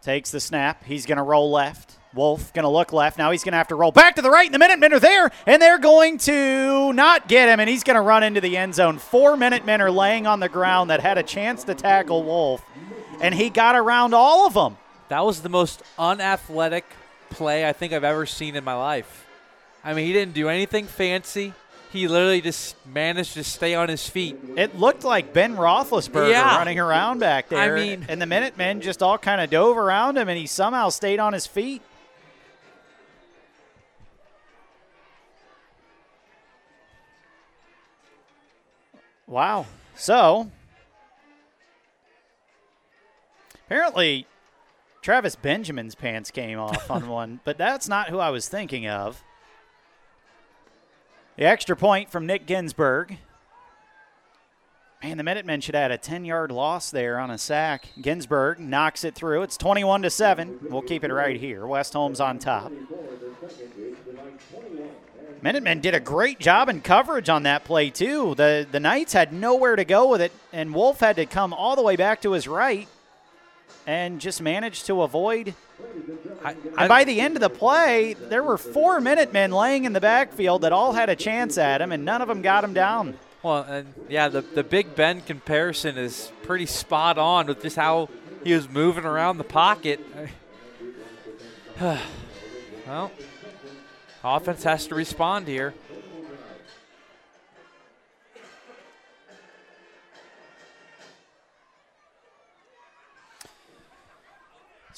[0.00, 0.84] takes the snap.
[0.84, 1.96] He's going to roll left.
[2.14, 3.18] Wolf going to look left.
[3.18, 4.46] Now he's going to have to roll back to the right.
[4.46, 7.96] And the Minutemen are there, and they're going to not get him, and he's going
[7.96, 8.98] to run into the end zone.
[8.98, 12.64] Four Minutemen are laying on the ground that had a chance to tackle Wolf,
[13.20, 14.78] and he got around all of them.
[15.08, 16.84] That was the most unathletic
[17.30, 19.27] play I think I've ever seen in my life.
[19.84, 21.54] I mean, he didn't do anything fancy.
[21.90, 24.36] He literally just managed to stay on his feet.
[24.56, 26.58] It looked like Ben Roethlisberger Yeah.
[26.58, 27.76] running around back there.
[27.76, 30.90] I mean- and the Minutemen just all kind of dove around him, and he somehow
[30.90, 31.80] stayed on his feet.
[39.26, 39.66] Wow.
[39.94, 40.50] So,
[43.66, 44.26] apparently,
[45.02, 49.22] Travis Benjamin's pants came off on one, but that's not who I was thinking of.
[51.38, 53.16] The extra point from Nick Ginsburg.
[55.00, 57.90] Man, the Minutemen should add a 10 yard loss there on a sack.
[58.02, 59.42] Ginsburg knocks it through.
[59.42, 60.58] It's 21 to 7.
[60.68, 61.64] We'll keep it right here.
[61.64, 62.72] West Holmes on top.
[65.40, 68.34] Minutemen did a great job in coverage on that play, too.
[68.34, 71.76] The, the Knights had nowhere to go with it, and Wolf had to come all
[71.76, 72.88] the way back to his right
[73.86, 75.54] and just managed to avoid
[76.44, 80.62] and by the end of the play, there were four Minutemen laying in the backfield
[80.62, 83.18] that all had a chance at him, and none of them got him down.
[83.42, 88.08] Well, and yeah, the the Big Ben comparison is pretty spot on with just how
[88.44, 90.00] he was moving around the pocket.
[91.80, 93.10] well,
[94.24, 95.74] offense has to respond here.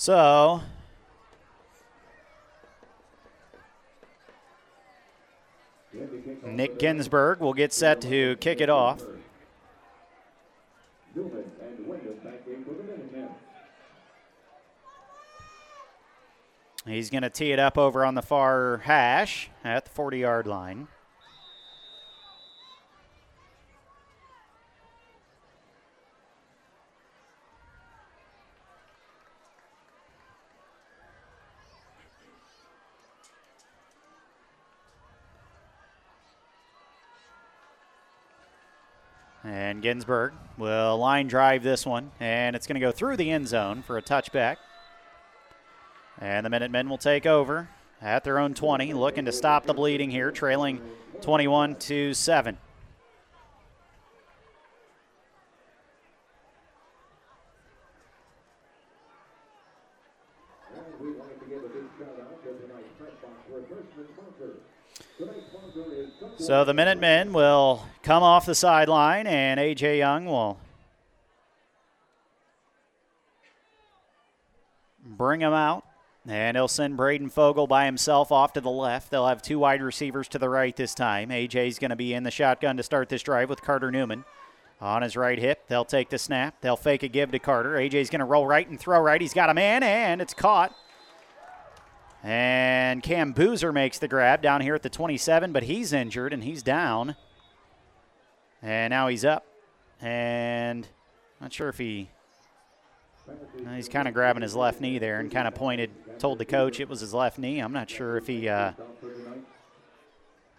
[0.01, 0.63] So,
[6.45, 9.03] Nick Ginsburg will get set to kick it off.
[16.87, 20.47] He's going to tee it up over on the far hash at the 40 yard
[20.47, 20.89] line.
[39.43, 43.49] And Ginsburg will line drive this one, and it's going to go through the end
[43.49, 44.57] zone for a touchback.
[46.21, 47.69] And the Minutemen will take over
[48.03, 50.81] at their own 20, looking to stop the bleeding here, trailing
[51.23, 52.59] 21 to 7.
[66.51, 69.99] So the Minutemen will come off the sideline, and A.J.
[69.99, 70.59] Young will
[75.05, 75.85] bring him out.
[76.27, 79.13] And he'll send Braden Fogel by himself off to the left.
[79.13, 81.29] They'll have two wide receivers to the right this time.
[81.29, 84.25] AJ's going to be in the shotgun to start this drive with Carter Newman
[84.81, 85.69] on his right hip.
[85.69, 86.57] They'll take the snap.
[86.63, 87.75] They'll fake a give to Carter.
[87.75, 89.21] AJ's going to roll right and throw right.
[89.21, 90.75] He's got a man, and it's caught.
[92.23, 96.45] And Cam Boozer makes the grab down here at the 27, but he's injured and
[96.45, 97.17] he's down.
[98.63, 99.47] And now he's up.
[100.03, 100.87] And
[101.41, 102.11] not sure if he.
[103.75, 106.81] He's kind of grabbing his left knee there and kind of pointed, told the coach
[106.81, 107.61] it was his left knee.
[107.61, 108.73] I'm not sure if he uh,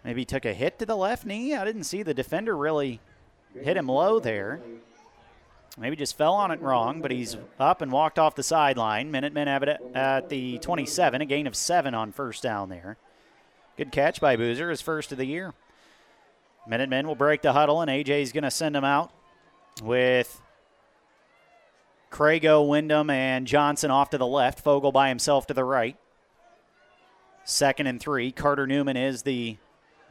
[0.04, 1.54] maybe took a hit to the left knee.
[1.54, 3.00] I didn't see the defender really
[3.54, 4.60] hit him low there.
[5.78, 9.10] Maybe just fell on it wrong, but he's up and walked off the sideline.
[9.10, 12.98] Minutemen have it at the 27, a gain of seven on first down there.
[13.78, 15.54] Good catch by Boozer, his first of the year.
[16.66, 19.12] Minutemen will break the huddle, and AJ's going to send them out
[19.82, 20.40] with
[22.10, 24.60] Crago, Wyndham, and Johnson off to the left.
[24.60, 25.96] Fogel by himself to the right.
[27.44, 28.30] Second and three.
[28.30, 29.56] Carter Newman is the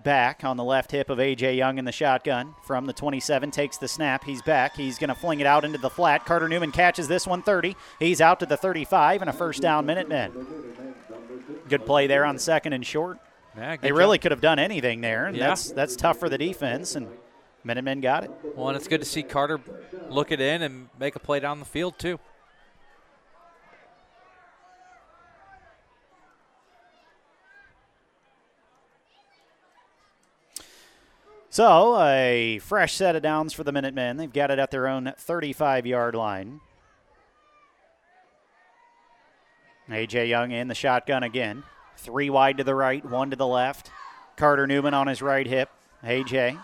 [0.03, 1.55] back on the left hip of A.J.
[1.55, 3.51] Young in the shotgun from the 27.
[3.51, 4.23] Takes the snap.
[4.23, 4.75] He's back.
[4.75, 6.25] He's going to fling it out into the flat.
[6.25, 7.75] Carter Newman catches this one 30.
[7.99, 10.31] He's out to the 35 and a first down Minutemen.
[11.69, 13.19] Good play there on second and short.
[13.57, 15.25] Yeah, they really could have done anything there.
[15.25, 15.47] And yeah.
[15.47, 17.07] That's that's tough for the defense and
[17.63, 18.31] Minutemen got it.
[18.55, 19.59] Well, and it's good to see Carter
[20.09, 22.19] look it in and make a play down the field too.
[31.51, 34.15] So, a fresh set of downs for the Minutemen.
[34.15, 36.61] They've got it at their own 35 yard line.
[39.91, 40.27] A.J.
[40.27, 41.63] Young in the shotgun again.
[41.97, 43.91] Three wide to the right, one to the left.
[44.37, 45.69] Carter Newman on his right hip.
[46.05, 46.57] A.J.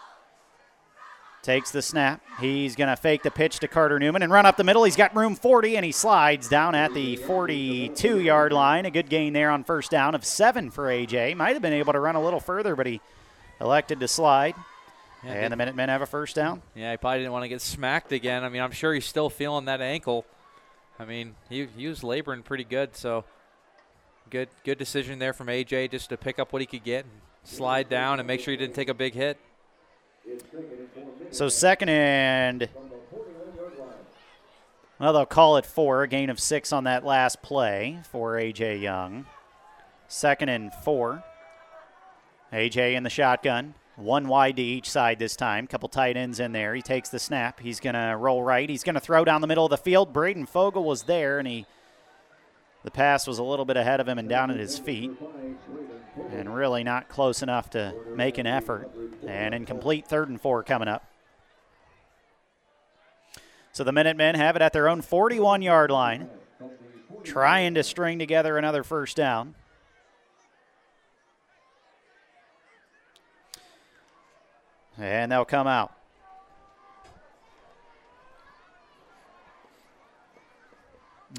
[1.44, 2.22] takes the snap.
[2.40, 4.86] He's going to fake the pitch to Carter Newman and run up the middle.
[4.86, 8.86] He's got room 40, and he slides down at the 42 yard line.
[8.86, 11.34] A good gain there on first down of seven for A.J.
[11.34, 13.02] Might have been able to run a little further, but he
[13.60, 14.56] elected to slide.
[15.24, 16.61] Yeah, and the Minutemen have a first down.
[16.76, 18.43] Yeah, he probably didn't want to get smacked again.
[18.43, 20.26] I mean, I'm sure he's still feeling that ankle.
[20.99, 23.24] I mean, he, he was laboring pretty good, so
[24.30, 27.13] good good decision there from AJ just to pick up what he could get and
[27.43, 29.38] slide down and make sure he didn't take a big hit.
[31.32, 32.70] So second and
[34.99, 38.82] well, they'll call it four, a gain of six on that last play for AJ
[38.82, 39.28] Young.
[40.07, 41.24] Second and four.
[42.51, 43.76] AJ in the shotgun.
[43.98, 45.66] One wide to each side this time.
[45.66, 46.76] Couple tight ends in there.
[46.76, 47.60] He takes the snap.
[47.60, 48.70] He's going to roll right.
[48.70, 50.14] He's going to throw down the middle of the field.
[50.14, 51.66] Braden Fogel was there, and he
[52.84, 55.12] the pass was a little bit ahead of him and down at his feet,
[56.32, 58.89] and really not close enough to make an effort.
[59.28, 61.04] And incomplete third and four coming up.
[63.74, 66.30] So the Minutemen have it at their own 41 yard line,
[67.24, 69.56] trying to string together another first down.
[74.98, 75.93] And they'll come out.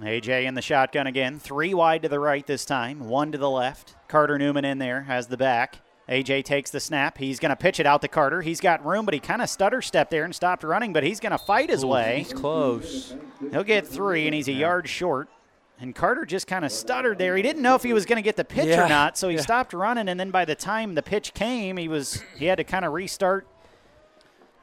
[0.00, 1.38] AJ in the shotgun again.
[1.38, 3.96] Three wide to the right this time, one to the left.
[4.06, 5.80] Carter Newman in there has the back.
[6.08, 7.18] AJ takes the snap.
[7.18, 8.40] He's going to pitch it out to Carter.
[8.40, 11.20] He's got room, but he kind of stutter stepped there and stopped running, but he's
[11.20, 12.24] going to fight his Ooh, way.
[12.24, 13.14] He's close.
[13.50, 15.28] He'll get three, and he's a yard short.
[15.80, 17.36] And Carter just kind of stuttered there.
[17.36, 18.84] He didn't know if he was going to get the pitch yeah.
[18.84, 19.42] or not, so he yeah.
[19.42, 20.08] stopped running.
[20.08, 22.92] And then by the time the pitch came, he was he had to kind of
[22.92, 23.46] restart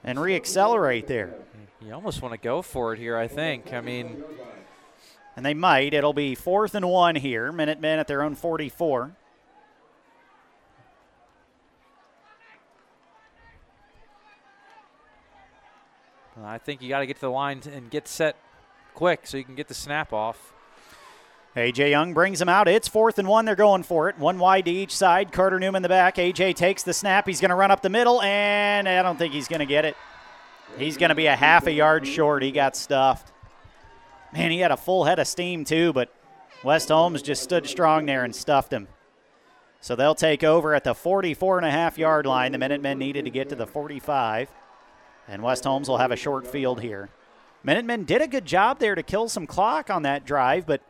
[0.04, 1.34] and reaccelerate there.
[1.82, 3.72] You almost want to go for it here, I think.
[3.72, 4.24] I mean,
[5.36, 5.94] and they might.
[5.94, 7.52] It'll be fourth and one here.
[7.52, 9.16] Minutemen at their own 44.
[16.44, 18.36] I think you got to get to the line and get set
[18.94, 20.55] quick so you can get the snap off.
[21.56, 22.68] AJ Young brings him out.
[22.68, 23.46] It's fourth and one.
[23.46, 24.20] They're going for it.
[24.20, 25.32] One wide to each side.
[25.32, 26.18] Carter Newman in the back.
[26.18, 27.26] AJ takes the snap.
[27.26, 29.86] He's going to run up the middle, and I don't think he's going to get
[29.86, 29.96] it.
[30.78, 32.44] He's going to be a half a yard short.
[32.44, 33.32] He got stuffed.
[34.34, 36.14] Man, he had a full head of steam, too, but
[36.62, 38.90] West Holmes just stood strong there and stuffed him.
[39.80, 42.52] So they'll take over at the 44 and a half yard line.
[42.52, 44.50] The Minutemen needed to get to the 45.
[45.30, 47.10] And West Holmes will have a short field here.
[47.64, 50.82] Minutemen did a good job there to kill some clock on that drive, but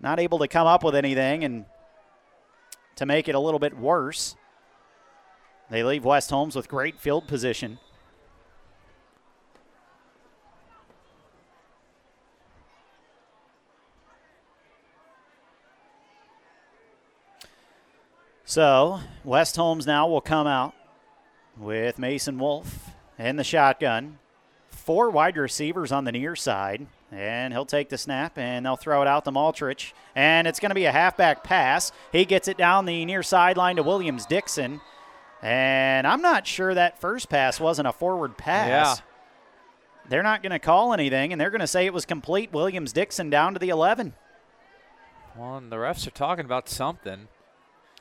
[0.00, 1.64] not able to come up with anything and
[2.96, 4.36] to make it a little bit worse.
[5.70, 7.78] They leave West Holmes with great field position.
[18.44, 20.74] So, West Holmes now will come out
[21.56, 24.18] with Mason Wolf in the shotgun.
[24.70, 26.88] Four wide receivers on the near side.
[27.12, 29.92] And he'll take the snap and they'll throw it out to Maltrich.
[30.14, 31.90] And it's going to be a halfback pass.
[32.12, 34.80] He gets it down the near sideline to Williams Dixon.
[35.42, 38.68] And I'm not sure that first pass wasn't a forward pass.
[38.68, 39.04] Yeah.
[40.08, 42.52] They're not going to call anything, and they're going to say it was complete.
[42.52, 44.14] Williams Dixon down to the 11.
[45.36, 47.28] Well, and the refs are talking about something.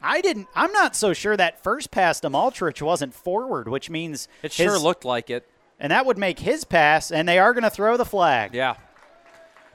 [0.01, 0.47] I didn't.
[0.55, 4.73] I'm not so sure that first pass to Maltrich wasn't forward, which means It sure
[4.73, 5.47] his- looked like it.
[5.79, 8.53] and that would make his pass, and they are going to throw the flag.
[8.55, 8.75] Yeah.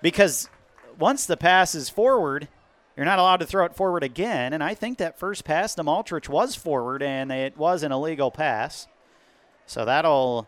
[0.05, 0.51] Because
[0.99, 2.49] once the pass is forward,
[2.95, 4.53] you're not allowed to throw it forward again.
[4.53, 8.31] And I think that first pass to Maltrich was forward, and it was an illegal
[8.31, 8.87] pass.
[9.65, 10.47] So that'll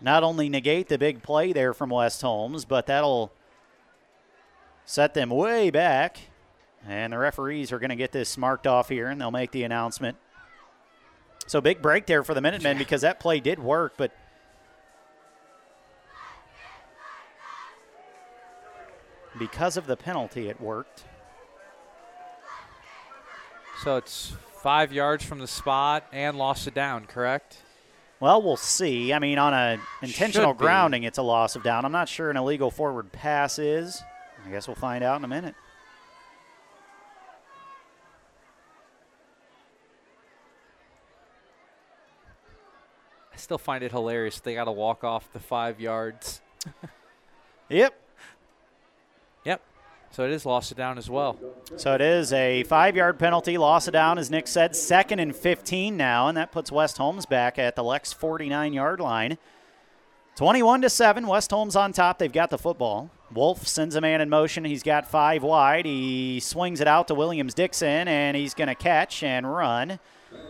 [0.00, 3.30] not only negate the big play there from West Holmes, but that'll
[4.86, 6.18] set them way back.
[6.88, 9.64] And the referees are going to get this marked off here, and they'll make the
[9.64, 10.16] announcement.
[11.46, 14.16] So big break there for the Minutemen because that play did work, but
[19.38, 21.04] because of the penalty, it worked.
[23.82, 24.32] So it's
[24.62, 27.58] five yards from the spot and lost it down, correct?
[28.18, 29.12] Well, we'll see.
[29.12, 31.84] I mean, on an intentional grounding, it's a loss of down.
[31.84, 34.02] I'm not sure an illegal forward pass is.
[34.46, 35.54] I guess we'll find out in a minute.
[43.32, 44.40] I still find it hilarious.
[44.40, 46.40] They got to walk off the five yards.
[47.68, 48.00] Yep.
[50.10, 51.38] So it is lost it down as well.
[51.76, 55.34] So it is a five yard penalty, loss of down, as Nick said, second and
[55.36, 59.36] 15 now, and that puts West Holmes back at the Lex 49 yard line.
[60.36, 62.18] 21 to 7, West Holmes on top.
[62.18, 63.10] They've got the football.
[63.32, 64.64] Wolf sends a man in motion.
[64.64, 65.86] He's got five wide.
[65.86, 69.98] He swings it out to Williams Dixon, and he's going to catch and run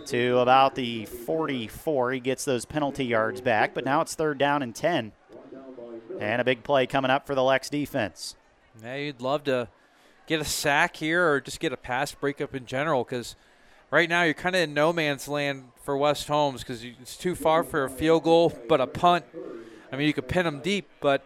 [0.07, 2.13] to about the 44.
[2.13, 5.13] He gets those penalty yards back, but now it's third down and 10.
[6.21, 8.37] And a big play coming up for the Lex defense.
[8.83, 9.69] Yeah, you'd love to
[10.27, 13.37] get a sack here or just get a pass breakup in general because
[13.91, 17.35] right now you're kind of in no man's land for West Holmes because it's too
[17.35, 19.25] far for a field goal, but a punt.
[19.93, 21.25] I mean, you could pin them deep, but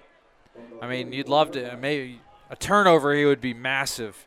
[0.80, 2.20] I mean, you'd love to maybe
[2.51, 4.26] a turnover here would be massive.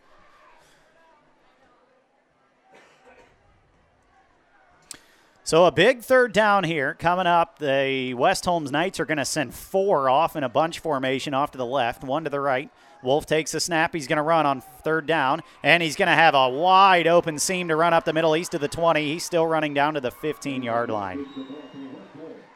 [5.45, 7.59] So a big third down here coming up.
[7.59, 11.51] The West Holmes Knights are going to send four off in a bunch formation off
[11.51, 12.69] to the left, one to the right.
[13.03, 13.93] Wolf takes a snap.
[13.93, 17.37] He's going to run on third down, and he's going to have a wide open
[17.37, 19.13] seam to run up the middle east of the 20.
[19.13, 21.25] He's still running down to the 15 yard line.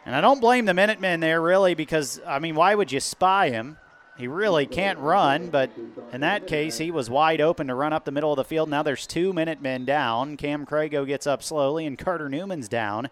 [0.05, 3.49] And I don't blame the Minutemen there, really, because, I mean, why would you spy
[3.49, 3.77] him?
[4.17, 5.69] He really can't run, but
[6.11, 8.67] in that case, he was wide open to run up the middle of the field.
[8.67, 10.37] Now there's two Minutemen down.
[10.37, 13.09] Cam Crago gets up slowly, and Carter Newman's down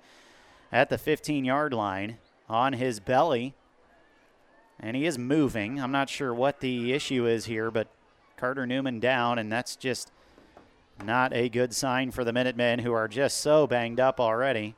[0.71, 2.17] at the 15 yard line
[2.49, 3.53] on his belly.
[4.79, 5.79] And he is moving.
[5.79, 7.87] I'm not sure what the issue is here, but
[8.37, 10.11] Carter Newman down, and that's just
[11.03, 14.75] not a good sign for the Minutemen, who are just so banged up already.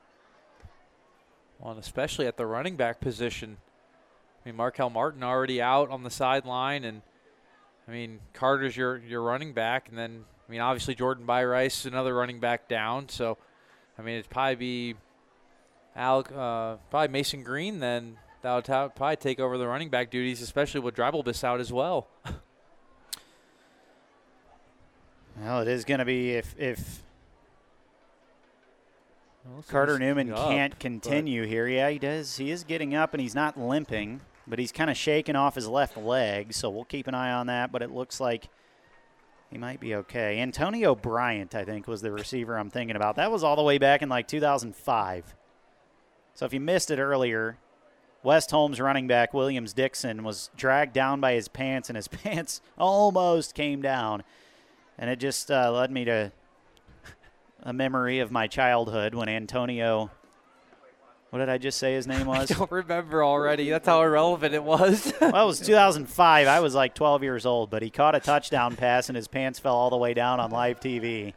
[1.60, 3.58] Well, and especially at the running back position.
[4.44, 7.02] I mean, Markel Martin already out on the sideline, and
[7.88, 11.86] I mean Carter's your your running back, and then I mean obviously Jordan Byrice is
[11.88, 13.10] another running back down.
[13.10, 13.38] So,
[13.98, 14.96] I mean it'd probably be
[15.96, 18.18] Al, uh, probably Mason Green then
[18.48, 21.72] that would ta- probably take over the running back duties, especially with Dreibelbis out as
[21.72, 22.08] well.
[25.40, 27.04] Well, it is going to be if if
[29.46, 31.68] Well, Carter Newman up, can't continue here.
[31.68, 32.38] Yeah, he does.
[32.38, 35.68] He is getting up and he's not limping, but he's kind of shaking off his
[35.68, 36.54] left leg.
[36.56, 37.72] So we'll keep an eye on that.
[37.72, 38.50] But it looks like
[39.52, 40.40] he might be okay.
[40.40, 43.18] Antonio Bryant, I think, was the receiver I'm thinking about.
[43.18, 45.36] That was all the way back in like 2005.
[46.34, 47.60] So if you missed it earlier,
[48.28, 52.60] West Holmes running back Williams Dixon was dragged down by his pants, and his pants
[52.78, 54.22] almost came down.
[54.98, 56.34] And it just uh, led me to
[57.64, 60.12] a memory of my childhood when Antonio.
[61.30, 62.52] What did I just say his name was?
[62.52, 63.70] I don't remember already.
[63.70, 65.14] That's how irrelevant it was.
[65.22, 66.48] well, it was 2005.
[66.48, 69.58] I was like 12 years old, but he caught a touchdown pass and his pants
[69.58, 71.30] fell all the way down on live TV.
[71.30, 71.34] It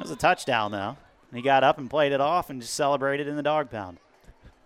[0.00, 0.96] was a touchdown, though.
[1.30, 3.98] And he got up and played it off and just celebrated in the dog pound.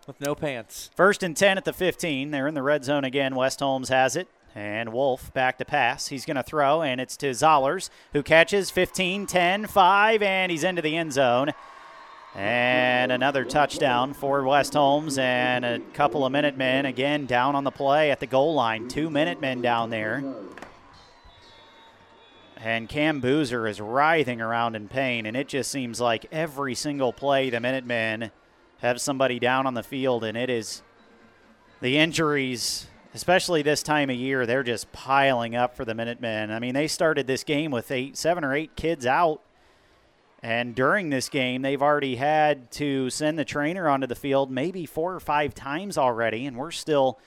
[0.07, 0.91] With no pants.
[0.95, 2.31] First and 10 at the 15.
[2.31, 3.35] They're in the red zone again.
[3.35, 4.29] West Holmes has it.
[4.55, 6.09] And Wolf back to pass.
[6.09, 10.62] He's going to throw, and it's to Zollers, who catches 15, 10, 5, and he's
[10.62, 11.53] into the end zone.
[12.35, 17.70] And another touchdown for West Holmes, and a couple of Minutemen again down on the
[17.70, 18.89] play at the goal line.
[18.89, 20.23] Two Minutemen down there.
[22.59, 27.12] And Cam Boozer is writhing around in pain, and it just seems like every single
[27.12, 28.31] play the Minutemen
[28.83, 30.83] have somebody down on the field, and it is
[31.81, 36.51] the injuries, especially this time of year, they're just piling up for the Minutemen.
[36.51, 39.41] I mean, they started this game with eight, seven or eight kids out,
[40.43, 44.85] and during this game, they've already had to send the trainer onto the field maybe
[44.85, 47.19] four or five times already, and we're still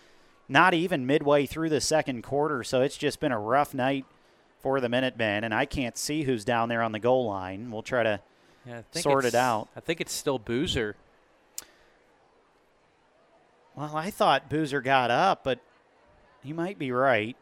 [0.49, 4.05] not even midway through the second quarter, so it's just been a rough night
[4.61, 7.71] for the Minutemen, and I can't see who's down there on the goal line.
[7.71, 8.19] We'll try to
[8.65, 9.69] Yeah, sort it out.
[9.75, 10.95] I think it's still Boozer.
[13.75, 15.59] Well, I thought Boozer got up, but
[16.43, 17.35] you might be right.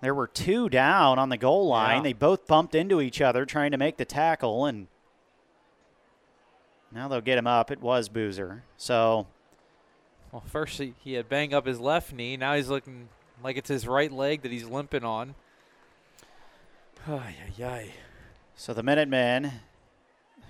[0.00, 1.98] There were two down on the goal line.
[1.98, 2.02] Yeah.
[2.02, 4.88] They both bumped into each other trying to make the tackle, and
[6.92, 7.70] now they'll get him up.
[7.70, 8.64] It was Boozer.
[8.76, 9.26] So
[10.32, 12.36] Well, first he, he had banged up his left knee.
[12.36, 13.08] Now he's looking
[13.42, 15.34] like it's his right leg that he's limping on.
[17.08, 17.90] Ay, ay, ay.
[18.54, 19.50] So the Minutemen,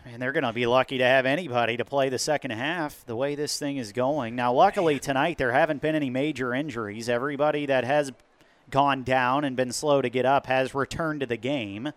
[0.04, 3.16] and they're going to be lucky to have anybody to play the second half the
[3.16, 4.34] way this thing is going.
[4.34, 7.08] Now, luckily tonight, there haven't been any major injuries.
[7.08, 8.12] Everybody that has
[8.70, 11.92] gone down and been slow to get up has returned to the game.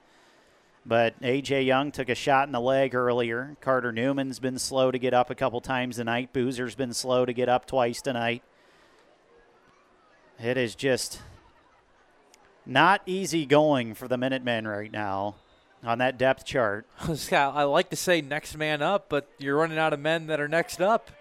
[0.85, 1.63] But A.J.
[1.63, 3.57] Young took a shot in the leg earlier.
[3.59, 6.31] Carter Newman's been slow to get up a couple times tonight.
[6.31, 8.43] Boozer's been slow to get up twice tonight.
[10.39, 11.21] It is just
[12.67, 15.35] not easy going for the Minutemen right now
[15.85, 16.87] on that depth chart.
[17.31, 20.47] I like to say next man up, but you're running out of men that are
[20.47, 21.11] next up.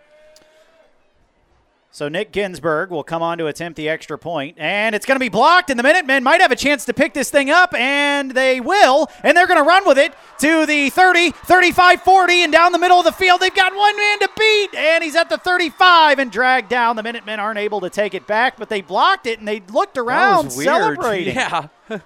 [1.94, 5.20] So Nick Ginsburg will come on to attempt the extra point, and it's going to
[5.20, 8.32] be blocked, and the Minutemen might have a chance to pick this thing up, and
[8.32, 12.52] they will, and they're going to run with it to the 30, 35, 40, and
[12.52, 13.40] down the middle of the field.
[13.40, 16.96] They've got one man to beat, and he's at the 35 and dragged down.
[16.96, 19.96] The Minutemen aren't able to take it back, but they blocked it, and they looked
[19.96, 20.66] around that was weird.
[20.96, 21.36] celebrating.
[21.36, 21.68] Yeah.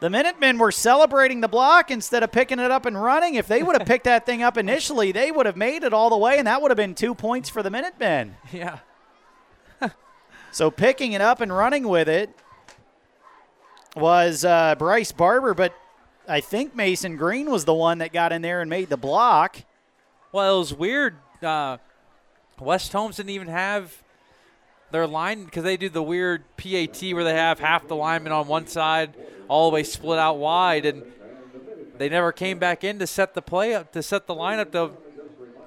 [0.00, 3.34] The Minutemen were celebrating the block instead of picking it up and running.
[3.34, 6.08] If they would have picked that thing up initially, they would have made it all
[6.10, 8.36] the way, and that would have been two points for the Minutemen.
[8.52, 8.78] yeah.
[10.50, 12.30] So picking it up and running with it
[13.94, 15.74] was uh, Bryce Barber, but
[16.26, 19.58] I think Mason Green was the one that got in there and made the block.
[20.32, 21.16] Well, it was weird.
[21.42, 21.76] Uh,
[22.58, 24.02] West Holmes didn't even have
[24.90, 28.46] their line because they do the weird PAT where they have half the linemen on
[28.46, 29.14] one side,
[29.48, 31.02] all the way split out wide, and
[31.96, 34.92] they never came back in to set the play up to set the lineup to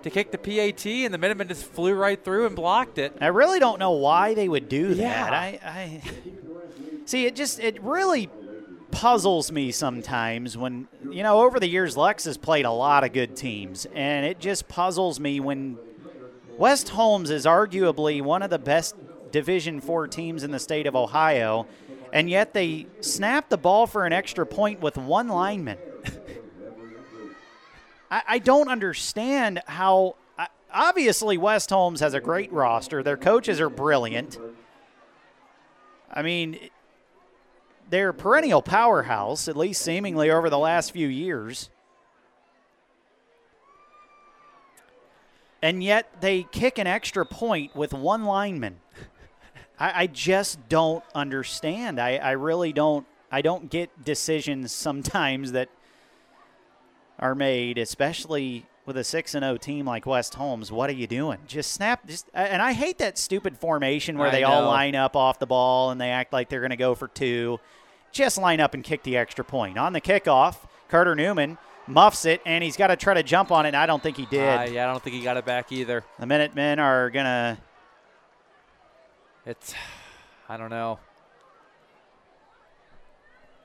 [0.03, 3.15] to kick the PAT, and the Minutemen just flew right through and blocked it.
[3.21, 5.31] I really don't know why they would do that.
[5.31, 5.39] Yeah.
[5.39, 6.01] I, I
[7.05, 8.29] see it just it really
[8.91, 13.13] puzzles me sometimes when you know over the years Lex has played a lot of
[13.13, 15.77] good teams and it just puzzles me when
[16.57, 18.95] West Holmes is arguably one of the best
[19.31, 21.67] Division 4 teams in the state of Ohio
[22.13, 25.77] and yet they snap the ball for an extra point with one lineman.
[28.11, 30.15] I, I don't understand how.
[30.73, 33.03] Obviously, West Holmes has a great roster.
[33.03, 34.39] Their coaches are brilliant.
[36.09, 36.57] I mean,
[37.89, 41.69] they're a perennial powerhouse, at least seemingly over the last few years.
[45.61, 48.79] And yet they kick an extra point with one lineman.
[49.81, 51.99] I, I just don't understand.
[51.99, 53.07] I, I really don't.
[53.31, 55.69] I don't get decisions sometimes that
[57.17, 60.71] are made, especially with a six and zero team like West Holmes.
[60.71, 61.39] What are you doing?
[61.47, 62.05] Just snap.
[62.05, 65.47] Just and I hate that stupid formation where I they all line up off the
[65.47, 67.59] ball and they act like they're going to go for two.
[68.11, 70.57] Just line up and kick the extra point on the kickoff.
[70.89, 73.69] Carter Newman muffs it and he's got to try to jump on it.
[73.69, 74.59] And I don't think he did.
[74.59, 76.03] Uh, yeah, I don't think he got it back either.
[76.19, 77.57] The Minutemen are gonna.
[79.45, 79.73] It's,
[80.47, 80.99] I don't know.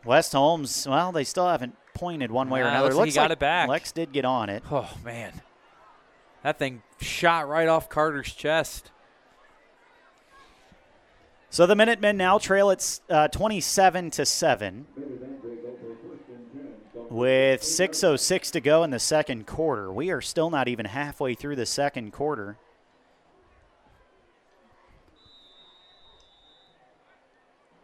[0.04, 0.86] West Holmes.
[0.88, 2.88] Well, they still haven't pointed one way or another.
[2.88, 3.68] looks like he got like it back.
[3.68, 4.62] Lex did get on it.
[4.70, 5.42] Oh man,
[6.42, 8.90] that thing shot right off Carter's chest.
[11.50, 14.86] So the Minutemen now trail at uh, 27 to 7
[17.08, 19.90] with 6.06 to go in the second quarter.
[19.92, 22.58] We are still not even halfway through the second quarter.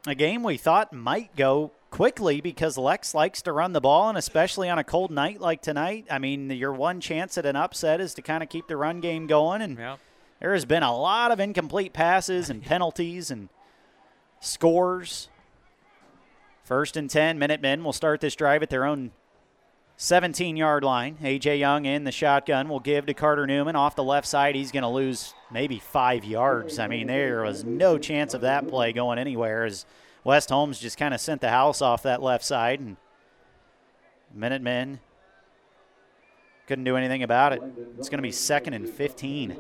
[0.07, 4.19] A game we thought might go quickly because Lex likes to run the ball, and
[4.19, 6.07] especially on a cold night like tonight.
[6.11, 9.01] I mean, your one chance at an upset is to kind of keep the run
[9.01, 9.97] game going, and Yeah.
[10.41, 13.49] there has been a lot of incomplete passes and penalties and
[14.41, 15.29] scores.
[16.65, 19.13] First and 10, Minutemen will start this drive at their own
[20.03, 21.17] 17 yard line.
[21.23, 21.59] A.J.
[21.59, 24.57] Young in the shotgun will give to Carter Newman off the left side.
[24.57, 26.81] He's going to lose maybe five yards.
[26.81, 29.87] I mean, there was no chance of that play going anywhere as
[30.25, 32.81] West Holmes just kind of sent the house off that left side.
[32.81, 32.97] And
[34.35, 34.99] Minutemen
[36.67, 37.63] couldn't do anything about it.
[37.97, 39.57] It's going to be second and 15.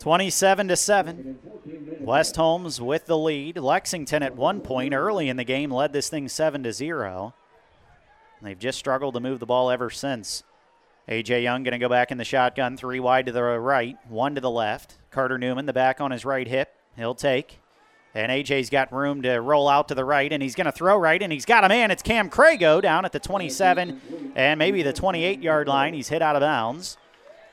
[0.00, 1.38] 27 to 7.
[2.04, 3.56] West Holmes with the lead.
[3.56, 7.34] Lexington at one point early in the game led this thing 7 to 0.
[8.42, 10.42] They've just struggled to move the ball ever since.
[11.08, 14.34] AJ Young going to go back in the shotgun, three wide to the right, one
[14.34, 14.98] to the left.
[15.10, 17.60] Carter Newman, the back on his right hip, he'll take.
[18.14, 20.96] And AJ's got room to roll out to the right, and he's going to throw
[20.96, 21.90] right, and he's got a man.
[21.90, 25.94] It's Cam Crago down at the 27 and maybe the 28 yard line.
[25.94, 26.98] He's hit out of bounds.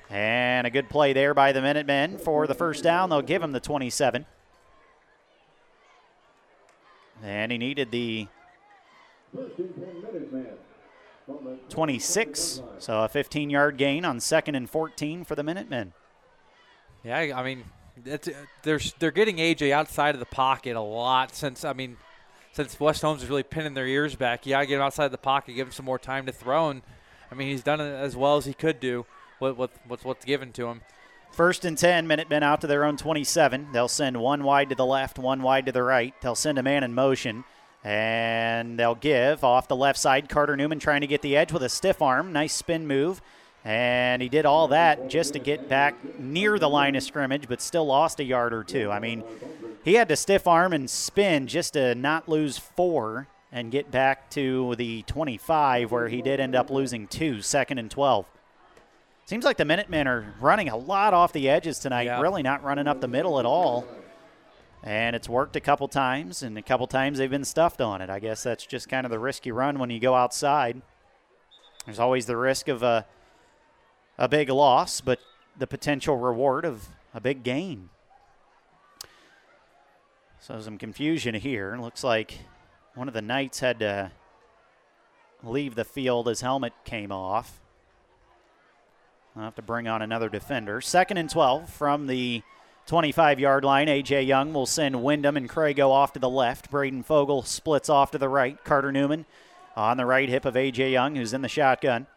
[0.10, 3.10] And a good play there by the Minutemen for the first down.
[3.10, 4.26] They'll give him the 27.
[7.24, 8.28] And he needed the
[11.70, 15.94] 26, so a 15 yard gain on second and 14 for the Minutemen.
[17.04, 17.64] Yeah, I mean,
[18.06, 18.34] it's, uh,
[18.64, 21.98] they're they're getting AJ outside of the pocket a lot since I mean,
[22.52, 24.46] since West Holmes is really pinning their ears back.
[24.46, 26.82] Yeah, get him outside of the pocket, give him some more time to throw, and
[27.32, 29.06] I mean he's done it as well as he could do
[29.40, 30.82] with, with what's what's given to him.
[31.32, 33.70] First and 10, Minutemen out to their own 27.
[33.72, 36.14] They'll send one wide to the left, one wide to the right.
[36.22, 37.46] They'll send a man in motion.
[37.84, 40.30] And they'll give off the left side.
[40.30, 42.34] Carter Newman trying to get the edge with a stiff arm.
[42.34, 43.22] Nice spin move.
[43.64, 47.62] And he did all that just to get back near the line of scrimmage, but
[47.62, 48.92] still lost a yard or two.
[48.92, 49.24] I mean,
[49.84, 54.30] he had to stiff arm and spin just to not lose four and get back
[54.32, 58.26] to the 25, where he did end up losing two, second and 12.
[59.26, 62.20] Seems like the Minutemen are running a lot off the edges tonight, Yeah.
[62.20, 63.86] really not running up the middle at all.
[64.84, 68.10] And it's worked a couple times, and a couple times they've been stuffed on it.
[68.10, 70.82] I guess that's just kind of the risky run when you go outside.
[71.86, 73.06] There's always the risk of a,
[74.18, 75.20] a big loss, but
[75.58, 77.90] the potential reward of a big gain.
[80.40, 81.78] So some confusion here.
[81.80, 82.40] Looks like
[82.96, 84.12] one of the Knights had to
[85.44, 86.28] leave the field.
[86.28, 87.61] His helmet came off.
[89.36, 90.82] I'll have to bring on another defender.
[90.82, 92.44] Second and 12 from the
[92.88, 93.88] 25 yard line.
[93.88, 94.24] A.J.
[94.24, 96.70] Young will send Wyndham and Crago off to the left.
[96.70, 98.62] Braden Fogel splits off to the right.
[98.64, 99.26] Carter Newman
[99.76, 100.92] on the right hip of A.J.
[100.92, 102.08] Young, who's in the shotgun.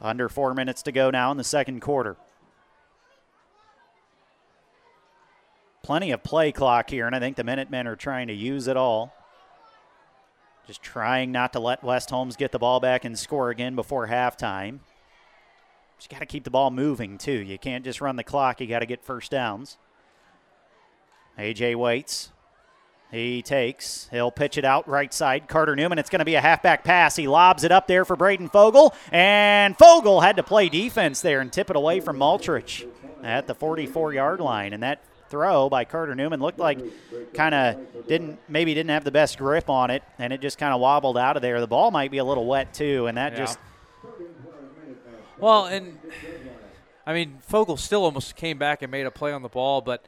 [0.00, 2.16] Under four minutes to go now in the second quarter.
[5.82, 8.76] Plenty of play clock here, and I think the Minutemen are trying to use it
[8.76, 9.12] all.
[10.66, 14.06] Just trying not to let West Holmes get the ball back and score again before
[14.06, 14.80] halftime.
[15.98, 17.32] Just got to keep the ball moving, too.
[17.32, 19.76] You can't just run the clock, you got to get first downs.
[21.38, 22.30] AJ waits.
[23.10, 24.06] He takes.
[24.10, 25.48] He'll pitch it out right side.
[25.48, 25.98] Carter Newman.
[25.98, 27.16] It's going to be a halfback pass.
[27.16, 28.94] He lobs it up there for Braden Fogel.
[29.10, 32.86] And Fogel had to play defense there and tip it away from Maltrich
[33.22, 34.74] at the 44 yard line.
[34.74, 36.80] And that throw by Carter Newman looked like
[37.34, 40.72] kind of didn't maybe didn't have the best grip on it and it just kind
[40.72, 41.60] of wobbled out of there.
[41.60, 43.38] The ball might be a little wet too and that Yeah.
[43.40, 43.58] just
[45.40, 45.98] Well, and
[47.06, 50.04] I mean, Fogel still almost came back and made a play on the ball, but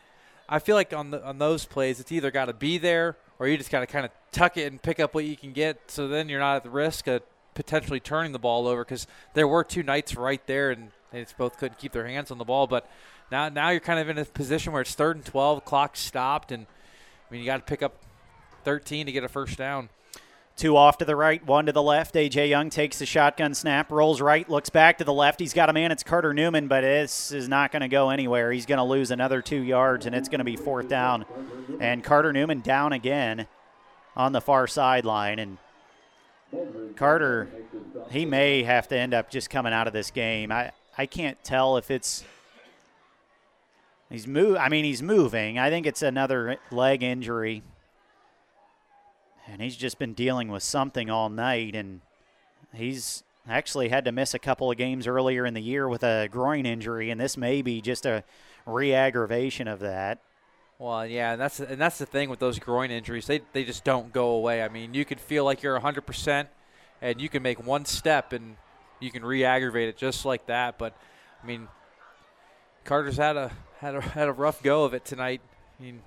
[0.48, 3.47] I feel like on the on those plays, it's either got to be there or
[3.47, 5.90] you just got to kind of tuck it and pick up what you can get.
[5.90, 7.23] So then you're not at the risk of
[7.55, 11.59] potentially turning the ball over because there were two knights right there, and they both
[11.59, 12.66] couldn't keep their hands on the ball.
[12.66, 12.90] But
[13.31, 16.51] now now you're kind of in a position where it's third and twelve, clock stopped,
[16.51, 17.94] and I mean you got to pick up
[18.65, 19.89] 13 to get a first down.
[20.56, 22.14] Two off to the right, one to the left.
[22.14, 25.40] AJ Young takes the shotgun snap, rolls right, looks back to the left.
[25.40, 25.90] He's got a man.
[25.90, 28.52] It's Carter Newman, but this is not going to go anywhere.
[28.52, 31.24] He's going to lose another two yards, and it's going to be fourth down.
[31.81, 33.47] And Carter Newman down again
[34.14, 35.39] on the far sideline.
[35.39, 35.56] And
[36.94, 37.48] Carter,
[38.10, 40.52] he may have to end up just coming out of this game.
[40.52, 42.22] I, I can't tell if it's.
[44.10, 44.56] He's move.
[44.56, 45.59] I mean, he's moving.
[45.59, 47.62] I think it's another leg injury
[49.51, 52.01] and he's just been dealing with something all night and
[52.72, 56.28] he's actually had to miss a couple of games earlier in the year with a
[56.31, 58.22] groin injury and this may be just a
[58.66, 60.20] re-aggravation of that
[60.78, 63.27] Well, yeah, and that's and that's the thing with those groin injuries.
[63.27, 64.62] They they just don't go away.
[64.62, 66.47] I mean, you could feel like you're 100%
[67.02, 68.56] and you can make one step and
[68.98, 70.94] you can re-aggravate it just like that, but
[71.43, 71.68] I mean,
[72.85, 73.51] Carter's had a
[73.81, 75.40] had a, had a rough go of it tonight.
[75.78, 76.02] I mean,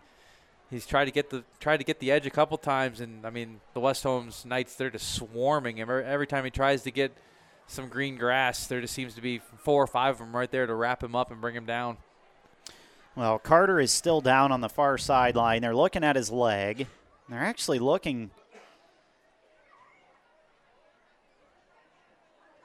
[0.73, 3.29] he's tried to get the tried to get the edge a couple times, and I
[3.29, 7.15] mean the West Holmes Knights they're just swarming him every time he tries to get
[7.67, 8.67] some green grass.
[8.67, 11.15] There just seems to be four or five of them right there to wrap him
[11.15, 11.97] up and bring him down.
[13.15, 15.61] Well, Carter is still down on the far sideline.
[15.61, 16.87] They're looking at his leg.
[17.29, 18.31] They're actually looking.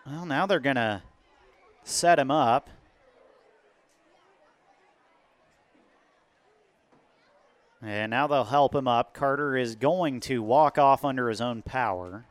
[0.06, 1.02] Well, now they're going to
[1.84, 2.70] set him up.
[7.80, 9.14] And now they'll help him up.
[9.14, 12.24] Carter is going to walk off under his own power.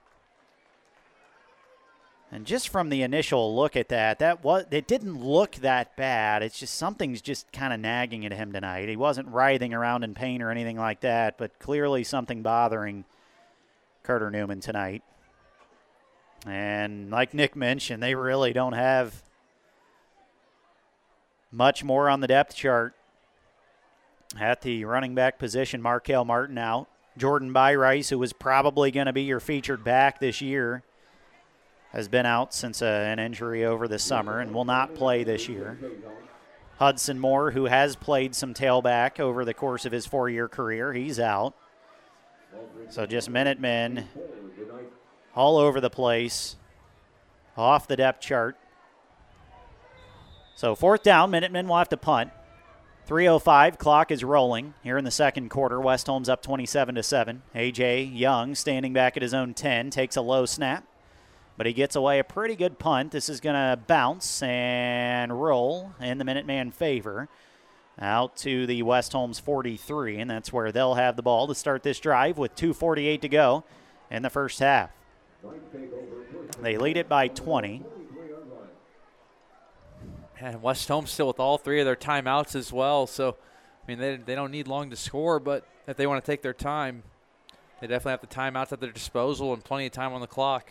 [2.29, 6.43] And just from the initial look at that, that was it didn't look that bad.
[6.43, 8.89] It's just something's just kind of nagging at him tonight.
[8.89, 13.05] He wasn't writhing around in pain or anything like that, but clearly something bothering
[14.03, 15.03] Carter Newman tonight.
[16.45, 19.23] And like Nick mentioned, they really don't have
[21.49, 22.93] much more on the depth chart.
[24.39, 26.89] At the running back position, Markel Martin out.
[27.17, 30.83] Jordan Byrice, who was probably going to be your featured back this year,
[31.91, 35.47] has been out since uh, an injury over the summer and will not play this
[35.47, 35.79] year.
[36.77, 40.93] Hudson Moore, who has played some tailback over the course of his four year career,
[40.93, 41.55] he's out.
[42.89, 44.07] So just Minutemen
[45.35, 46.55] all over the place,
[47.55, 48.57] off the depth chart.
[50.55, 52.31] So fourth down, Minutemen will have to punt.
[53.07, 55.79] 305 clock is rolling here in the second quarter.
[55.79, 57.41] West Holmes up 27 to 7.
[57.55, 60.83] AJ Young standing back at his own 10 takes a low snap,
[61.55, 63.13] but he gets away a pretty good punt.
[63.13, 67.29] This is going to bounce and roll in the Minuteman favor
[67.97, 71.83] out to the West Holmes 43, and that's where they'll have the ball to start
[71.83, 73.63] this drive with 2:48 to go
[74.11, 74.91] in the first half.
[76.61, 77.85] They lead it by 20.
[80.39, 83.07] And West Holmes still with all three of their timeouts as well.
[83.07, 83.37] So,
[83.83, 86.41] I mean, they, they don't need long to score, but if they want to take
[86.41, 87.03] their time,
[87.81, 90.69] they definitely have the timeouts at their disposal and plenty of time on the clock.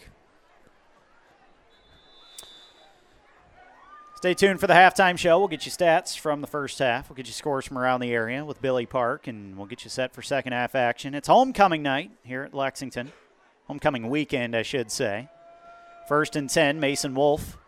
[4.17, 5.39] Stay tuned for the halftime show.
[5.39, 7.09] We'll get you stats from the first half.
[7.09, 9.91] We'll get you scores from around the area with Billy Park, and we'll get you
[9.91, 11.15] set for second half action.
[11.15, 13.13] It's homecoming night here at Lexington.
[13.67, 15.29] Homecoming weekend, I should say.
[16.09, 17.59] First and 10, Mason Wolf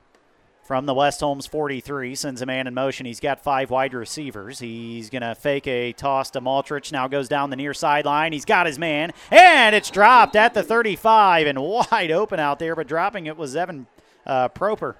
[0.68, 3.06] from the West Holmes 43 sends a man in motion.
[3.06, 4.58] He's got five wide receivers.
[4.58, 6.92] He's going to fake a toss to Maltrich.
[6.92, 8.34] Now goes down the near sideline.
[8.34, 12.76] He's got his man, and it's dropped at the 35 and wide open out there,
[12.76, 13.86] but dropping it was Evan
[14.26, 14.96] uh, Proper.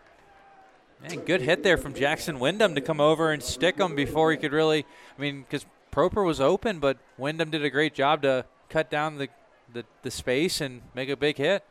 [1.02, 4.38] Man, good hit there from Jackson Wyndham to come over and stick him before he
[4.38, 4.86] could really.
[5.18, 9.18] I mean, because Proper was open, but Wyndham did a great job to cut down
[9.18, 9.28] the,
[9.70, 11.62] the, the space and make a big hit.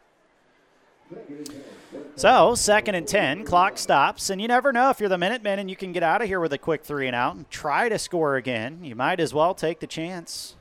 [2.16, 5.70] So, second and 10, clock stops, and you never know if you're the Minutemen and
[5.70, 8.00] you can get out of here with a quick three and out and try to
[8.00, 8.84] score again.
[8.84, 10.56] You might as well take the chance.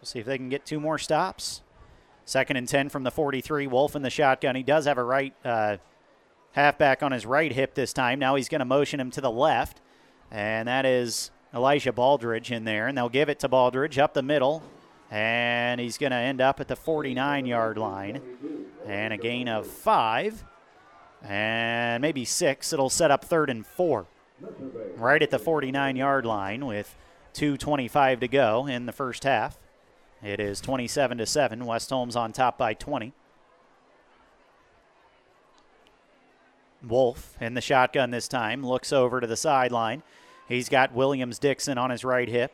[0.00, 1.62] We'll see if they can get two more stops.
[2.24, 4.56] Second and 10 from the 43, Wolf in the shotgun.
[4.56, 5.78] He does have a right uh,
[6.52, 8.18] halfback on his right hip this time.
[8.18, 9.80] Now he's going to motion him to the left,
[10.30, 14.22] and that is Elijah Baldridge in there, and they'll give it to Baldridge up the
[14.22, 14.62] middle,
[15.10, 18.20] and he's going to end up at the 49 yard line,
[18.86, 20.44] and a gain of five,
[21.22, 22.72] and maybe six.
[22.72, 24.06] It'll set up third and four,
[24.96, 26.94] right at the 49 yard line with
[27.34, 29.58] 2:25 to go in the first half.
[30.22, 31.64] It is 27 to seven.
[31.64, 33.12] West Holmes on top by 20.
[36.86, 40.02] Wolf in the shotgun this time looks over to the sideline.
[40.48, 42.52] He's got Williams Dixon on his right hip.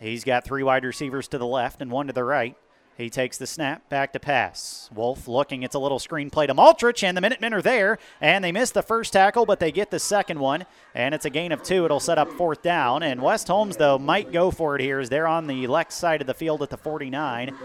[0.00, 2.56] He's got three wide receivers to the left and one to the right.
[2.98, 4.90] He takes the snap, back to pass.
[4.92, 8.42] Wolf looking, it's a little screen play to Maltrich, and the Minutemen are there, and
[8.42, 10.66] they miss the first tackle, but they get the second one,
[10.96, 11.84] and it's a gain of two.
[11.84, 15.10] It'll set up fourth down, and West Holmes, though, might go for it here as
[15.10, 17.56] they're on the left side of the field at the 49,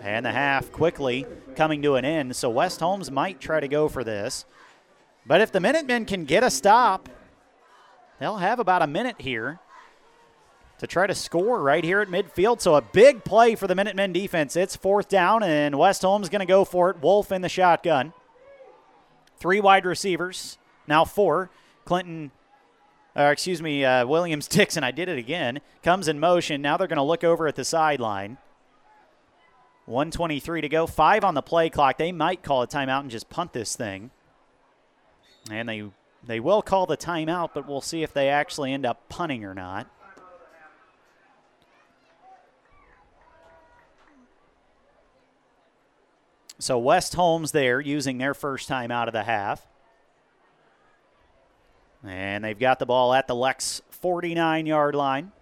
[0.00, 3.88] and the half quickly coming to an end, so West Holmes might try to go
[3.88, 4.46] for this.
[5.26, 7.10] But if the Minutemen can get a stop,
[8.20, 9.60] they'll have about a minute here
[10.78, 12.60] to try to score right here at midfield.
[12.60, 14.56] So a big play for the Minutemen defense.
[14.56, 17.02] It's fourth down, and West Holmes going to go for it.
[17.02, 18.12] Wolf in the shotgun.
[19.38, 21.50] Three wide receivers, now four.
[21.84, 22.32] Clinton,
[23.16, 26.60] or excuse me, uh, Williams Dixon, I did it again, comes in motion.
[26.60, 28.38] Now they're going to look over at the sideline.
[29.86, 31.96] 123 to go, five on the play clock.
[31.96, 34.10] They might call a timeout and just punt this thing.
[35.50, 35.84] And they
[36.26, 39.54] they will call the timeout, but we'll see if they actually end up punting or
[39.54, 39.88] not.
[46.58, 49.64] So West Holmes there using their first time out of the half.
[52.04, 55.32] And they've got the ball at the Lex 49 yard line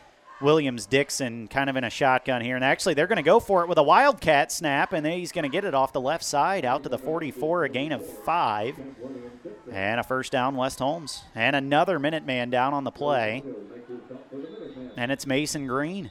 [0.40, 3.62] Williams Dixon kind of in a shotgun here, and actually they're going to go for
[3.62, 6.24] it with a wildcat snap, and then he's going to get it off the left
[6.24, 8.74] side out to the 44, a gain of five,
[9.70, 13.42] and a first down West Holmes, and another Minuteman down on the play,
[14.96, 16.10] and it's Mason Green.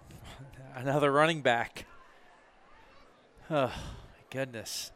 [0.74, 1.84] Another running back.
[4.30, 4.92] Goodness.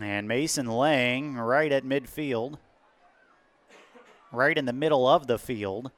[0.00, 2.58] And Mason Lang right at midfield,
[4.30, 5.90] right in the middle of the field.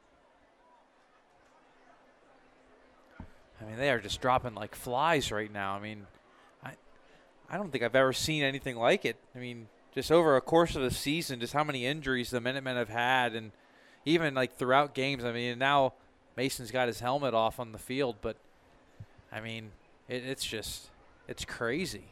[3.60, 5.74] I mean, they are just dropping like flies right now.
[5.74, 6.06] I mean,
[6.64, 6.72] I,
[7.48, 9.16] I don't think I've ever seen anything like it.
[9.34, 12.76] I mean, just over a course of the season, just how many injuries the Minutemen
[12.76, 13.52] have had, and
[14.04, 15.24] even like throughout games.
[15.24, 15.94] I mean, now
[16.36, 18.36] Mason's got his helmet off on the field, but
[19.32, 19.70] I mean,
[20.08, 20.90] it, it's just,
[21.28, 22.04] it's crazy.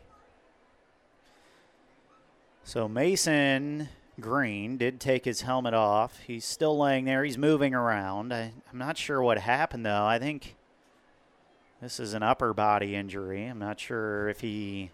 [2.64, 3.88] So Mason
[4.20, 6.20] Green did take his helmet off.
[6.26, 7.24] He's still laying there.
[7.24, 8.32] He's moving around.
[8.32, 10.04] I, I'm not sure what happened, though.
[10.04, 10.54] I think
[11.80, 13.46] this is an upper body injury.
[13.46, 14.90] I'm not sure if he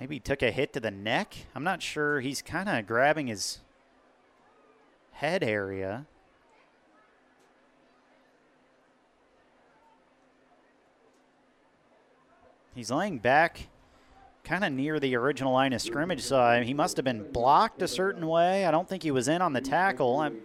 [0.00, 1.34] maybe he took a hit to the neck.
[1.54, 2.20] I'm not sure.
[2.20, 3.60] He's kind of grabbing his
[5.12, 6.06] head area.
[12.80, 13.68] He's laying back
[14.42, 17.82] kind of near the original line of scrimmage, so I- he must have been blocked
[17.82, 18.64] a certain way.
[18.64, 20.18] I don't think he was in on the tackle.
[20.18, 20.40] I'm,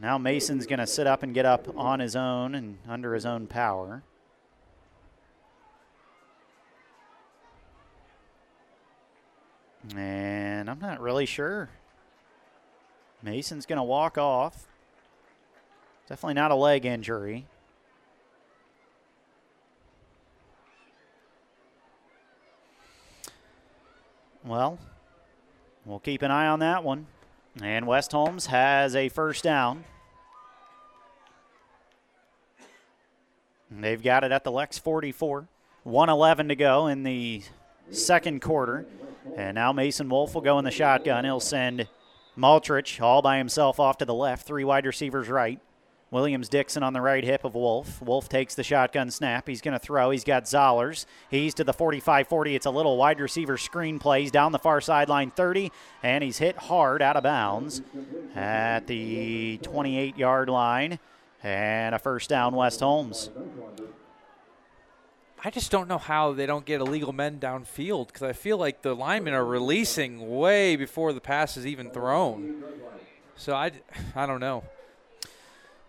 [0.00, 3.26] now Mason's going to sit up and get up on his own and under his
[3.26, 4.02] own power.
[9.94, 11.68] And I'm not really sure.
[13.22, 14.68] Mason's going to walk off.
[16.08, 17.46] Definitely not a leg injury.
[24.44, 24.78] Well,
[25.86, 27.06] we'll keep an eye on that one.
[27.62, 29.84] And West Holmes has a first down.
[33.70, 35.48] They've got it at the Lex 44.
[35.84, 37.42] 111 to go in the
[37.90, 38.86] second quarter.
[39.36, 41.24] And now Mason Wolf will go in the shotgun.
[41.24, 41.88] He'll send
[42.36, 45.60] Maltrich all by himself off to the left, three wide receivers right.
[46.14, 48.00] Williams Dixon on the right hip of Wolf.
[48.00, 49.48] Wolf takes the shotgun snap.
[49.48, 50.10] He's going to throw.
[50.10, 51.06] He's got Zollers.
[51.28, 52.54] He's to the 45 40.
[52.54, 55.72] It's a little wide receiver screen plays down the far sideline 30,
[56.04, 57.82] and he's hit hard out of bounds
[58.36, 61.00] at the 28 yard line.
[61.42, 63.30] And a first down, West Holmes.
[65.44, 68.82] I just don't know how they don't get illegal men downfield because I feel like
[68.82, 72.62] the linemen are releasing way before the pass is even thrown.
[73.34, 73.72] So I,
[74.14, 74.62] I don't know.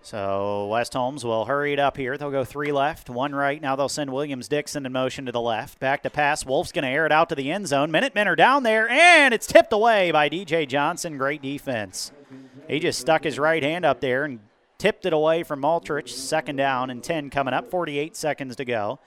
[0.06, 2.16] So West Holmes will hurry it up here.
[2.16, 3.60] They'll go three left, one right.
[3.60, 5.80] Now they'll send Williams Dixon in motion to the left.
[5.80, 6.46] Back to pass.
[6.46, 7.90] Wolf's going to air it out to the end zone.
[7.90, 11.18] Minutemen are down there, and it's tipped away by DJ Johnson.
[11.18, 12.12] Great defense.
[12.68, 14.42] He just stuck his right hand up there and
[14.78, 16.10] tipped it away from Maltrich.
[16.10, 17.72] Second down and 10 coming up.
[17.72, 19.00] 48 seconds to go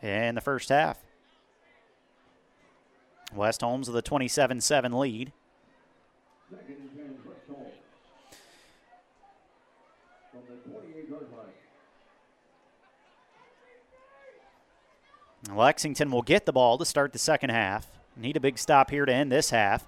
[0.00, 1.02] in the first half.
[3.34, 5.32] West Holmes with a 27 7 lead.
[15.54, 17.86] Lexington will get the ball to start the second half.
[18.16, 19.86] Need a big stop here to end this half.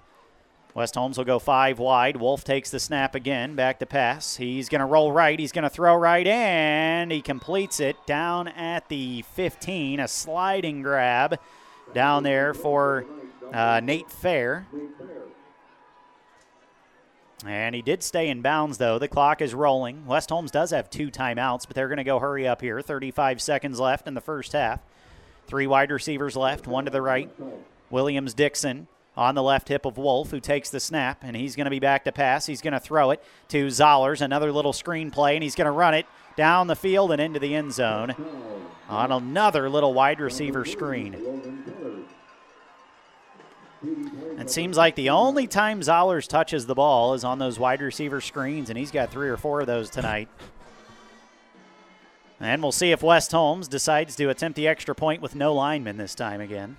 [0.75, 2.17] West Holmes will go five wide.
[2.17, 3.55] Wolf takes the snap again.
[3.55, 4.35] Back to pass.
[4.35, 5.37] He's going to roll right.
[5.37, 9.99] He's going to throw right, and he completes it down at the 15.
[9.99, 11.39] A sliding grab
[11.93, 13.05] down there for
[13.51, 14.67] uh, Nate Fair.
[17.45, 18.99] And he did stay in bounds, though.
[18.99, 20.05] The clock is rolling.
[20.05, 22.81] West Holmes does have two timeouts, but they're going to go hurry up here.
[22.81, 24.81] 35 seconds left in the first half.
[25.47, 27.29] Three wide receivers left, one to the right.
[27.89, 28.87] Williams Dixon
[29.17, 31.79] on the left hip of Wolf, who takes the snap, and he's going to be
[31.79, 32.45] back to pass.
[32.45, 35.71] He's going to throw it to Zollers, another little screen play, and he's going to
[35.71, 36.05] run it
[36.35, 38.15] down the field and into the end zone
[38.87, 41.13] on another little wide receiver screen.
[43.81, 48.19] It seems like the only time Zollers touches the ball is on those wide receiver
[48.19, 50.27] screens, and he's got three or four of those tonight.
[52.41, 55.97] And we'll see if West Holmes decides to attempt the extra point with no linemen
[55.97, 56.77] this time again.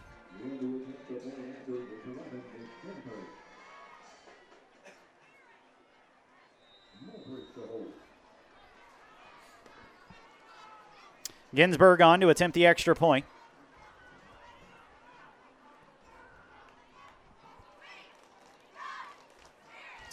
[11.52, 13.24] Ginsburg on to attempt the extra point.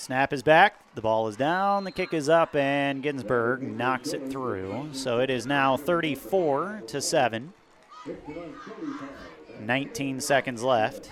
[0.07, 0.79] Snap is back.
[0.95, 1.83] The ball is down.
[1.83, 4.91] The kick is up, and Ginsburg knocks it through.
[4.93, 7.51] So it is now 34 to 7.
[9.59, 11.11] 19 seconds left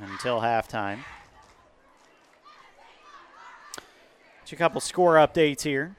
[0.00, 0.98] until halftime.
[4.40, 5.94] Just a couple score updates here.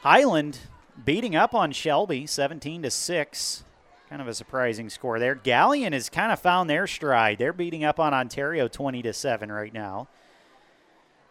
[0.00, 0.58] Highland
[1.04, 3.64] beating up on Shelby 17 to 6.
[4.10, 5.36] Kind of a surprising score there.
[5.36, 7.38] Galion has kind of found their stride.
[7.38, 10.08] They're beating up on Ontario 20 to 7 right now.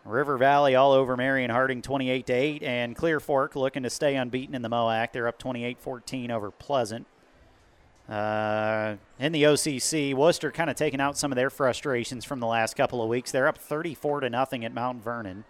[0.08, 4.16] River Valley all over Marion Harding 28 to 8 and Clear Fork looking to stay
[4.16, 5.12] unbeaten in the MOAC.
[5.12, 7.06] They're up 28-14 over Pleasant.
[8.08, 12.48] Uh, in the OCC, Wooster kind of taking out some of their frustrations from the
[12.48, 13.32] last couple of weeks.
[13.32, 15.44] They're up 34 to nothing at Mount Vernon.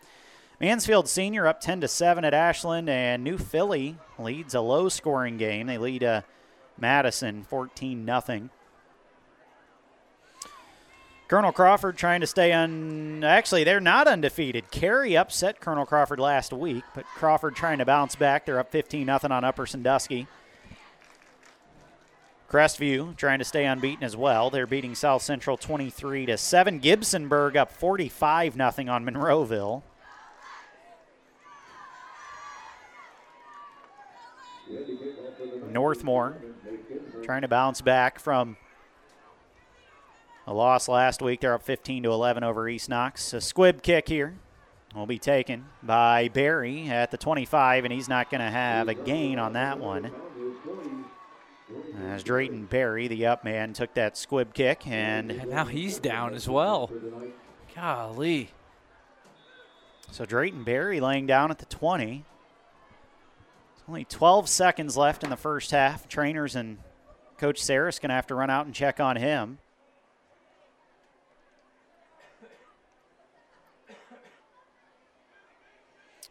[0.60, 5.38] Mansfield Senior up 10 to 7 at Ashland, and New Philly leads a low scoring
[5.38, 5.68] game.
[5.68, 6.22] They lead uh,
[6.80, 8.50] Madison 14 nothing.
[11.28, 13.24] Colonel Crawford trying to stay on.
[13.24, 14.72] Actually, they're not undefeated.
[14.72, 18.46] Carey upset Colonel Crawford last week, but Crawford trying to bounce back.
[18.46, 20.28] They're up 15 nothing on Upper Sandusky.
[22.50, 24.50] Crestview trying to stay unbeaten as well.
[24.50, 26.80] They're beating South Central 23 to 7.
[26.80, 29.84] Gibsonburg up 45 nothing on Monroeville.
[35.70, 36.36] Northmor
[37.24, 38.56] trying to bounce back from
[40.48, 41.42] a loss last week.
[41.42, 43.34] They're up 15 to 11 over East Knox.
[43.34, 44.36] A squib kick here
[44.96, 48.94] will be taken by Barry at the 25, and he's not going to have a
[48.94, 50.12] gain on that one.
[52.08, 56.34] As Drayton Barry, the up man, took that squib kick, and, and now he's down
[56.34, 56.90] as well.
[57.76, 58.52] Golly.
[60.12, 62.24] So Drayton Barry laying down at the 20.
[63.74, 66.08] It's Only 12 seconds left in the first half.
[66.08, 66.78] Trainers and
[67.38, 69.58] Coach Saris going to have to run out and check on him.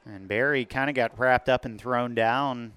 [0.07, 2.73] And Barry kind of got wrapped up and thrown down.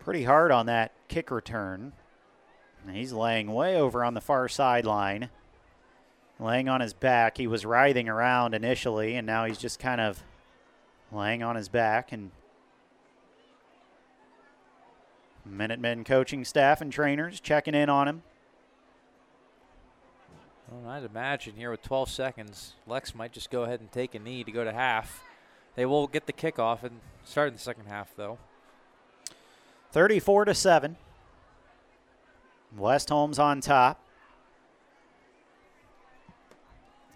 [0.00, 1.92] Pretty hard on that kick return.
[2.90, 5.30] He's laying way over on the far sideline.
[6.40, 7.36] Laying on his back.
[7.36, 10.24] He was writhing around initially, and now he's just kind of
[11.12, 12.10] laying on his back.
[12.10, 12.32] And
[15.44, 18.22] Minutemen coaching staff and trainers checking in on him.
[20.70, 24.20] Well, I'd imagine here with 12 seconds, Lex might just go ahead and take a
[24.20, 25.24] knee to go to half.
[25.74, 28.38] They will get the kickoff and start in the second half, though.
[29.90, 30.96] 34 to 7.
[32.76, 34.00] West Holmes on top.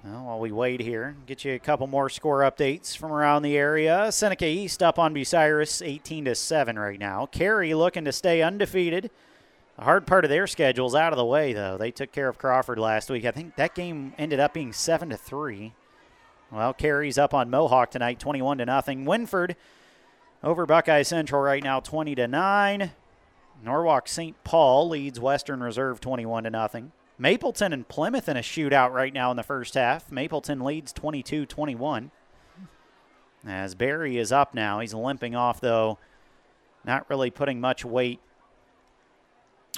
[0.02, 3.56] Well, while we wait here, get you a couple more score updates from around the
[3.56, 4.10] area.
[4.10, 7.26] Seneca East up on Bucyrus 18 to 7 right now.
[7.26, 9.12] Carey looking to stay undefeated.
[9.76, 11.76] The hard part of their schedule is out of the way, though.
[11.76, 13.24] They took care of Crawford last week.
[13.24, 15.72] I think that game ended up being seven to three.
[16.52, 19.04] Well, Carey's up on Mohawk tonight, 21 to nothing.
[19.04, 19.56] Wynford
[20.44, 22.92] over Buckeye Central right now, 20 to nine.
[23.64, 24.36] Norwalk St.
[24.44, 26.92] Paul leads Western Reserve 21 to nothing.
[27.18, 30.12] Mapleton and Plymouth in a shootout right now in the first half.
[30.12, 32.10] Mapleton leads 22 21.
[33.46, 35.98] As Barry is up now, he's limping off though,
[36.84, 38.20] not really putting much weight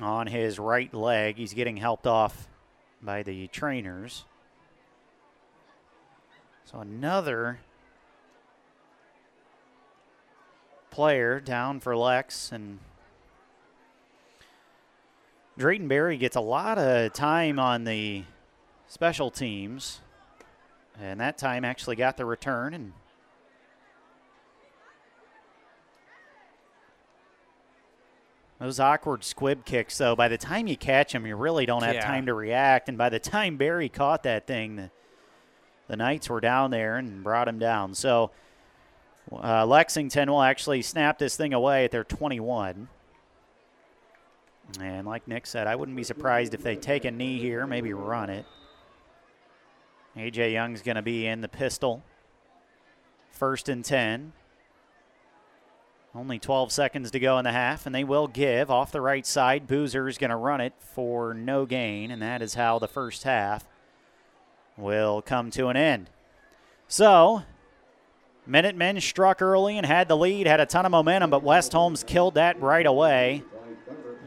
[0.01, 1.37] on his right leg.
[1.37, 2.49] He's getting helped off
[3.03, 4.25] by the trainers.
[6.65, 7.61] So another
[10.91, 12.79] player down for Lex and
[15.59, 18.25] Drayton Berry gets a lot of time on the
[18.89, 20.01] special teams.
[21.01, 22.93] And that time actually got the return and
[28.59, 31.97] Those awkward squib kicks, though, by the time you catch them, you really don't have
[31.97, 32.07] Yeah.
[32.07, 32.89] time to react.
[32.89, 34.91] And by the time Barry caught that thing, the,
[35.89, 37.95] the Knights were down there and brought him down.
[37.95, 38.31] So
[39.31, 42.89] uh, Lexington will actually snap this thing away at their 21.
[44.81, 47.93] And like Nick said, I wouldn't be surprised if they take a knee here, maybe
[47.93, 48.47] run it.
[50.17, 52.03] AJ Young's going to be in the pistol.
[53.31, 54.33] First and 10.
[56.17, 59.27] Only 12 seconds to go in the half, and they will give off the right
[59.27, 59.67] side.
[59.67, 63.25] Boozer is going to run it for no gain, and that is how the first
[63.25, 63.67] half
[64.79, 66.09] will come to an end.
[66.89, 67.43] So,
[68.47, 72.03] Minutemen struck early and had the lead, had a ton of momentum, but West Holmes
[72.03, 73.43] killed that right away.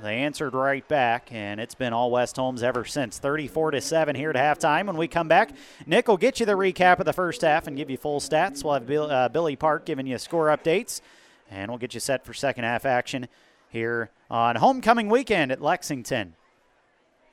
[0.03, 3.17] They answered right back, and it's been all West Holmes ever since.
[3.17, 4.85] 34 to 7 here at halftime.
[4.85, 5.51] When we come back,
[5.87, 8.63] Nick will get you the recap of the first half and give you full stats.
[8.63, 11.01] We'll have Bill, uh, Billy Park giving you score updates,
[11.49, 13.27] and we'll get you set for second half action
[13.69, 16.35] here on homecoming weekend at Lexington,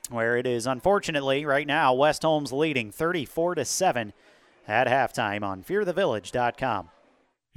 [0.09, 4.13] where it is unfortunately right now West Holmes leading 34 to 7
[4.67, 6.89] at halftime on fearthevillage.com.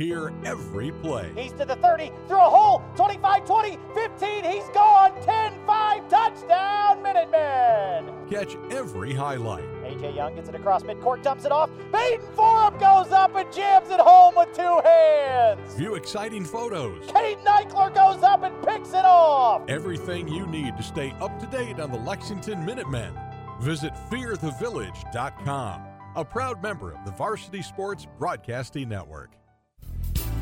[0.00, 1.30] Hear every play.
[1.36, 7.02] He's to the 30, through a hole, 25 20, 15, he's gone, 10 5, touchdown,
[7.02, 8.10] Minutemen!
[8.30, 9.64] Catch every highlight.
[9.84, 11.68] AJ Young gets it across midcourt, dumps it off.
[11.92, 15.74] Baden Forum goes up and jams it home with two hands.
[15.74, 17.04] View exciting photos.
[17.14, 19.68] Kate Eichler goes up and picks it off.
[19.68, 23.12] Everything you need to stay up to date on the Lexington Minutemen.
[23.60, 25.82] Visit fearthevillage.com,
[26.16, 29.36] a proud member of the Varsity Sports Broadcasting Network.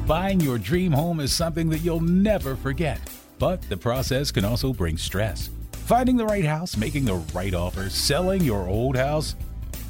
[0.09, 2.98] Buying your dream home is something that you'll never forget,
[3.39, 5.51] but the process can also bring stress.
[5.85, 9.36] Finding the right house, making the right offer, selling your old house.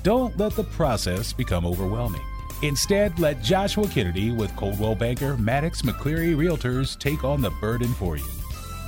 [0.02, 2.20] Don't let the process become overwhelming.
[2.62, 8.16] Instead, let Joshua Kennedy with Coldwell Banker Mattox McCleary Realtors take on the burden for
[8.16, 8.26] you.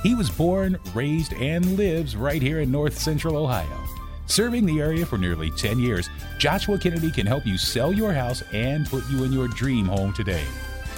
[0.03, 3.87] He was born, raised, and lives right here in North Central Ohio.
[4.25, 6.09] Serving the area for nearly 10 years,
[6.39, 10.11] Joshua Kennedy can help you sell your house and put you in your dream home
[10.11, 10.43] today.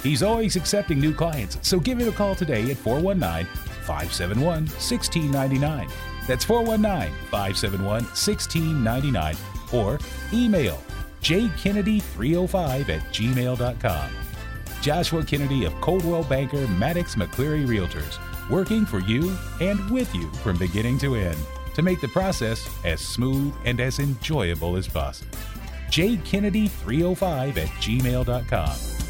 [0.04, 3.46] He's always accepting new clients, so give him a call today at 419
[3.86, 5.88] 571 1699.
[6.28, 9.36] That's 419 571 1699
[9.72, 9.98] or
[10.32, 10.78] email
[11.22, 14.10] jkennedy305 at gmail.com.
[14.82, 18.18] Joshua Kennedy of Coldwell Banker Mattox McCleary Realtors,
[18.50, 21.38] working for you and with you from beginning to end
[21.74, 25.38] to make the process as smooth and as enjoyable as possible.
[25.88, 29.03] jkennedy305 at gmail.com.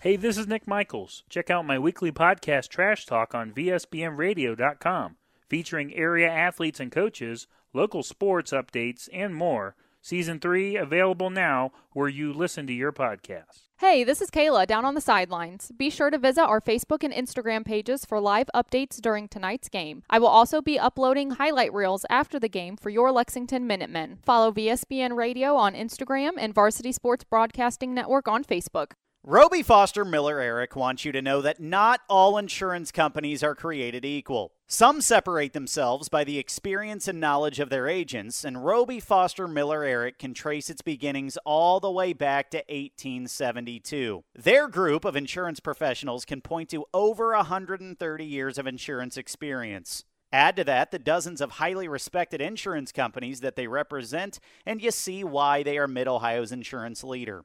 [0.00, 1.24] Hey, this is Nick Michaels.
[1.28, 5.16] Check out my weekly podcast, Trash Talk, on VSBNradio.com,
[5.48, 9.74] featuring area athletes and coaches, local sports updates, and more.
[10.00, 13.62] Season 3 available now where you listen to your podcast.
[13.78, 15.72] Hey, this is Kayla down on the sidelines.
[15.76, 20.04] Be sure to visit our Facebook and Instagram pages for live updates during tonight's game.
[20.08, 24.20] I will also be uploading highlight reels after the game for your Lexington Minutemen.
[24.22, 28.92] Follow VSBN Radio on Instagram and Varsity Sports Broadcasting Network on Facebook.
[29.30, 34.02] Roby Foster Miller Eric wants you to know that not all insurance companies are created
[34.02, 34.52] equal.
[34.66, 39.84] Some separate themselves by the experience and knowledge of their agents, and Roby Foster Miller
[39.84, 44.24] Eric can trace its beginnings all the way back to 1872.
[44.34, 50.04] Their group of insurance professionals can point to over 130 years of insurance experience.
[50.32, 54.90] Add to that the dozens of highly respected insurance companies that they represent, and you
[54.90, 57.44] see why they are Mid Ohio's insurance leader.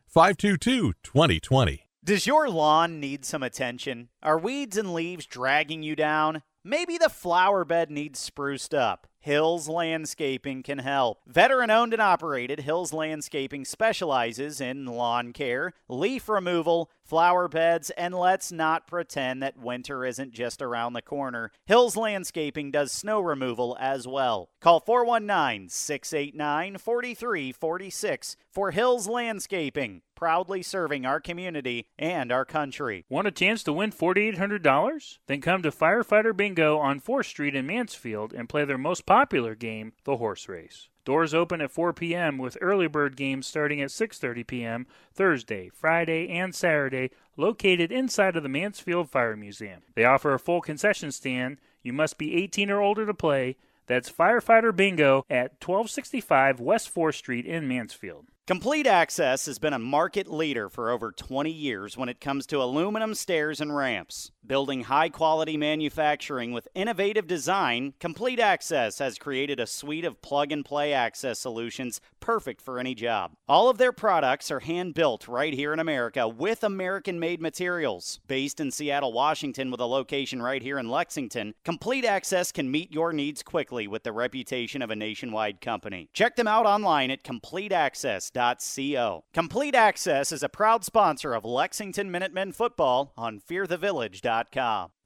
[0.11, 1.87] 522 2020.
[2.03, 4.09] Does your lawn need some attention?
[4.21, 6.43] Are weeds and leaves dragging you down?
[6.65, 9.07] Maybe the flower bed needs spruced up.
[9.21, 11.19] Hills Landscaping can help.
[11.27, 18.15] Veteran owned and operated, Hills Landscaping specializes in lawn care, leaf removal, flower beds, and
[18.15, 21.51] let's not pretend that winter isn't just around the corner.
[21.65, 24.49] Hills Landscaping does snow removal as well.
[24.59, 33.05] Call 419 689 4346 for Hills Landscaping, proudly serving our community and our country.
[33.09, 35.17] Want a chance to win $4,800?
[35.27, 39.55] Then come to Firefighter Bingo on 4th Street in Mansfield and play their most popular
[39.55, 40.87] game, the horse race.
[41.03, 42.37] Doors open at 4 p.m.
[42.37, 44.87] with early bird games starting at 6:30 p.m.
[45.13, 49.81] Thursday, Friday, and Saturday, located inside of the Mansfield Fire Museum.
[49.95, 51.57] They offer a full concession stand.
[51.83, 53.57] You must be 18 or older to play.
[53.85, 58.27] That's Firefighter Bingo at 1265 West 4th Street in Mansfield.
[58.47, 62.61] Complete Access has been a market leader for over 20 years when it comes to
[62.61, 64.31] aluminum stairs and ramps.
[64.45, 70.51] Building high quality manufacturing with innovative design, Complete Access has created a suite of plug
[70.51, 73.33] and play access solutions perfect for any job.
[73.47, 78.19] All of their products are hand built right here in America with American made materials.
[78.27, 82.91] Based in Seattle, Washington, with a location right here in Lexington, Complete Access can meet
[82.91, 86.09] your needs quickly with the reputation of a nationwide company.
[86.13, 89.23] Check them out online at CompleteAccess.co.
[89.33, 94.30] Complete Access is a proud sponsor of Lexington Minutemen football on FearTheVillage.com.
[94.31, 95.00] Realty.com.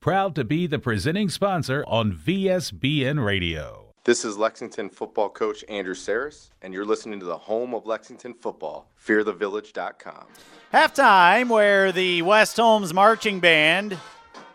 [0.00, 3.94] Proud to be the presenting sponsor on VSBN Radio.
[4.04, 8.32] This is Lexington football coach Andrew Saris, and you're listening to the home of Lexington
[8.32, 10.24] football, fearthevillage.com.
[10.72, 13.98] Halftime, where the West Holmes Marching Band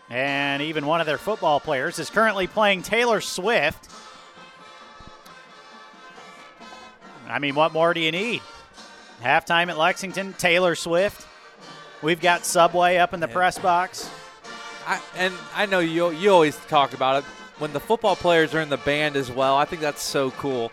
[0.09, 3.89] and even one of their football players is currently playing Taylor Swift.
[7.27, 8.41] I mean, what more do you need?
[9.21, 11.27] Halftime at Lexington, Taylor Swift.
[12.01, 14.09] We've got Subway up in the press box.
[14.85, 17.25] I, and I know you you always talk about it
[17.59, 19.55] when the football players are in the band as well.
[19.55, 20.71] I think that's so cool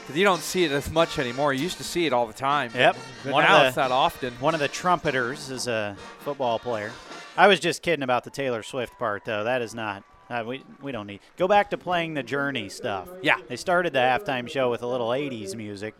[0.00, 1.52] because you don't see it as much anymore.
[1.52, 2.70] You used to see it all the time.
[2.74, 2.96] Yep.
[3.24, 4.32] One of now the- it's not often.
[4.40, 6.90] One of the trumpeters is a football player.
[7.36, 9.44] I was just kidding about the Taylor Swift part, though.
[9.44, 10.04] That is not.
[10.28, 11.20] Uh, we, we don't need.
[11.36, 13.08] Go back to playing the Journey stuff.
[13.22, 13.36] Yeah.
[13.48, 15.94] They started the halftime show with a little 80s music.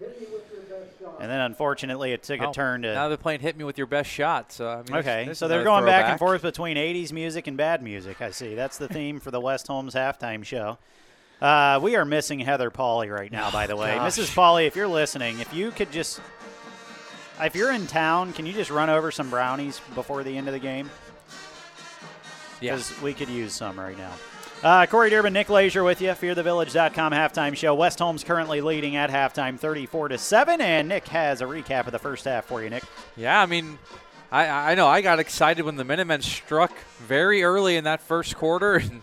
[1.21, 2.95] And then unfortunately, it took Oh, a turn to.
[2.95, 5.49] now they're playing "Hit Me with Your Best Shot." So I mean, Okay, this so
[5.49, 8.21] they're going back and forth between 80s music and bad music.
[8.21, 8.55] I see.
[8.55, 10.79] That's the theme for the West Holmes halftime show.
[11.41, 13.95] Uh, we are missing Heather Pauley right now, by the way.
[13.97, 14.13] Gosh.
[14.13, 14.33] Mrs.
[14.35, 16.21] Pauley, if you're listening, if you could just.
[17.41, 20.53] If you're in town, can you just run over some brownies before the end of
[20.55, 20.89] the game?
[22.61, 22.73] Yeah.
[22.77, 24.13] Because we could use some right now.
[24.63, 26.11] Uh, Corey Durbin, Nick Leisure with you.
[26.11, 27.75] FearTheVillage.com halftime show.
[27.75, 31.93] West Holmes currently leading at halftime 34 to 7, and Nick has a recap of
[31.93, 32.85] the first half for you, Nick.
[33.17, 33.77] Yeah, I mean,
[34.31, 36.71] I I know I got excited when the Minutemen struck
[37.01, 39.03] very early in that first quarter, and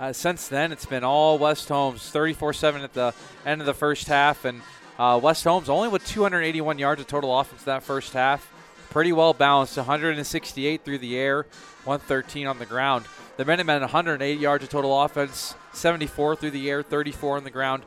[0.00, 3.12] uh, since then it's been all West Holmes, 34-7 at the
[3.44, 4.62] end of the first half, and
[4.98, 8.50] uh, West Holmes only with 281 yards of total offense that first half,
[8.88, 11.42] pretty well balanced, 168 through the air,
[11.84, 13.04] 113 on the ground.
[13.36, 17.82] The Minutemen 108 yards of total offense, 74 through the air, 34 on the ground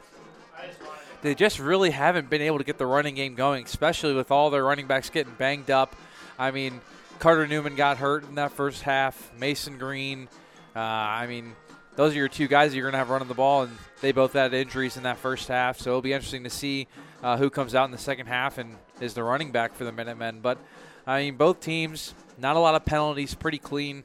[1.22, 4.50] they just really haven't been able to get the running game going, especially with all
[4.50, 5.96] their running backs getting banged up.
[6.38, 6.82] I mean,
[7.20, 9.32] Carter Newman got hurt in that first half.
[9.38, 10.30] Mason Green,
[10.76, 11.56] uh, I mean,
[11.96, 14.12] those are your two guys that you're going to have running the ball, and they
[14.12, 15.80] both had injuries in that first half.
[15.80, 16.88] So it'll be interesting to see
[17.24, 19.92] uh, who comes out in the second half and is the running back for the
[19.92, 20.40] Minutemen.
[20.42, 20.60] But
[21.08, 24.04] I mean, both teams, not a lot of penalties, pretty clean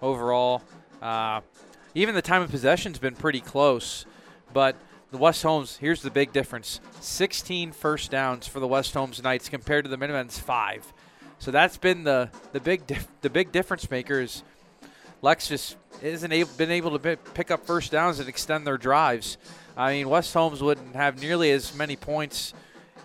[0.00, 0.62] overall.
[1.04, 1.42] Uh,
[1.94, 4.06] even the time of possession's been pretty close,
[4.54, 4.74] but
[5.10, 9.50] the West Holmes, here's the big difference 16 first downs for the West Holmes Knights
[9.50, 10.90] compared to the Minutemen's five.
[11.38, 14.42] So that's been the, the big dif- the big difference maker is
[15.20, 18.78] Lex just isn't able, been able to pi- pick up first downs and extend their
[18.78, 19.36] drives.
[19.76, 22.54] I mean, West Holmes wouldn't have nearly as many points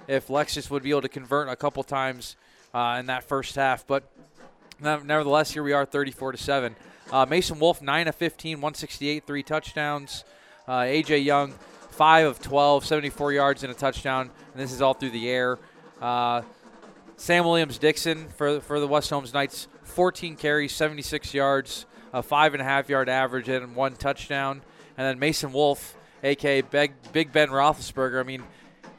[0.08, 2.38] if Lexus would be able to convert a couple times
[2.74, 3.86] uh, in that first half.
[3.86, 4.10] But
[4.82, 6.76] Nevertheless, here we are, 34 to seven.
[7.12, 10.24] Uh, Mason Wolf, nine of 15, 168, three touchdowns.
[10.68, 11.54] Uh, AJ Young,
[11.90, 14.30] five of 12, 74 yards and a touchdown.
[14.54, 15.58] And this is all through the air.
[16.00, 16.44] Uh,
[17.18, 22.54] Sam Williams Dixon for for the West Holmes Knights, 14 carries, 76 yards, a five
[22.54, 24.62] and a half yard average, and one touchdown.
[24.98, 28.20] And then Mason Wolf, aka Big, Big Ben Roethlisberger.
[28.20, 28.44] I mean,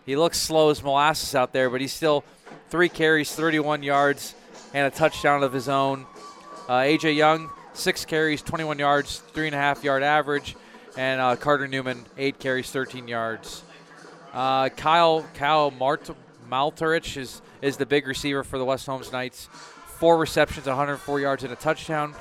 [0.05, 2.24] he looks slow as molasses out there, but he's still
[2.69, 4.35] three carries, 31 yards,
[4.74, 6.07] and a touchdown of his own.
[6.69, 10.56] Uh, AJ Young, six carries, 21 yards, three and a half yard average,
[10.97, 13.62] and uh, Carter Newman, eight carries, 13 yards.
[14.32, 16.10] Uh, Kyle Kyle Mart-
[16.48, 19.48] Malterich is is the big receiver for the West Holmes Knights.
[19.98, 22.14] Four receptions, 104 yards, and a touchdown.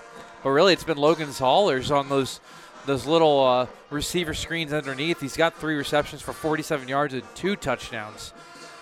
[0.43, 2.39] But really, it's been Logan's haulers on those
[2.85, 5.21] those little uh, receiver screens underneath.
[5.21, 8.34] He's got three receptions for 47 yards and two touchdowns.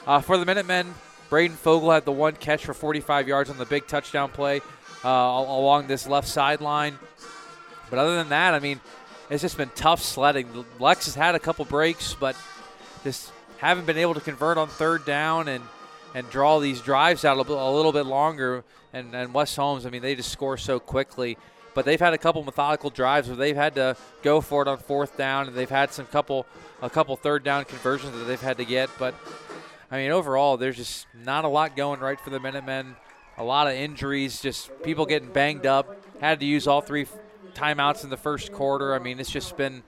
[0.06, 0.94] Uh, for the Minutemen,
[1.30, 4.62] Braden Fogel had the one catch for 45 yards on the big touchdown play
[5.08, 7.00] uh, along this left sideline.
[7.90, 8.82] But other than that, I mean,
[9.30, 10.66] it's just been tough sledding.
[10.80, 12.36] Lex has had a couple breaks, but
[13.04, 15.64] just haven't been able to convert on third down and
[16.14, 18.64] and draw these drives out a little, a little bit longer.
[18.92, 21.38] And, and West Holmes, I mean, they just score so quickly.
[21.74, 24.80] But they've had a couple methodical drives where they've had to go for it on
[24.80, 26.48] fourth down, and they've had some couple
[26.82, 28.90] a couple third down conversions that they've had to get.
[28.98, 29.14] But
[29.92, 32.96] I mean, overall, there's just not a lot going right for the Minutemen.
[33.38, 35.96] A lot of injuries, just people getting banged up.
[36.20, 37.06] Had to use all three
[37.54, 38.96] timeouts in the first quarter.
[38.96, 39.84] I mean, it's just been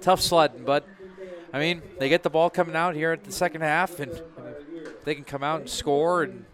[0.00, 0.64] tough sledding.
[0.64, 0.86] But
[1.52, 4.20] I mean, they get the ball coming out here at the second half, and
[5.04, 6.24] they can come out and score.
[6.24, 6.46] And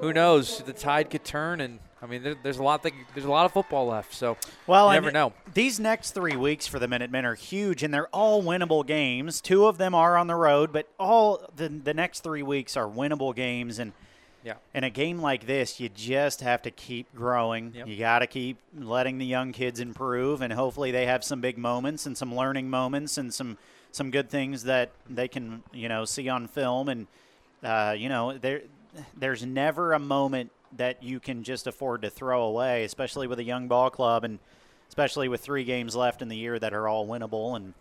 [0.00, 2.82] who knows, the tide could turn and I mean, there, there's a lot.
[2.82, 4.14] That, there's a lot of football left.
[4.14, 4.36] So
[4.66, 5.34] well, you never know.
[5.52, 9.40] These next three weeks for the Minutemen are huge, and they're all winnable games.
[9.40, 12.88] Two of them are on the road, but all the the next three weeks are
[12.88, 13.78] winnable games.
[13.78, 13.92] And
[14.44, 17.72] yeah, in a game like this, you just have to keep growing.
[17.74, 17.86] Yep.
[17.86, 21.58] You got to keep letting the young kids improve, and hopefully they have some big
[21.58, 23.58] moments and some learning moments and some
[23.92, 26.88] some good things that they can you know see on film.
[26.88, 27.06] And
[27.62, 28.62] uh, you know there
[29.16, 33.44] there's never a moment that you can just afford to throw away, especially with a
[33.44, 34.38] young ball club and
[34.88, 37.56] especially with three games left in the year that are all winnable.
[37.56, 37.74] And,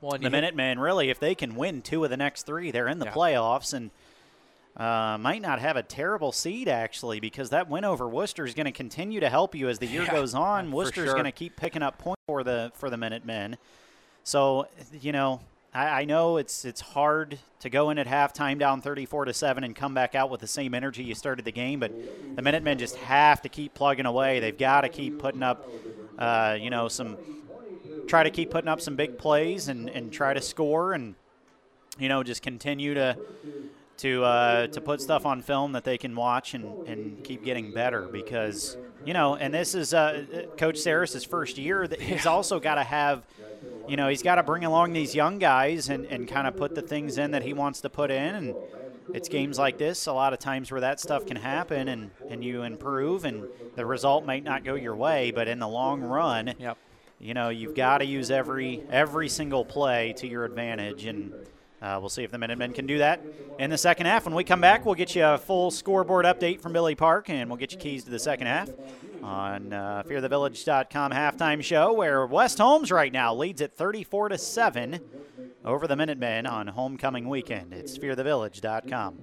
[0.00, 2.88] well, and the Minutemen, really, if they can win two of the next three, they're
[2.88, 3.12] in the yeah.
[3.12, 3.90] playoffs and
[4.76, 8.66] uh, might not have a terrible seed actually because that win over Wooster is going
[8.66, 10.72] to continue to help you as the year yeah, goes on.
[10.72, 11.14] Wooster is sure.
[11.14, 13.56] going to keep picking up points for the for the Minutemen.
[14.24, 14.66] So
[15.00, 15.40] you know
[15.72, 19.64] I, I know it's it's hard to go in at halftime down 34 to seven
[19.64, 21.92] and come back out with the same energy you started the game, but
[22.36, 24.40] the Minutemen just have to keep plugging away.
[24.40, 25.68] They've got to keep putting up,
[26.18, 27.16] uh, you know, some
[28.06, 31.14] try to keep putting up some big plays and, and try to score and
[31.98, 33.16] you know just continue to
[33.98, 37.72] to uh, to put stuff on film that they can watch and, and keep getting
[37.72, 40.24] better because you know and this is uh,
[40.56, 43.22] Coach Saris's first year that he's also got to have
[43.88, 46.74] you know, he's got to bring along these young guys and, and kind of put
[46.74, 48.34] the things in that he wants to put in.
[48.34, 48.54] And
[49.12, 52.42] it's games like this, a lot of times where that stuff can happen and, and
[52.42, 53.44] you improve, and
[53.76, 56.78] the result might not go your way, but in the long run, yep.
[57.18, 61.04] you know, you've got to use every every single play to your advantage.
[61.04, 61.34] And
[61.84, 63.20] uh, we'll see if the Minutemen can do that
[63.58, 64.24] in the second half.
[64.24, 67.50] When we come back, we'll get you a full scoreboard update from Billy Park, and
[67.50, 68.70] we'll get you keys to the second half
[69.22, 75.00] on uh, FearTheVillage.com halftime show, where West Holmes right now leads at 34 to seven
[75.62, 77.74] over the Minutemen on homecoming weekend.
[77.74, 79.18] It's FearTheVillage.com.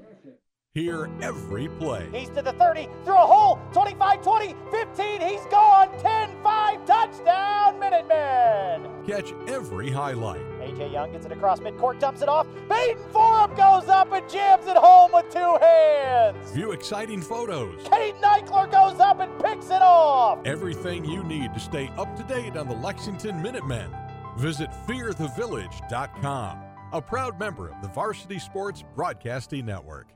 [0.73, 2.07] Hear every play.
[2.14, 7.77] He's to the 30, through a hole, 25 20, 15, he's gone, 10 5, touchdown,
[7.77, 8.89] Minutemen!
[9.06, 10.39] Catch every highlight.
[10.61, 12.48] AJ Young gets it across midcourt, dumps it off.
[12.69, 16.52] Baden Forum goes up and jams it home with two hands.
[16.52, 17.85] View exciting photos.
[17.89, 20.39] Kate Eichler goes up and picks it off.
[20.45, 23.93] Everything you need to stay up to date on the Lexington Minutemen.
[24.38, 26.60] Visit fearthevillage.com,
[26.93, 30.07] a proud member of the Varsity Sports Broadcasting Network.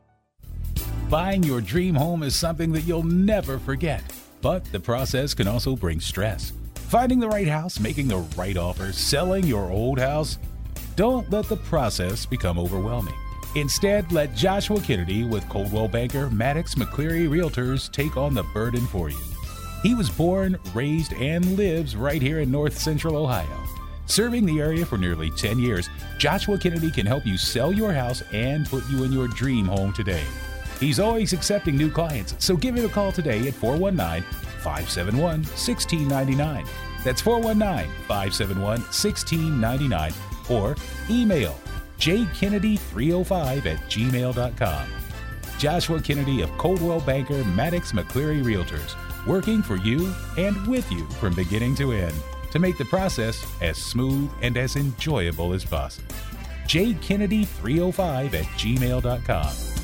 [1.09, 4.03] Buying your dream home is something that you'll never forget,
[4.41, 6.51] but the process can also bring stress.
[6.75, 10.39] Finding the right house, making the right offer, selling your old house.
[10.95, 13.13] Don't let the process become overwhelming.
[13.55, 19.09] Instead, let Joshua Kennedy with Coldwell Banker Mattox McCleary Realtors take on the burden for
[19.09, 19.17] you.
[19.83, 23.63] He was born, raised, and lives right here in North Central Ohio.
[24.07, 28.21] Serving the area for nearly 10 years, Joshua Kennedy can help you sell your house
[28.33, 30.23] and put you in your dream home today.
[30.79, 34.23] He's always accepting new clients, so give him a call today at 419
[34.61, 36.65] 571 1699.
[37.03, 40.13] That's 419 571 1699
[40.49, 40.75] or
[41.09, 41.59] email
[41.99, 44.87] jkennedy305 at gmail.com.
[45.57, 48.95] Joshua Kennedy of Coldwell Banker Mattox McCleary Realtors,
[49.25, 52.13] working for you and with you from beginning to end
[52.51, 56.13] to make the process as smooth and as enjoyable as possible.
[56.67, 59.74] jkennedy305 at gmail.com.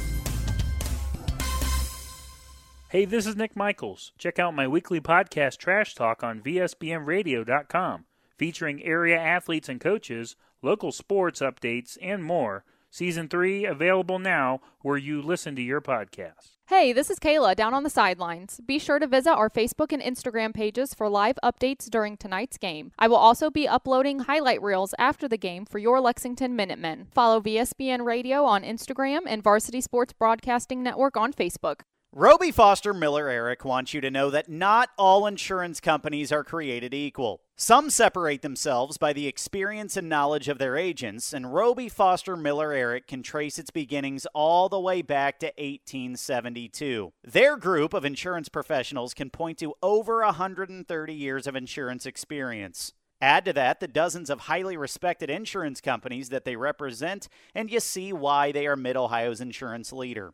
[2.92, 4.12] Hey, this is Nick Michaels.
[4.18, 8.04] Check out my weekly podcast, Trash Talk, on VSBNradio.com,
[8.38, 12.66] featuring area athletes and coaches, local sports updates, and more.
[12.90, 16.58] Season 3 available now where you listen to your podcast.
[16.68, 18.60] Hey, this is Kayla down on the sidelines.
[18.66, 22.92] Be sure to visit our Facebook and Instagram pages for live updates during tonight's game.
[23.00, 27.08] I will also be uploading highlight reels after the game for your Lexington Minutemen.
[27.14, 31.84] Follow VSBN Radio on Instagram and Varsity Sports Broadcasting Network on Facebook.
[32.14, 36.94] Roby Foster Miller Eric wants you to know that not all insurance companies are created
[36.94, 37.40] equal.
[37.56, 42.74] Some separate themselves by the experience and knowledge of their agents, and Roby Foster Miller
[42.74, 47.14] Eric can trace its beginnings all the way back to 1872.
[47.24, 52.92] Their group of insurance professionals can point to over 130 years of insurance experience.
[53.22, 57.80] Add to that the dozens of highly respected insurance companies that they represent, and you
[57.80, 60.34] see why they are Mid Ohio's insurance leader.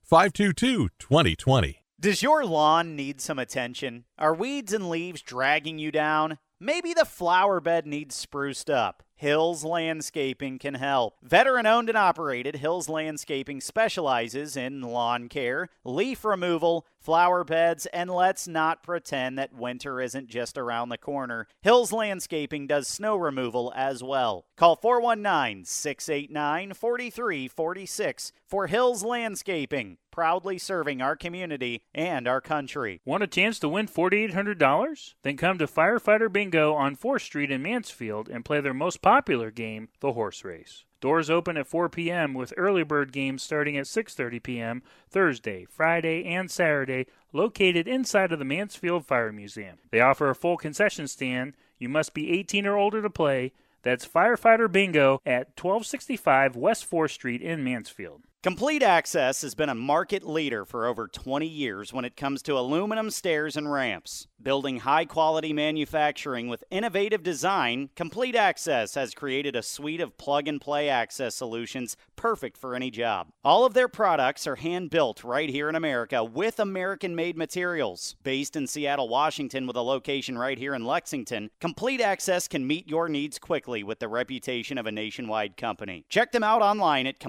[0.11, 1.85] 522 2020.
[1.97, 4.03] Does your lawn need some attention?
[4.17, 6.37] Are weeds and leaves dragging you down?
[6.59, 9.03] Maybe the flower bed needs spruced up.
[9.21, 11.13] Hills Landscaping can help.
[11.21, 18.09] Veteran owned and operated, Hills Landscaping specializes in lawn care, leaf removal, flower beds, and
[18.09, 21.47] let's not pretend that winter isn't just around the corner.
[21.61, 24.45] Hills Landscaping does snow removal as well.
[24.57, 33.01] Call 419 689 4346 for Hills Landscaping, proudly serving our community and our country.
[33.05, 35.13] Want a chance to win $4,800?
[35.23, 39.51] Then come to Firefighter Bingo on 4th Street in Mansfield and play their most popular
[39.51, 40.85] game, the horse race.
[41.01, 42.35] Doors open at 4 p.m.
[42.35, 44.83] with early bird games starting at 6:30 p.m.
[45.09, 49.79] Thursday, Friday, and Saturday, located inside of the Mansfield Fire Museum.
[49.89, 51.55] They offer a full concession stand.
[51.79, 53.51] You must be 18 or older to play.
[53.81, 58.21] That's Firefighter Bingo at 1265 West 4th Street in Mansfield.
[58.43, 62.57] Complete Access has been a market leader for over 20 years when it comes to
[62.57, 64.25] aluminum stairs and ramps.
[64.41, 70.47] Building high quality manufacturing with innovative design, Complete Access has created a suite of plug
[70.47, 73.27] and play access solutions perfect for any job.
[73.43, 78.15] All of their products are hand built right here in America with American made materials.
[78.23, 82.87] Based in Seattle, Washington, with a location right here in Lexington, Complete Access can meet
[82.87, 86.05] your needs quickly with the reputation of a nationwide company.
[86.09, 87.19] Check them out online at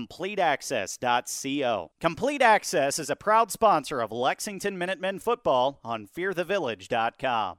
[1.03, 1.91] CompleteAccess.co.
[2.01, 7.59] Complete Access is a proud sponsor of Lexington Minutemen football on FearTheVillage.com.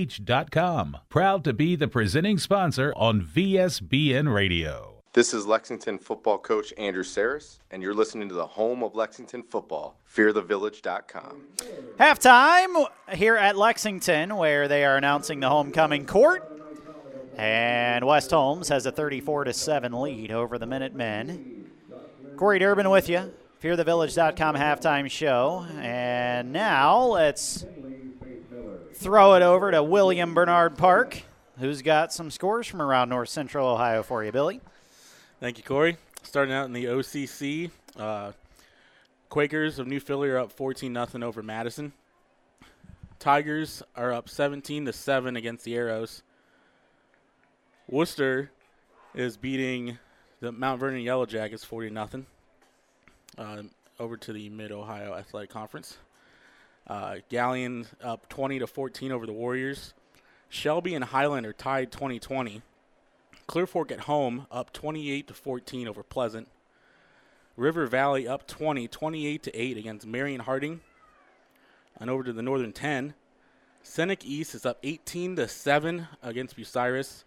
[1.09, 4.91] Proud to be the presenting sponsor on VSBN Radio.
[5.13, 9.43] This is Lexington football coach Andrew Saris, and you're listening to the home of Lexington
[9.43, 11.47] football, fearthevillage.com.
[11.99, 16.47] Halftime here at Lexington, where they are announcing the homecoming court.
[17.35, 21.69] And West Holmes has a 34 to 7 lead over the Minutemen.
[22.37, 25.65] Corey Durbin with you, fearthevillage.com halftime show.
[25.77, 27.65] And now let's
[28.95, 31.23] throw it over to William Bernard Park,
[31.59, 34.61] who's got some scores from around North Central Ohio for you, Billy.
[35.39, 35.97] Thank you, Corey.
[36.23, 38.31] Starting out in the OCC, uh,
[39.29, 41.93] Quakers of New Philly are up 14 0 over Madison.
[43.17, 46.23] Tigers are up 17 to 7 against the Arrows.
[47.87, 48.51] Wooster
[49.13, 49.97] is beating
[50.39, 52.25] the Mount Vernon Yellow Jackets 40 0
[53.37, 53.63] uh,
[53.99, 55.97] over to the Mid Ohio Athletic Conference.
[56.91, 59.93] Uh, Galion up 20 to 14 over the Warriors.
[60.49, 62.61] Shelby and Highland are tied 2020.
[63.47, 66.49] Clear Fork at home up 28 to 14 over Pleasant.
[67.55, 70.81] River Valley up 20, 28 to 8 against Marion Harding.
[71.97, 73.13] And over to the Northern 10.
[73.81, 77.23] Seneca East is up 18 to 7 against Bucyrus.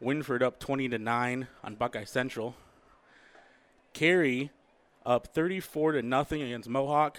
[0.00, 2.54] Wynford up 20 to 9 on Buckeye Central.
[3.92, 4.52] Carey
[5.04, 7.18] up 34 to nothing against Mohawk.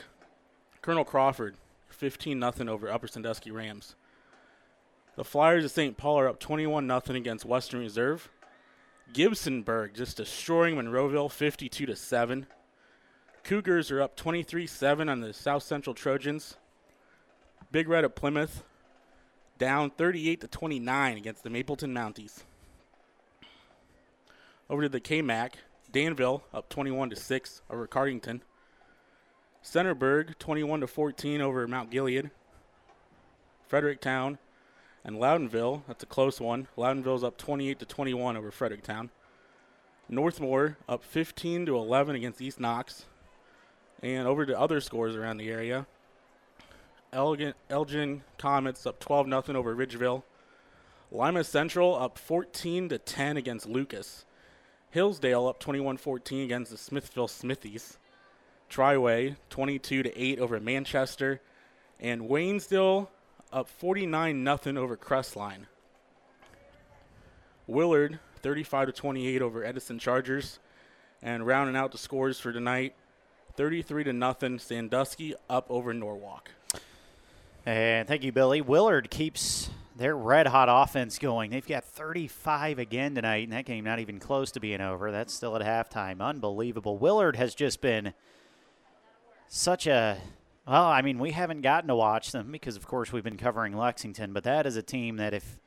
[0.81, 1.55] Colonel Crawford
[1.99, 3.95] 15 nothing over Upper Sandusky Rams.
[5.17, 5.97] The Flyers of St.
[5.97, 8.29] Paul are up 21 nothing against Western Reserve.
[9.13, 12.47] Gibsonburg just destroying Monroeville 52 to 7.
[13.43, 16.55] Cougars are up 23-7 on the South Central Trojans.
[17.69, 18.63] Big Red at Plymouth
[19.57, 22.43] down 38 to 29 against the Mapleton Mounties.
[24.69, 25.55] Over to the KMAC,
[25.91, 28.39] Danville up 21 to 6 over Cardington.
[29.69, 32.31] Centerburg 21 to 14 over Mount Gilead.
[33.67, 34.39] Fredericktown
[35.05, 36.67] and Loudonville, that's a close one.
[36.75, 39.11] Loudonville's up 28 to 21 over Fredericktown.
[40.11, 43.05] Northmor up 15 to 11 against East Knox.
[44.01, 45.85] And over to other scores around the area.
[47.13, 50.23] Elgin, Elgin Comets up 12 0 over Ridgeville.
[51.11, 54.25] Lima Central up 14 to 10 against Lucas.
[54.89, 57.99] Hillsdale up 21-14 against the Smithville Smithies.
[58.69, 61.41] Triway 22 to 8 over Manchester,
[61.99, 63.09] And Waynesville
[63.51, 65.65] up 49 nothing over Crestline.
[67.67, 70.59] Willard 35 to 28 over Edison Chargers.
[71.21, 72.95] And rounding out the scores for tonight,
[73.55, 76.51] 33 to nothing Sandusky up over Norwalk.
[77.65, 78.61] And thank you, Billy.
[78.61, 81.51] Willard keeps their red hot offense going.
[81.51, 85.11] They've got 35 again tonight, and that game not even close to being over.
[85.11, 86.21] That's still at halftime.
[86.21, 86.97] Unbelievable.
[86.97, 88.13] Willard has just been
[89.49, 90.17] such a
[90.67, 93.75] well, I mean, we haven't gotten to watch them because of course we've been covering
[93.75, 95.57] Lexington, but that is a team that if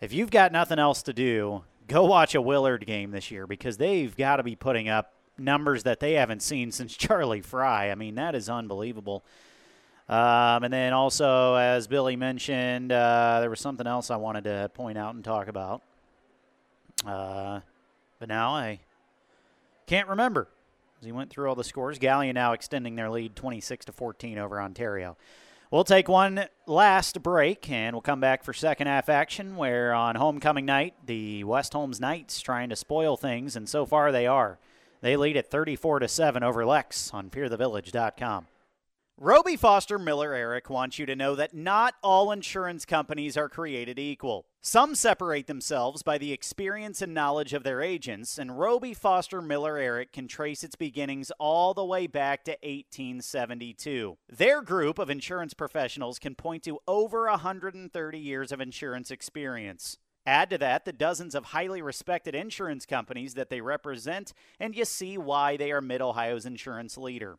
[0.00, 3.76] if you've got nothing else to do, go watch a Willard game this year because
[3.76, 7.90] they've got to be putting up numbers that they haven't seen since Charlie Frye.
[7.90, 9.24] I mean, that is unbelievable.
[10.08, 14.70] Um, and then also, as Billy mentioned, uh, there was something else I wanted to
[14.74, 15.80] point out and talk about.
[17.06, 17.60] Uh,
[18.18, 18.80] but now I
[19.86, 20.48] can't remember.
[21.04, 24.38] As he went through all the scores, Galion now extending their lead 26 to 14
[24.38, 25.18] over Ontario.
[25.70, 30.14] We'll take one last break and we'll come back for second half action where on
[30.14, 34.58] homecoming night, the West Holmes Knights trying to spoil things, and so far they are.
[35.02, 38.46] They lead at 34 to 7 over Lex on fearthevillage.com.
[39.16, 43.96] Roby Foster Miller Eric wants you to know that not all insurance companies are created
[43.96, 44.46] equal.
[44.60, 49.78] Some separate themselves by the experience and knowledge of their agents, and Roby Foster Miller
[49.78, 54.18] Eric can trace its beginnings all the way back to 1872.
[54.28, 59.96] Their group of insurance professionals can point to over 130 years of insurance experience.
[60.26, 64.84] Add to that the dozens of highly respected insurance companies that they represent, and you
[64.84, 67.38] see why they are Mid Ohio's insurance leader.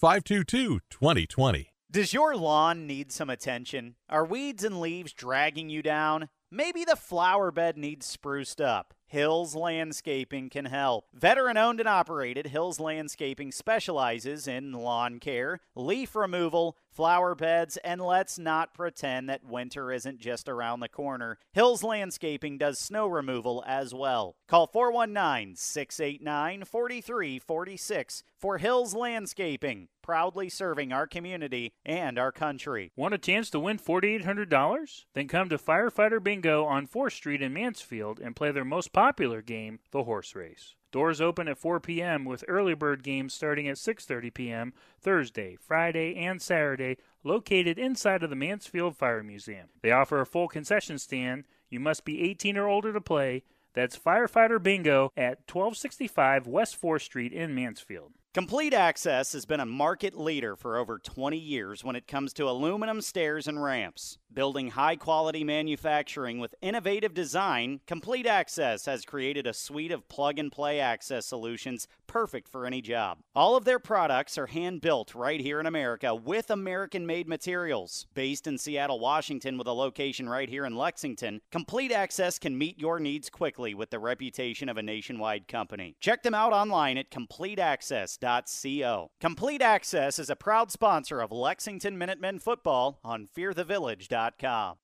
[0.00, 1.74] 522 2020.
[1.90, 3.96] Does your lawn need some attention?
[4.08, 6.30] Are weeds and leaves dragging you down?
[6.50, 8.94] Maybe the flower bed needs spruced up.
[9.10, 11.06] Hills Landscaping can help.
[11.12, 18.00] Veteran owned and operated, Hills Landscaping specializes in lawn care, leaf removal, flower beds, and
[18.00, 21.38] let's not pretend that winter isn't just around the corner.
[21.52, 24.36] Hills Landscaping does snow removal as well.
[24.46, 32.92] Call 419 689 4346 for Hills Landscaping, proudly serving our community and our country.
[32.94, 35.04] Want a chance to win $4,800?
[35.14, 38.99] Then come to Firefighter Bingo on 4th Street in Mansfield and play their most popular
[39.46, 40.74] game, the horse race.
[40.92, 42.24] Doors open at 4 p.m.
[42.24, 44.72] with early bird games starting at 6:30 p.m.
[45.00, 49.68] Thursday, Friday, and Saturday, located inside of the Mansfield Fire Museum.
[49.82, 51.44] They offer a full concession stand.
[51.68, 53.44] You must be 18 or older to play.
[53.72, 58.12] That's Firefighter Bingo at 1265 West 4th Street in Mansfield.
[58.34, 62.48] Complete Access has been a market leader for over 20 years when it comes to
[62.48, 64.18] aluminum stairs and ramps.
[64.32, 70.38] Building high quality manufacturing with innovative design, Complete Access has created a suite of plug
[70.38, 73.18] and play access solutions perfect for any job.
[73.34, 78.06] All of their products are hand built right here in America with American made materials.
[78.14, 82.78] Based in Seattle, Washington, with a location right here in Lexington, Complete Access can meet
[82.78, 85.96] your needs quickly with the reputation of a nationwide company.
[85.98, 89.10] Check them out online at CompleteAccess.co.
[89.20, 94.19] Complete Access is a proud sponsor of Lexington Minutemen football on FearTheVillage.com.
[94.28, 94.76] Com.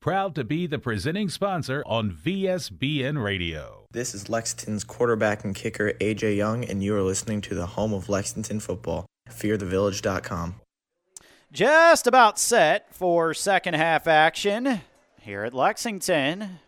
[0.00, 3.86] Proud to be the presenting sponsor on VSBN Radio.
[3.92, 7.92] This is Lexington's quarterback and kicker AJ Young, and you are listening to the home
[7.92, 10.56] of Lexington football, fearthevillage.com.
[11.52, 14.80] Just about set for second half action
[15.20, 16.60] here at Lexington,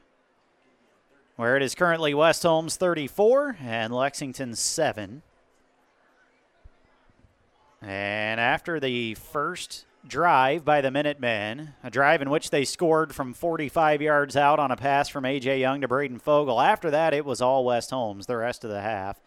[1.36, 5.22] where it is currently West Holmes 34 and Lexington 7.
[7.80, 13.32] And after the first drive by the Minutemen, a drive in which they scored from
[13.32, 15.60] 45 yards out on a pass from A.J.
[15.60, 16.60] Young to Braden Fogel.
[16.60, 19.20] After that, it was all West Holmes the rest of the half.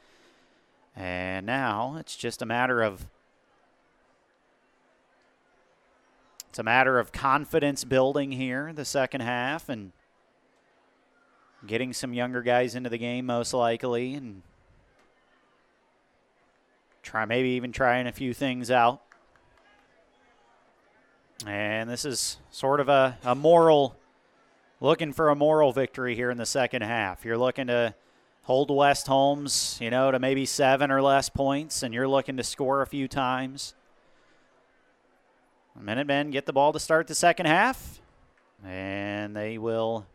[0.96, 3.08] And now it's just a matter of
[6.50, 9.92] it's a matter of confidence building here the second half and
[11.68, 14.42] getting some younger guys into the game most likely and
[17.04, 19.02] try maybe even trying a few things out.
[21.44, 23.98] And this is sort of a, a moral
[24.80, 27.26] looking for a moral victory here in the second half.
[27.26, 27.96] You're looking to
[28.44, 32.44] hold West Holmes, you know, to maybe seven or less points, and you're looking to
[32.44, 33.74] score a few times.
[35.80, 38.00] Minutemen get the ball to start the second half,
[38.64, 40.06] and they will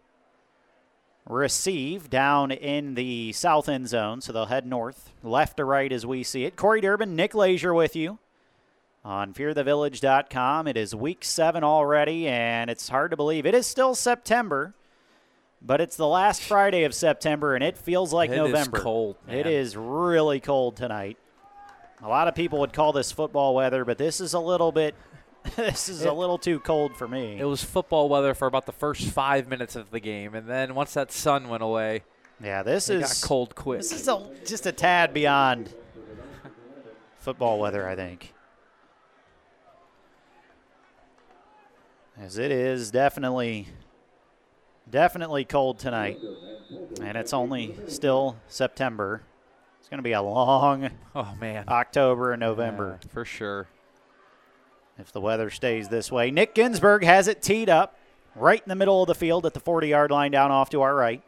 [1.28, 6.06] receive down in the south end zone, so they'll head north, left to right as
[6.06, 6.56] we see it.
[6.56, 8.18] Corey Durbin, Nick Leisure with you
[9.04, 10.66] on fearthevillage.com.
[10.66, 13.46] It is week seven already, and it's hard to believe.
[13.46, 14.74] It is still September,
[15.62, 18.76] but it's the last Friday of September, and it feels like November.
[18.76, 19.52] It is cold, It man.
[19.52, 21.16] is really cold tonight.
[22.02, 24.94] A lot of people would call this football weather, but this is a little bit.
[25.56, 27.38] this is a little too cold for me.
[27.38, 30.74] It was football weather for about the first five minutes of the game, and then
[30.74, 32.02] once that sun went away,
[32.42, 33.80] yeah, this it is got cold quick.
[33.80, 35.74] This is a, just a tad beyond
[37.18, 38.32] football weather, I think.
[42.20, 43.66] As it is definitely,
[44.90, 46.18] definitely cold tonight.
[47.00, 49.22] And it's only still September.
[49.78, 53.68] It's going to be a long oh man, October and November Yeah, for sure.
[54.98, 56.30] if the weather stays this way.
[56.30, 57.98] Nick Ginsburg has it teed up
[58.36, 60.82] right in the middle of the field at the 40 yard line down off to
[60.82, 61.22] our right.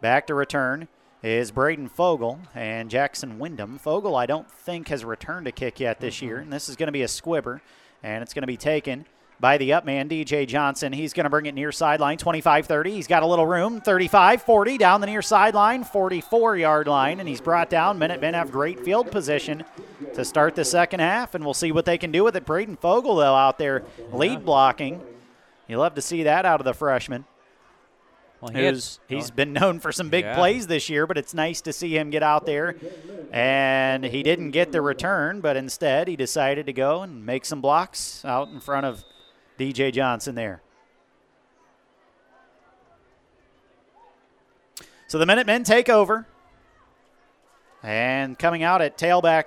[0.00, 0.88] Back to return
[1.22, 3.78] is Braden Fogel and Jackson Wyndham.
[3.78, 6.88] Fogel, I don't think, has returned a kick yet this year, and this is going
[6.88, 7.62] to be a squibber,
[8.02, 9.06] and it's going to be taken
[9.42, 10.92] by the up man, DJ Johnson.
[10.92, 12.92] He's going to bring it near sideline, 25 30.
[12.92, 17.28] He's got a little room, 35 40, down the near sideline, 44 yard line, and
[17.28, 17.98] he's brought down.
[17.98, 19.64] Minutemen have great field position
[20.14, 22.46] to start the second half, and we'll see what they can do with it.
[22.46, 23.82] Braden Fogel, though, out there
[24.12, 25.02] lead blocking.
[25.66, 27.24] You love to see that out of the freshman.
[28.40, 30.36] Well, he had- Who's, he's been known for some big Yeah.
[30.36, 32.76] plays this year, but it's nice to see him get out there.
[33.32, 37.60] And he didn't get the return, but instead he decided to go and make some
[37.60, 39.04] blocks out in front of
[39.62, 40.60] DJ Johnson there.
[45.06, 46.26] So the Minutemen take over.
[47.82, 49.44] And coming out at tailback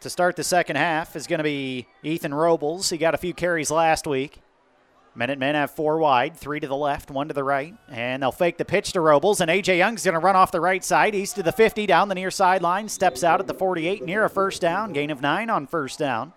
[0.00, 2.88] to start the second half is going to be Ethan Robles.
[2.88, 4.40] He got a few carries last week.
[5.14, 8.56] Minutemen have four wide, three to the left, one to the right, and they'll fake
[8.56, 9.40] the pitch to Robles.
[9.40, 12.08] And AJ Young's going to run off the right side, east to the 50, down
[12.08, 15.50] the near sideline, steps out at the 48, near a first down, gain of nine
[15.50, 16.32] on first down.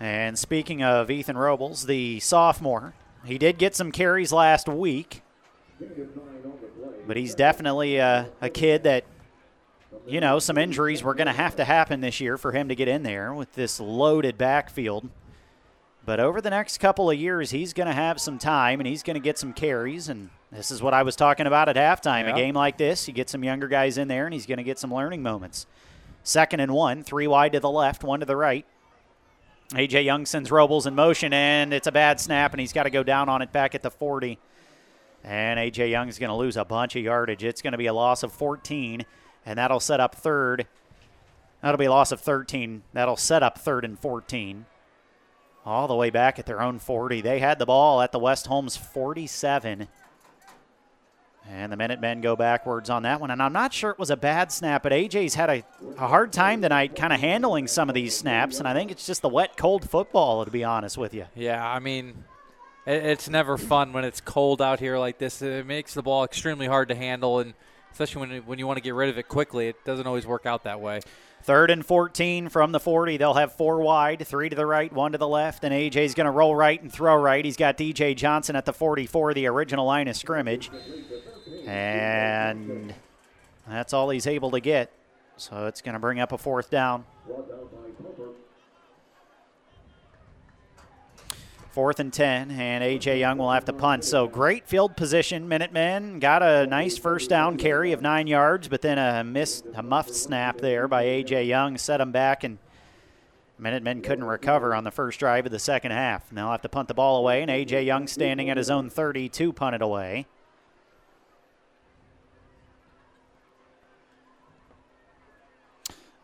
[0.00, 2.94] And speaking of Ethan Robles, the sophomore,
[3.24, 5.22] he did get some carries last week,
[7.06, 9.04] but he's definitely a, a kid that
[10.06, 12.74] you know, some injuries were going to have to happen this year for him to
[12.74, 15.08] get in there with this loaded backfield.
[16.04, 19.02] But over the next couple of years, he's going to have some time and he's
[19.02, 20.08] going to get some carries.
[20.08, 22.24] And this is what I was talking about at halftime.
[22.24, 22.32] Yeah.
[22.32, 24.64] A game like this, you get some younger guys in there and he's going to
[24.64, 25.66] get some learning moments.
[26.22, 28.66] Second and one, three wide to the left, one to the right.
[29.72, 32.90] AJ Young sends Robles in motion, and it's a bad snap, and he's got to
[32.90, 34.38] go down on it back at the 40.
[35.22, 37.44] And AJ Young's going to lose a bunch of yardage.
[37.44, 39.04] It's going to be a loss of 14,
[39.46, 40.66] and that'll set up third.
[41.62, 42.82] That'll be a loss of 13.
[42.92, 44.66] That'll set up third and 14.
[45.64, 47.20] All the way back at their own 40.
[47.20, 49.86] They had the ball at the West Holmes 47.
[51.48, 53.30] And the Minutemen go backwards on that one.
[53.30, 55.64] And I'm not sure it was a bad snap, but AJ's had a,
[55.98, 58.58] a hard time tonight kind of handling some of these snaps.
[58.58, 61.26] And I think it's just the wet, cold football, to be honest with you.
[61.34, 62.24] Yeah, I mean,
[62.86, 65.42] it, it's never fun when it's cold out here like this.
[65.42, 67.54] It makes the ball extremely hard to handle, and
[67.92, 70.46] especially when when you want to get rid of it quickly, it doesn't always work
[70.46, 71.00] out that way.
[71.42, 73.16] Third and 14 from the 40.
[73.16, 75.64] They'll have four wide, three to the right, one to the left.
[75.64, 77.42] And AJ's going to roll right and throw right.
[77.42, 80.70] He's got DJ Johnson at the 44, the original line of scrimmage.
[81.66, 82.94] And
[83.66, 84.92] that's all he's able to get.
[85.38, 87.04] So it's going to bring up a fourth down.
[91.70, 93.20] Fourth and 10, and A.J.
[93.20, 94.02] Young will have to punt.
[94.02, 95.46] So great field position.
[95.46, 99.82] Minutemen got a nice first down carry of nine yards, but then a missed, a
[99.82, 101.44] muffed snap there by A.J.
[101.44, 102.58] Young set him back, and
[103.56, 106.28] Minutemen couldn't recover on the first drive of the second half.
[106.28, 107.84] And they'll have to punt the ball away, and A.J.
[107.84, 110.26] Young standing at his own 30 to punt it away.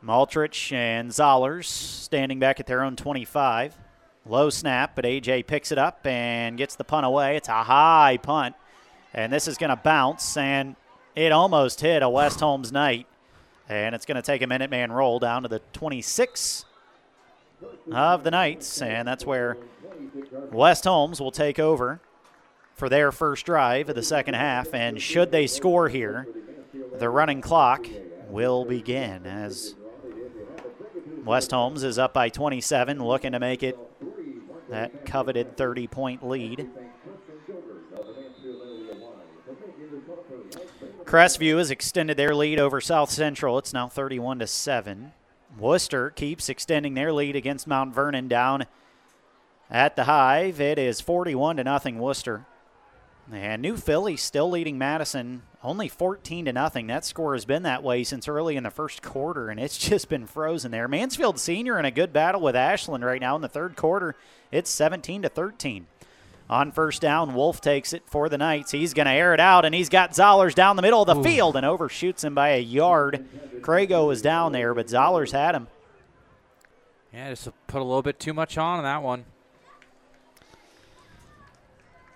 [0.05, 3.77] Maltrich and Zollers standing back at their own 25.
[4.29, 7.37] Low snap, but AJ picks it up and gets the punt away.
[7.37, 8.57] It's a high punt,
[9.15, 10.77] and this is going to bounce, and
[11.15, 13.07] it almost hit a West Holmes Knight,
[13.69, 16.65] and it's going to take a minute man roll down to the 26.
[17.91, 19.57] of the Knights, and that's where
[20.53, 22.01] West Holmes will take over
[22.75, 24.75] for their first drive of the second half.
[24.75, 26.27] And should they score here,
[26.99, 27.87] the running clock
[28.29, 29.75] will begin as
[31.25, 33.79] West Holmes is up by 27, looking to make it
[34.69, 36.69] that coveted 30 point lead.
[41.05, 43.59] Crestview has extended their lead over South Central.
[43.59, 45.13] It's now 31 to 7.
[45.59, 48.67] Wooster keeps extending their lead against Mount Vernon down
[49.71, 50.61] at the Hive.
[50.61, 52.47] It is 41 to nothing Wooster.
[53.33, 56.87] And New Philly still leading Madison only 14 to nothing.
[56.87, 60.09] That score has been that way since early in the first quarter, and it's just
[60.09, 60.87] been frozen there.
[60.87, 64.15] Mansfield Senior in a good battle with Ashland right now in the third quarter.
[64.53, 65.89] It's 17 to 13.
[66.49, 68.71] On first down, Wolf takes it for the Knights.
[68.71, 71.21] He's going to air it out, and he's got Zollers down the middle of the
[71.21, 71.25] Ooh.
[71.25, 73.27] field and overshoots him by a yard.
[73.61, 75.67] Crago was down there, but Zollers had him.
[77.13, 79.25] Yeah, just put a little bit too much on that one.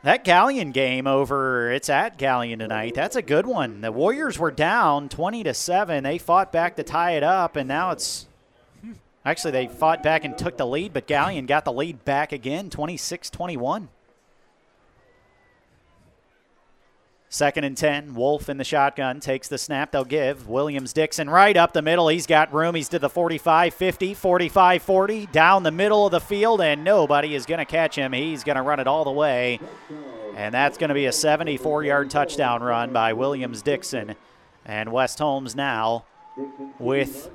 [0.03, 2.95] That Galion game over, it's at Galion tonight.
[2.95, 3.83] That's a good one.
[3.83, 6.03] The Warriors were down 20 to 7.
[6.03, 8.27] They fought back to tie it up, and now it's
[8.81, 8.93] hmm,
[9.27, 12.71] actually they fought back and took the lead, but Galion got the lead back again,
[12.71, 13.91] 26 21.
[17.33, 18.15] Second and 10.
[18.15, 19.93] Wolf in the shotgun takes the snap.
[19.93, 22.09] They'll give Williams Dixon right up the middle.
[22.09, 22.75] He's got room.
[22.75, 27.37] He's to the 45 50, 45 40, down the middle of the field, and nobody
[27.37, 28.13] is going to catch him.
[28.13, 29.61] He's going to run it all the way.
[30.35, 34.17] And that's going to be a 74 yard touchdown run by Williams Dixon.
[34.67, 36.07] And West Holmes now
[36.81, 37.31] with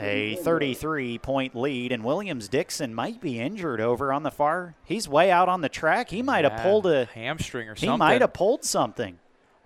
[0.00, 4.74] a 33 point lead, and Williams Dixon might be injured over on the far.
[4.84, 6.10] He's way out on the track.
[6.10, 7.92] He might yeah, have pulled a hamstring or something.
[7.92, 9.19] He might have pulled something.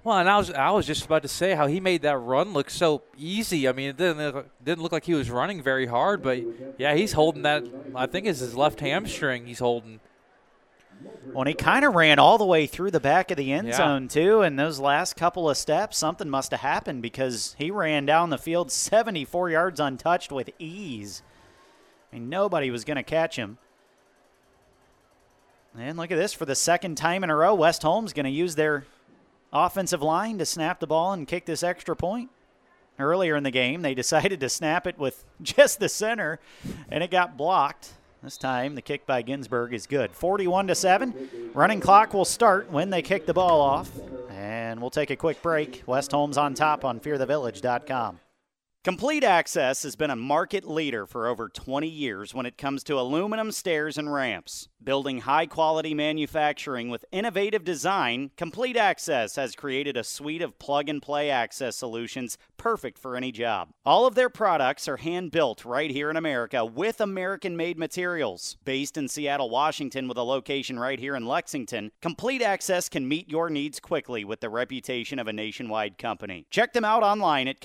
[0.05, 2.53] Well, and I was I was just about to say how he made that run
[2.53, 3.67] look so easy.
[3.67, 6.43] I mean, it didn't didn't look like he was running very hard, but
[6.79, 7.65] yeah, he's holding that.
[7.95, 9.47] I think it's his left hamstring.
[9.47, 10.01] He's holding.
[11.33, 13.77] Well, he kind of ran all the way through the back of the end yeah.
[13.77, 14.43] zone, too.
[14.43, 18.39] And those last couple of steps, something must have happened because he ran down the
[18.39, 21.23] field 74 yards untouched with ease.
[22.13, 23.59] I mean, nobody was going to catch him.
[25.77, 28.31] And look at this for the second time in a row, West Holmes going to
[28.31, 28.87] use their
[29.55, 32.31] offensive line to snap the ball and kick this extra point.
[32.99, 36.41] Earlier in the game, they decided to snap it with just the center,
[36.91, 37.93] and it got blocked.
[38.23, 40.13] This time, the kick by Ginsburg is good.
[40.13, 41.53] 41 to 7.
[41.53, 43.91] Running clock will start when they kick the ball off.
[44.31, 45.83] And we'll take a quick break.
[45.85, 48.21] West Holmes on top on fearthevillage.com.
[48.85, 53.01] Complete Access has been a market leader for over 20 years when it comes to
[53.01, 54.69] aluminum stairs and ramps.
[54.85, 60.91] Building high quality manufacturing with innovative design, Complete Access has created a suite of plug
[60.91, 63.71] and play access solutions perfect for any job.
[63.87, 68.59] All of their products are hand built right here in America with American made materials.
[68.67, 73.31] Based in Seattle, Washington, with a location right here in Lexington, Complete Access can meet
[73.31, 76.47] your needs quickly with the reputation of a nationwide company.
[76.51, 77.63] Check them out online at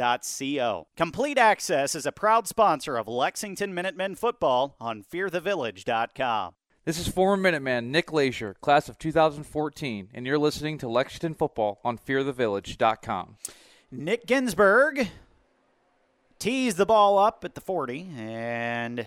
[0.00, 0.86] CompleteAccess.co.
[0.96, 6.54] Complete Access is a proud sponsor of Lexington Minutemen football on FearTheVillage.com.
[6.84, 11.78] This is former Minuteman Nick Leisure, class of 2014, and you're listening to Lexington Football
[11.84, 13.36] on FearTheVillage.com.
[13.92, 15.08] Nick Ginsburg
[16.38, 19.06] tees the ball up at the 40, and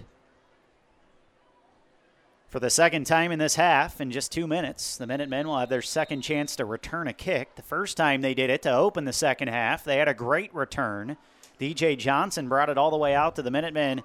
[2.53, 5.69] for the second time in this half, in just two minutes, the Minutemen will have
[5.69, 7.55] their second chance to return a kick.
[7.55, 10.53] The first time they did it to open the second half, they had a great
[10.53, 11.17] return.
[11.59, 14.03] DJ Johnson brought it all the way out to the Minutemen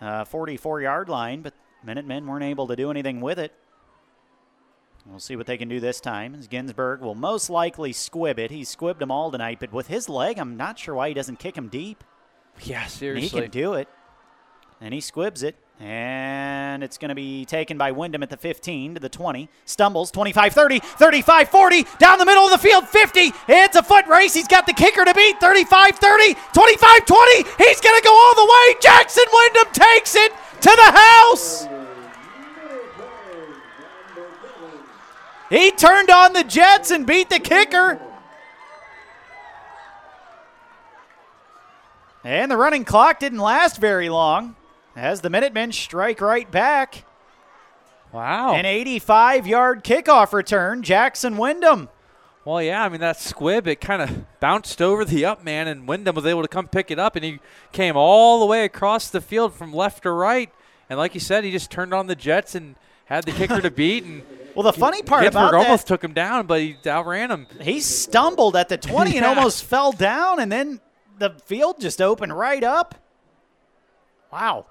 [0.00, 3.52] uh, 44 yard line, but Minutemen weren't able to do anything with it.
[5.04, 6.36] We'll see what they can do this time.
[6.36, 8.52] As Ginsburg will most likely squib it.
[8.52, 11.40] He's squibbed them all tonight, but with his leg, I'm not sure why he doesn't
[11.40, 12.04] kick him deep.
[12.62, 13.26] Yeah, seriously.
[13.26, 13.88] And he can do it.
[14.80, 15.56] And he squibs it.
[15.78, 19.50] And it's going to be taken by Wyndham at the 15 to the 20.
[19.66, 23.32] Stumbles 25 30, 35 40, down the middle of the field 50.
[23.46, 24.32] It's a foot race.
[24.32, 27.36] He's got the kicker to beat 35 30, 25 20.
[27.58, 28.76] He's going to go all the way.
[28.80, 30.32] Jackson Wyndham takes it
[30.62, 31.68] to the house.
[35.50, 38.00] He turned on the Jets and beat the kicker.
[42.24, 44.56] And the running clock didn't last very long
[44.96, 47.04] as the Minutemen strike right back.
[48.12, 48.54] Wow.
[48.54, 51.90] An 85 yard kickoff return, Jackson Wyndham.
[52.46, 55.86] Well, yeah, I mean, that squib, it kind of bounced over the up man, and
[55.86, 57.40] Wyndham was able to come pick it up, and he
[57.72, 60.50] came all the way across the field from left to right.
[60.88, 63.70] And like you said, he just turned on the Jets and had the kicker to
[63.70, 64.04] beat.
[64.04, 64.22] And
[64.54, 67.46] well, the funny part Ginsburg about almost that, took him down, but he outran him.
[67.60, 69.16] He stumbled at the 20 yeah.
[69.16, 70.80] and almost fell down, and then
[71.18, 72.94] the field just opened right up.
[74.32, 74.66] Wow.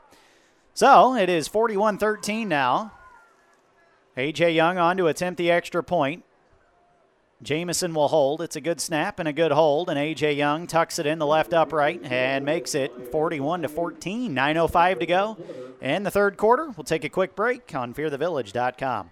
[0.76, 2.92] So it is 41 13 now.
[4.18, 4.52] A.J.
[4.52, 6.26] Young on to attempt the extra point.
[7.42, 8.42] Jamison will hold.
[8.42, 10.34] It's a good snap and a good hold, and A.J.
[10.34, 14.36] Young tucks it in the left upright and makes it 41 to 14.
[14.36, 15.38] 9.05 to go
[15.82, 16.70] in the third quarter.
[16.76, 19.12] We'll take a quick break on fearthevillage.com.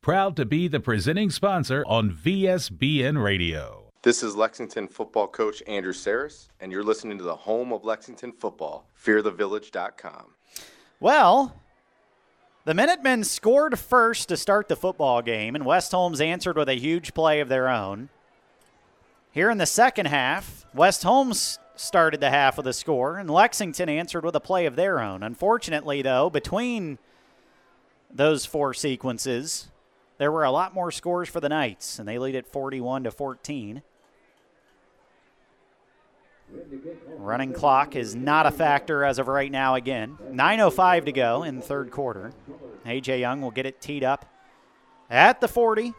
[0.00, 3.84] Proud to be the presenting sponsor on VSBN Radio.
[4.02, 8.32] This is Lexington football coach Andrew Saris, and you're listening to the home of Lexington
[8.32, 10.34] football, fearthevillage.com.
[11.00, 11.54] Well,
[12.64, 16.78] the Minutemen scored first to start the football game, and West Holmes answered with a
[16.78, 18.08] huge play of their own.
[19.32, 23.88] Here in the second half, West Holmes started the half with a score, and Lexington
[23.88, 25.22] answered with a play of their own.
[25.22, 26.98] Unfortunately, though, between
[28.12, 29.68] those four sequences,
[30.18, 33.10] there were a lot more scores for the Knights, and they lead at 41 to
[33.10, 33.82] 14.
[37.16, 40.18] Running clock is not a factor as of right now again.
[40.30, 42.32] 9.05 to go in third quarter.
[42.84, 43.20] A.J.
[43.20, 44.26] Young will get it teed up
[45.08, 45.94] at the 40.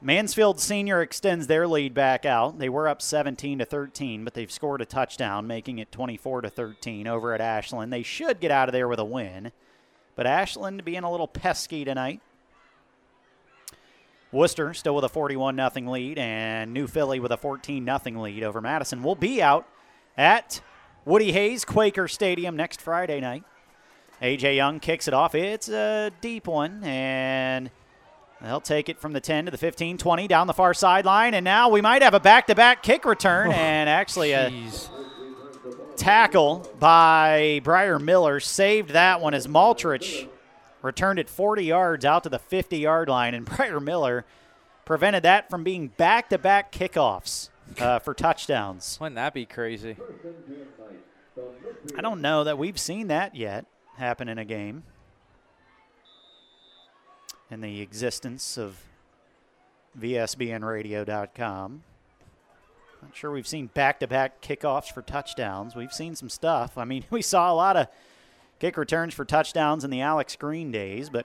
[0.00, 2.58] Mansfield Senior extends their lead back out.
[2.58, 6.50] They were up 17 to 13, but they've scored a touchdown, making it 24 to
[6.50, 7.92] 13 over at Ashland.
[7.92, 9.52] They should get out of there with a win,
[10.16, 12.20] but Ashland being a little pesky tonight.
[14.32, 18.42] Wooster still with a 41 0 lead, and New Philly with a 14 0 lead
[18.42, 19.02] over Madison.
[19.02, 19.66] We'll be out
[20.16, 20.60] at
[21.04, 23.44] Woody Hayes Quaker Stadium next Friday night.
[24.20, 25.34] AJ Young kicks it off.
[25.34, 27.70] It's a deep one, and
[28.40, 31.44] they'll take it from the 10 to the 15, 20 down the far sideline, and
[31.44, 34.50] now we might have a back-to-back kick return, oh, and actually a
[35.96, 40.28] tackle by Briar Miller saved that one as Maltrich
[40.82, 44.24] returned it 40 yards out to the 50-yard line, and Briar Miller
[44.84, 47.50] prevented that from being back-to-back kickoffs
[47.80, 48.98] uh, for touchdowns.
[49.00, 49.96] Wouldn't that be crazy?
[51.96, 53.66] I don't know that we've seen that yet
[53.96, 54.84] happen in a game
[57.50, 58.78] in the existence of
[59.98, 61.82] VSBNradio.com.
[63.06, 65.76] Not sure we've seen back to back kickoffs for touchdowns.
[65.76, 66.76] We've seen some stuff.
[66.76, 67.86] I mean, we saw a lot of
[68.58, 71.24] kick returns for touchdowns in the Alex Green days, but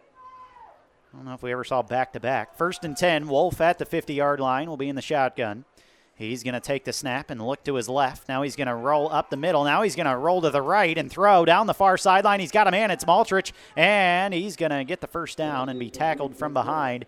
[1.11, 2.55] I don't know if we ever saw back to back.
[2.55, 5.65] First and 10, Wolf at the 50 yard line will be in the shotgun.
[6.13, 8.29] He's going to take the snap and look to his left.
[8.29, 9.63] Now he's going to roll up the middle.
[9.63, 12.39] Now he's going to roll to the right and throw down the far sideline.
[12.41, 12.91] He's got a man.
[12.91, 17.07] It's Maltrich, and he's going to get the first down and be tackled from behind.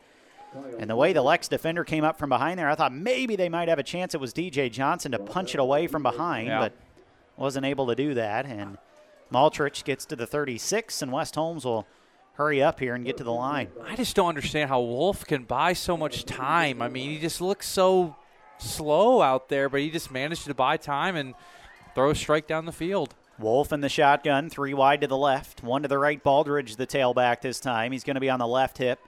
[0.79, 3.49] And the way the Lex defender came up from behind there, I thought maybe they
[3.49, 4.13] might have a chance.
[4.13, 6.59] It was DJ Johnson to punch it away from behind, Yeah.
[6.59, 6.73] but
[7.37, 8.45] wasn't able to do that.
[8.45, 8.77] And
[9.31, 11.87] Maltrich gets to the 36, and West Holmes will
[12.33, 13.69] hurry up here and get to the line.
[13.85, 16.81] I just don't understand how Wolf can buy so much time.
[16.81, 18.15] I mean, he just looks so
[18.57, 21.33] slow out there, but he just managed to buy time and
[21.95, 23.13] throw a strike down the field.
[23.39, 26.23] Wolf in the shotgun, three wide to the left, one to the right.
[26.23, 27.91] Baldridge, the tailback this time.
[27.91, 28.99] He's going to be on the left hip.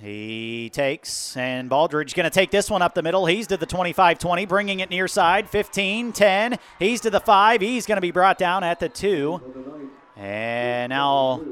[0.00, 3.26] He takes, and Baldridge going to take this one up the middle.
[3.26, 5.48] He's to the 25 20, bringing it near side.
[5.48, 6.58] 15 10.
[6.78, 7.60] He's to the 5.
[7.60, 9.92] He's going to be brought down at the 2.
[10.16, 11.42] And now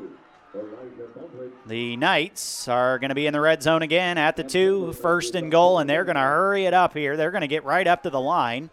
[1.67, 4.95] the Knights are going to be in the red zone again at the 2.
[4.95, 7.17] First and goal, and they're going to hurry it up here.
[7.17, 8.71] They're going to get right up to the line.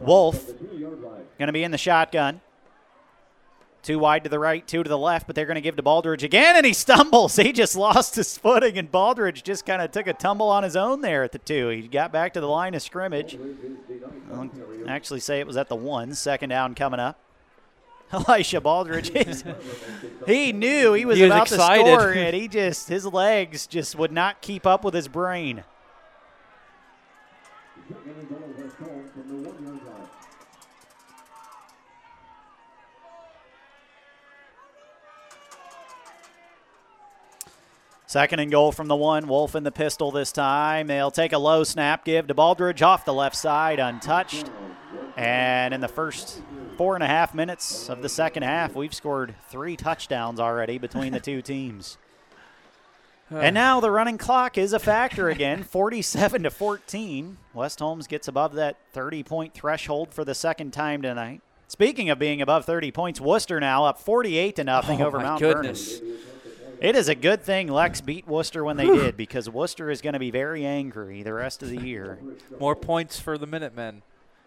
[0.00, 2.40] Wolf going to be in the shotgun.
[3.82, 5.82] Two wide to the right, two to the left, but they're going to give to
[5.82, 7.36] Baldridge again, and he stumbles.
[7.48, 10.76] He just lost his footing, and Baldridge just kind of took a tumble on his
[10.76, 11.68] own there at the two.
[11.68, 13.38] He got back to the line of scrimmage.
[14.32, 14.50] I'll
[14.88, 16.14] actually say it was at the one.
[16.14, 17.18] Second down coming up.
[18.12, 19.44] Elisha Baldridge, he's-
[20.26, 21.84] he knew he was, He was about excited.
[21.84, 25.62] to score, and he just his legs just would not keep up with his brain.
[38.08, 39.28] Second and goal from the one.
[39.28, 40.86] Wolf in the pistol this time.
[40.86, 44.50] They'll take a low snap, give to Baldridge off the left side, untouched.
[45.14, 46.40] And in the first
[46.78, 51.12] four and a half minutes of the second half, we've scored three touchdowns already between
[51.12, 51.98] the two teams.
[53.30, 57.36] And now the running clock is a factor again, 47 to 14.
[57.52, 61.42] West Holmes gets above that 30 point threshold for the second time tonight.
[61.66, 65.24] Speaking of being above 30 points, Wooster now up 48 to nothing Oh, over my
[65.24, 65.98] Mount goodness.
[65.98, 66.16] Vernon.
[66.80, 70.12] It is a good thing Lex beat Wooster when they did because Wooster is going
[70.12, 72.18] to be very angry the rest of the year.
[72.60, 74.02] More points for the Minutemen.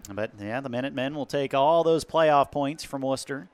[0.10, 3.50] But yeah, the Minutemen will take all those playoff points from Wooster.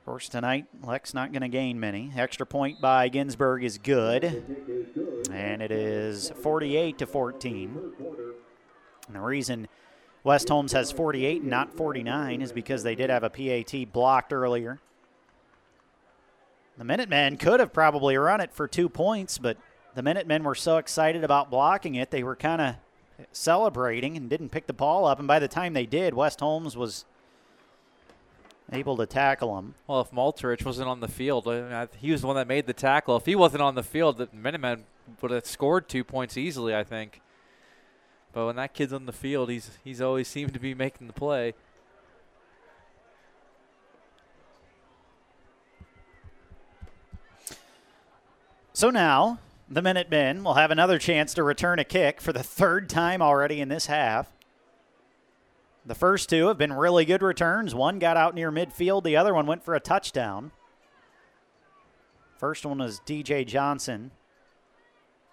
[0.00, 2.12] Of course, tonight, Lex not going to gain many.
[2.16, 4.24] Extra point by Ginsburg is good.
[5.30, 7.78] And it is 48 to 14.
[9.08, 9.68] And the reason
[10.24, 14.32] West Holmes has 48 and not 49 is because they did have a PAT blocked
[14.32, 14.78] earlier.
[16.78, 19.56] The Minutemen could have probably run it for two points, but
[19.94, 22.74] the Minutemen were so excited about blocking it, they were kind of
[23.32, 25.18] celebrating and didn't pick the ball up.
[25.18, 27.06] And by the time they did, West Holmes was
[28.70, 29.74] able to tackle him.
[29.86, 31.46] Well, if Maltrich wasn't on the field,
[31.98, 33.16] he was the one that made the tackle.
[33.16, 34.84] If he wasn't on the field, the Minutemen
[35.22, 37.22] would have scored two points easily, I think.
[38.32, 41.14] But when that kid's on the field, he's he's always seemed to be making the
[41.14, 41.54] play.
[48.76, 49.38] So now
[49.70, 53.62] the Minutemen will have another chance to return a kick for the third time already
[53.62, 54.30] in this half.
[55.86, 57.74] The first two have been really good returns.
[57.74, 60.52] One got out near midfield, the other one went for a touchdown.
[62.36, 64.10] First one was DJ Johnson,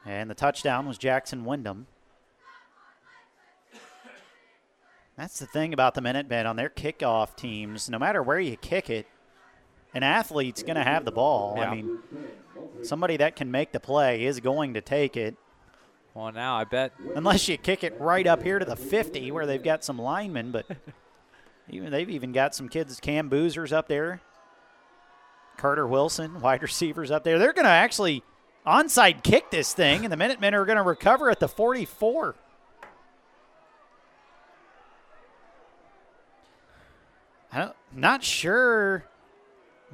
[0.06, 1.88] and the touchdown was Jackson Wyndham.
[5.18, 7.90] That's the thing about the Minutemen on their kickoff teams.
[7.90, 9.06] No matter where you kick it,
[9.94, 11.56] an athlete's going to have the ball.
[11.58, 11.70] Yeah.
[11.70, 12.00] I mean,
[12.86, 15.36] somebody that can make the play is going to take it.
[16.14, 19.46] Well, now I bet Unless you kick it right up here to the 50 where
[19.46, 20.66] they've got some linemen, but
[21.70, 24.22] even they've even got some kids, Cam Boozers up there,
[25.58, 27.40] Carter Wilson, wide receivers up there.
[27.40, 28.24] They're going to actually
[28.66, 32.36] onside kick this thing, and the Minutemen are going to recover at the 44.
[37.52, 39.06] I don't, not sure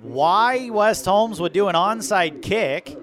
[0.02, 2.98] why West Holmes would do an onside kick.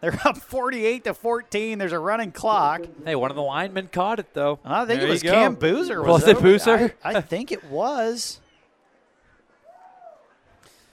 [0.00, 1.78] They're up 48 to 14.
[1.78, 2.86] There's a running clock.
[3.04, 4.58] hey, one of the linemen caught it though.
[4.64, 5.22] I think There it was.
[5.22, 6.02] Cam Boozer.
[6.02, 6.94] Was it over- Boozer?
[7.04, 8.40] I, I think it was.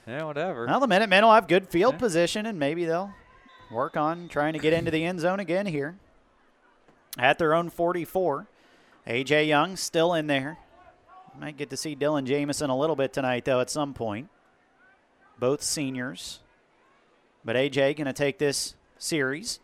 [0.06, 0.64] Yeah, whatever.
[0.66, 3.12] Well, the Minutemen will have good field position, and maybe they'll
[3.70, 5.96] work on trying to get into the end zone again here.
[7.18, 8.46] At their own 44.
[9.06, 9.44] A.J.
[9.46, 10.56] Young still in there.
[11.38, 14.30] Might get to see Dylan Jamison a little bit tonight, though, at some point.
[15.38, 16.40] Both seniors.
[17.44, 17.94] But A.J.
[17.94, 19.60] going to take this series.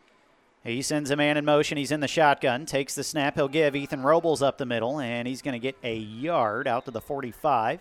[0.62, 1.76] He sends a man in motion.
[1.76, 2.64] He's in the shotgun.
[2.64, 3.34] Takes the snap.
[3.34, 6.86] He'll give Ethan Robles up the middle, and he's going to get a yard out
[6.86, 7.80] to the 45.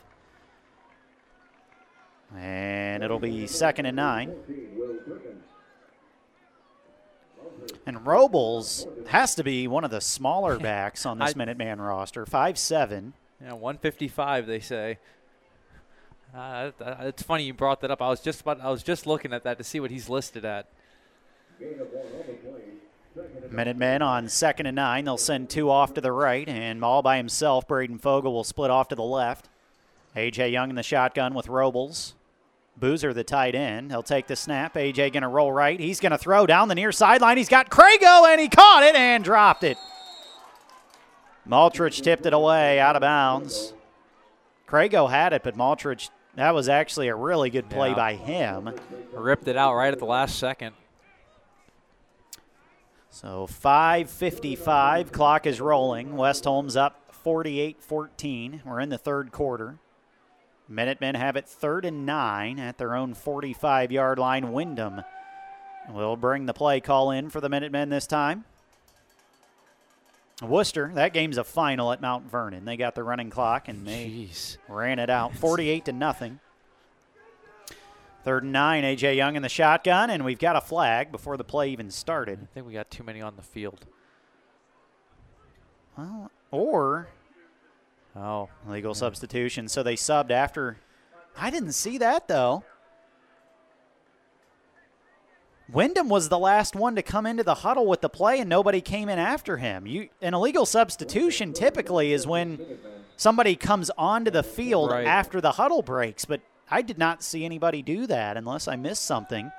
[2.36, 4.34] And it'll be second and nine.
[7.86, 12.26] And Robles has to be one of the smaller backs on this Minuteman roster.
[12.26, 13.14] Five seven.
[13.42, 14.98] Yeah, 155 they say.
[16.36, 16.72] Uh,
[17.02, 18.02] it's funny you brought that up.
[18.02, 20.44] I was just about, I was just looking at that to see what he's listed
[20.46, 20.68] at.
[23.52, 25.06] Minutemen on second and nine.
[25.06, 28.72] They'll send two off to the right, and all by himself, Braden Fogel will split
[28.72, 29.50] off to the left.
[30.16, 30.50] A.J.
[30.50, 32.16] Young in the shotgun with Robles.
[32.76, 33.92] Boozer, the tight end.
[33.92, 34.76] He'll take the snap.
[34.76, 35.12] A.J.
[35.12, 35.80] going to roll right.
[35.80, 37.38] He's going to throw down the near sideline.
[37.38, 39.78] He's got Crago, and he caught it and dropped it.
[41.48, 43.74] Maltrich tipped it away out of bounds.
[44.68, 47.96] Crago had it, but Maltrich, that was actually a really good play Yeah.
[47.96, 48.74] by him.
[49.14, 50.74] Ripped it out right at the last second.
[53.10, 56.16] So 5:55, clock is rolling.
[56.18, 58.62] West Holmes up 48-14.
[58.66, 59.78] We're in the third quarter.
[60.68, 64.52] Minutemen have it third and nine at their own 45-yard line.
[64.52, 65.04] Wyndham
[65.90, 68.46] will bring the play call in for the Minutemen this time.
[70.50, 72.66] Wooster, that game's a final at Mount Vernon.
[72.66, 74.58] They got the running clock and they Jeez.
[74.68, 76.40] ran it out 48 to nothing.
[78.24, 81.44] Third and nine, AJ Young in the shotgun, and we've got a flag before the
[81.44, 82.40] play even started.
[82.42, 83.86] I think we got too many on the field.
[85.98, 87.10] Well, or
[88.16, 89.68] Oh, legal substitution.
[89.68, 90.78] So they subbed after.
[91.38, 92.64] I didn't see that though.
[95.72, 98.82] Wyndham was the last one to come into the huddle with the play, and nobody
[98.82, 99.88] came in after him.
[99.88, 102.60] You an illegal substitution typically is when
[103.16, 105.06] somebody comes onto the field Right.
[105.08, 109.06] after the huddle breaks, but I did not see anybody do that unless I missed
[109.06, 109.52] something.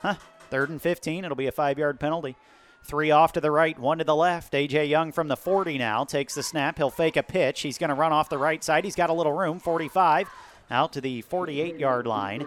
[0.00, 0.14] Huh.
[0.50, 1.24] Third and 15.
[1.24, 2.36] It'll be a five yard penalty.
[2.84, 4.54] Three off to the right, one to the left.
[4.54, 4.86] A.J.
[4.86, 6.78] Young from the 40 now takes the snap.
[6.78, 7.60] He'll fake a pitch.
[7.60, 8.84] He's going to run off the right side.
[8.84, 9.58] He's got a little room.
[9.58, 10.30] 45
[10.70, 12.46] out to the 48 yard line.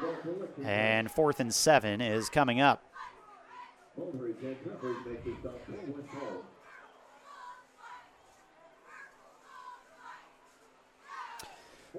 [0.63, 2.83] And fourth and seven is coming up.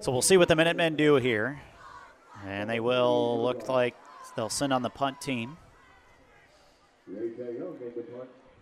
[0.00, 1.60] So we'll see what the Minutemen do here.
[2.44, 3.94] And they will look like
[4.36, 5.56] they'll send on the punt team.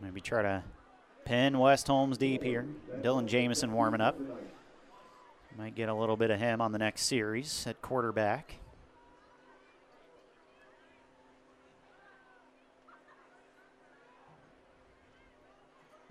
[0.01, 0.65] Maybe try to
[1.25, 2.67] pin West Holmes deep here.
[3.01, 4.19] Dylan Jamison warming up.
[5.61, 8.55] Might get a little bit of him on the next series at quarterback.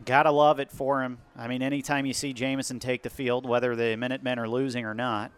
[0.06, 1.18] Gotta love it for him.
[1.36, 4.94] I mean, anytime you see Jamison take the field, whether the Minutemen are losing or
[4.94, 5.32] not,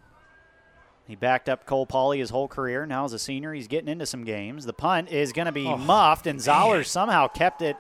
[1.07, 2.85] he backed up Cole Pauley his whole career.
[2.85, 4.65] Now, as a senior, he's getting into some games.
[4.65, 7.77] The punt is going to be Oh, muffed, and Zollers somehow kept it.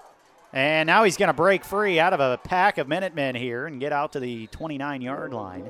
[0.53, 3.81] And now he's going to break free out of a pack of Minutemen here and
[3.81, 5.69] get out to the 29 yard line.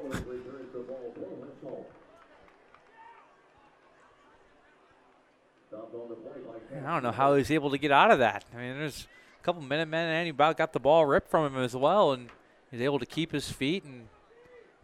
[6.84, 8.45] I don't know how he was able to get out of that.
[8.53, 9.08] I mean, there's
[9.40, 12.30] a couple Minutemen, and he about got the ball ripped from him as well, and
[12.70, 14.08] he's able to keep his feet and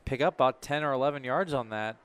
[0.06, 1.98] pick up about 10 or 11 yards on that.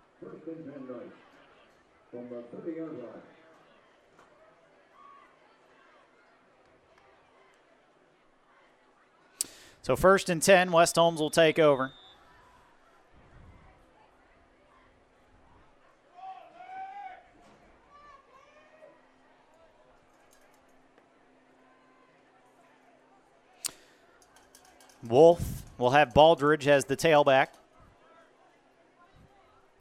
[9.83, 11.93] So, first and 10, West Holmes will take over.
[25.07, 27.49] Wolf will have Baldridge as the tailback,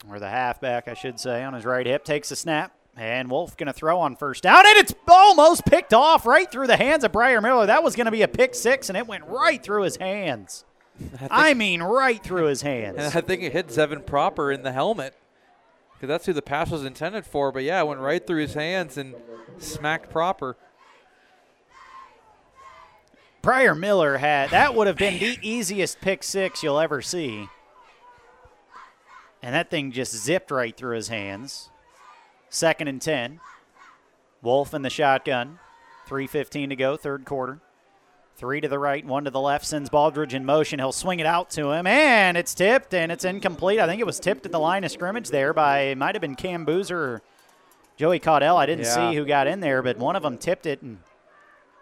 [0.09, 2.03] or the halfback, I should say, on his right hip.
[2.03, 5.93] Takes a snap, and Wolf going to throw on first down, and it's almost picked
[5.93, 7.67] off right through the hands of Briar Miller.
[7.67, 10.65] That was going to be a pick six, and it went right through his hands.
[11.29, 12.97] I mean, right through his hands.
[12.97, 15.15] And I think it hit Zevin Proper in the helmet
[15.93, 17.51] because that's who the pass was intended for.
[17.51, 19.15] But yeah, it went right through his hands and
[19.57, 20.57] smacked Proper.
[23.41, 27.47] Briar Miller had that would have been the easiest pick six you'll ever see.
[29.41, 31.69] And that thing just zipped right through his hands.
[32.49, 33.39] Second and 10.
[34.43, 35.57] Wolf in the shotgun.
[36.07, 37.59] 3.15 to go, third quarter.
[38.35, 39.65] Three to the right, one to the left.
[39.65, 40.79] Sends Baldridge in motion.
[40.79, 43.79] He'll swing it out to him, and it's tipped, and it's incomplete.
[43.79, 46.21] I think it was tipped at the line of scrimmage there by, it might have
[46.21, 47.21] been Cam Boozer or
[47.97, 48.55] Joey Caudell.
[48.57, 49.11] I didn't Yeah.
[49.11, 50.99] see who got in there, but one of them tipped it, and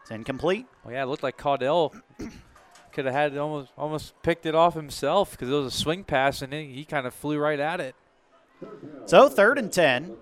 [0.09, 0.65] it's incomplete.
[0.83, 1.93] Well, yeah, it looked like Caudell
[2.91, 6.41] could have had almost almost picked it off himself because it was a swing pass
[6.41, 7.95] and he, he kind of flew right at it.
[9.05, 10.17] So third and 10.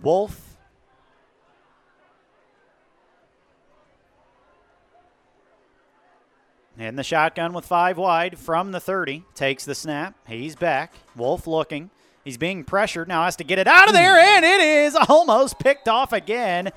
[0.00, 0.56] Wolf.
[6.78, 9.24] In the shotgun with five wide from the 30.
[9.34, 10.14] Takes the snap.
[10.28, 10.94] He's back.
[11.16, 11.90] Wolf looking.
[12.22, 13.08] He's being pressured.
[13.08, 13.96] Now has to get it out of hmm.
[13.96, 16.70] there, and it is almost picked off again.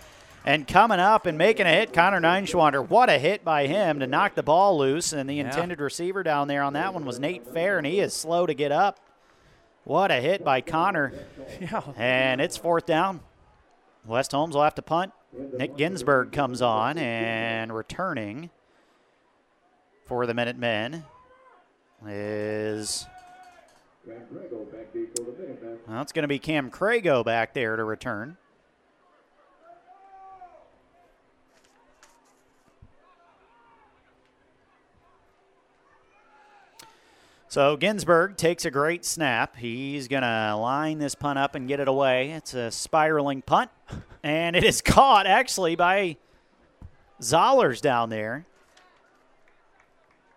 [0.43, 2.87] And coming up and making a hit, Connor Neinschwander.
[2.89, 5.13] What a hit by him to knock the ball loose.
[5.13, 5.43] And the Yeah.
[5.45, 8.53] intended receiver down there on that one was Nate Fair, and he is slow to
[8.55, 8.99] get up.
[9.83, 11.13] What a hit by Connor.
[11.59, 11.81] Yeah.
[11.95, 13.19] And it's fourth down.
[14.05, 15.11] West Holmes will have to punt.
[15.33, 18.49] Nick Ginsburg comes on and returning
[20.05, 21.03] for the Minutemen
[22.07, 23.05] is.
[25.87, 28.37] Well, it's going to be Cam Crago back there to return.
[37.51, 39.57] So Ginsburg takes a great snap.
[39.57, 42.31] He's going to line this punt up and get it away.
[42.31, 43.69] It's a spiraling punt,
[44.23, 46.15] and it is caught actually by
[47.19, 48.45] Zollers down there.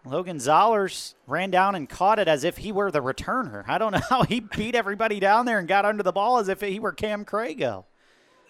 [0.05, 3.63] Logan Zollers ran down and caught it as if he were the returner.
[3.69, 6.49] I don't know how he beat everybody down there and got under the ball as
[6.49, 7.85] if he were Cam Crago.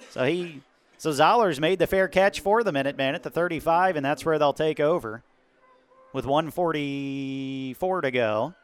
[0.08, 0.62] So he,
[0.96, 4.24] so Zollers made the fair catch for the minute man at the 35, and that's
[4.24, 5.22] where they'll take over
[6.14, 8.54] with 144 to go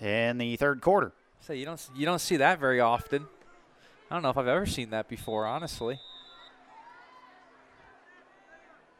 [0.00, 1.12] in the third quarter.
[1.40, 3.26] So you don't you don't see that very often.
[4.10, 5.98] I don't know if I've ever seen that before, honestly.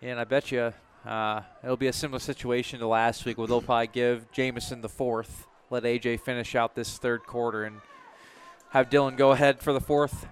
[0.03, 0.73] And I bet you
[1.07, 4.89] uh, it'll be a similar situation to last week where they'll probably give Jamison the
[4.89, 7.81] fourth, let AJ finish out this third quarter, and
[8.71, 10.27] have Dylan go ahead for the fourth.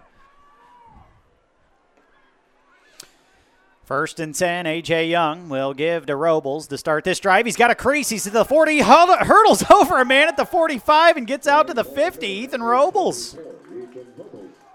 [3.88, 5.08] First and 10, A.J.
[5.08, 7.46] Young will give to Robles to start this drive.
[7.46, 8.10] He's got a crease.
[8.10, 11.72] He's at the 40, hurdles over a man at the 45 and gets out to
[11.72, 12.26] the 50.
[12.26, 13.38] Ethan Robles.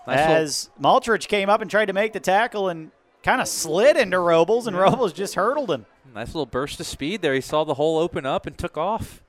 [0.08, 2.90] Nice As Maltrich came up and tried to make the tackle and
[3.22, 5.86] kind of slid into Robles, and Robles just hurdled him.
[6.16, 7.36] Nice little burst of speed there.
[7.36, 9.23] He saw the hole open up and took off.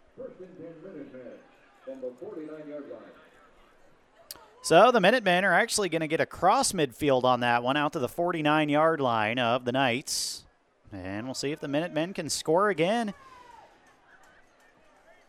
[4.65, 7.99] So the Minutemen are actually going to get across midfield on that one out to
[7.99, 10.45] the 49 yard line of the Knights.
[10.91, 13.13] And we'll see if the Minutemen can score again.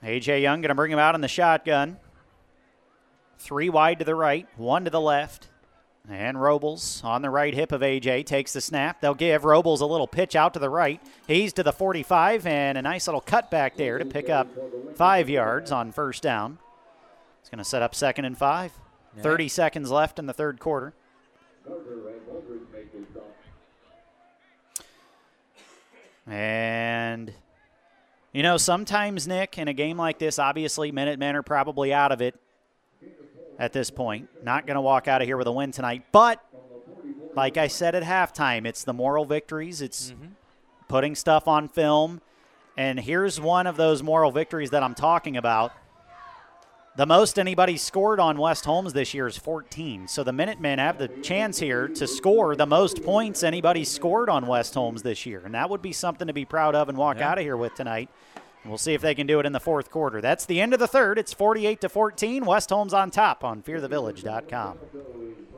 [0.01, 0.41] A.J.
[0.41, 1.97] Young going to bring him out in the shotgun.
[3.37, 5.49] Three wide to the right, one to the left.
[6.09, 9.01] And Robles on the right hip of AJ takes the snap.
[9.01, 11.01] They'll give Robles a little pitch out to the right.
[11.27, 14.47] He's to the 45 and a nice little cut back there to pick up
[14.95, 16.57] five yards on first down.
[17.41, 18.71] It's going to set up second and five.
[19.15, 19.23] Yeah.
[19.23, 20.93] 30 seconds left in the third quarter.
[26.27, 27.33] And,
[28.33, 32.21] you know, sometimes, Nick, in a game like this, obviously Minutemen are probably out of
[32.21, 32.35] it
[33.59, 34.27] at this point.
[34.43, 36.03] Not going to walk out of here with a win tonight.
[36.11, 36.43] But,
[37.35, 40.29] like I said at halftime, it's the moral victories, it's mm-hmm.
[40.87, 42.21] putting stuff on film.
[42.77, 45.71] And here's one of those moral victories that I'm talking about.
[46.97, 50.07] The most anybody scored on West Holmes this year is 14.
[50.07, 54.47] So the Minutemen have the chance here to score the most points anybody scored on
[54.47, 55.41] West Holmes this year.
[55.43, 57.31] And that would be something to be proud of and walk Yeah.
[57.31, 58.09] out of here with tonight.
[58.63, 60.21] We'll see if they can do it in the fourth quarter.
[60.21, 61.19] That's the end of the third.
[61.19, 62.45] It's 48 to 14.
[62.45, 64.79] West Holmes on top on fearthevillage.com.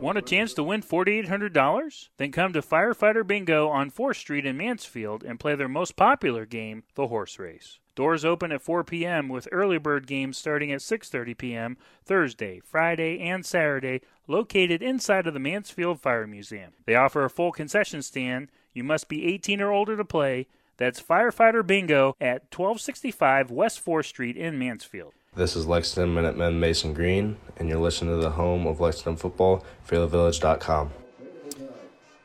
[0.02, 2.10] Want a chance to win $4,800?
[2.18, 6.46] Then come to Firefighter Bingo on 4th Street in Mansfield and play their most popular
[6.46, 7.80] game, the horse race.
[7.98, 9.28] Doors open at 4 p.m.
[9.28, 11.78] with early bird games starting at 6:30 p.m.
[12.06, 16.74] Thursday, Friday, and Saturday, located inside of the Mansfield Fire Museum.
[16.86, 18.50] They offer a full concession stand.
[18.72, 20.46] You must be 18 or older to play.
[20.78, 25.14] That's Firefighter Bingo at 1265 West 4th Street in Mansfield.
[25.36, 29.66] This is Lexington Minutemen Mason Green, and you're listening to the home of Lexington football,
[29.90, 30.92] fearthevillage.com.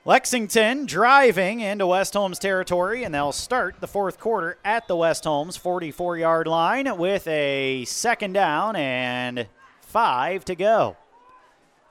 [0.05, 5.23] Lexington driving into West Holmes territory, and they'll start the fourth quarter at the West
[5.23, 9.47] Holmes 44 yard line with a second down and
[9.81, 10.97] five to go.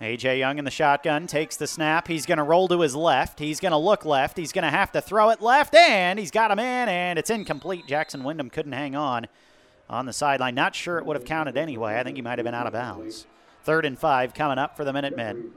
[0.01, 2.09] AJ Young in the shotgun takes the snap.
[2.09, 3.39] He's going to roll to his left.
[3.39, 4.35] He's going to look left.
[4.35, 7.29] He's going to have to throw it left, and he's got him in, and it's
[7.29, 7.87] incomplete.
[7.87, 9.27] Jackson Wyndham couldn't hang on
[9.89, 10.55] on the sideline.
[10.55, 11.97] Not sure it would have counted anyway.
[11.97, 13.25] I think he might have been out of bounds.
[13.63, 15.51] Third and five coming up for the Minutemen.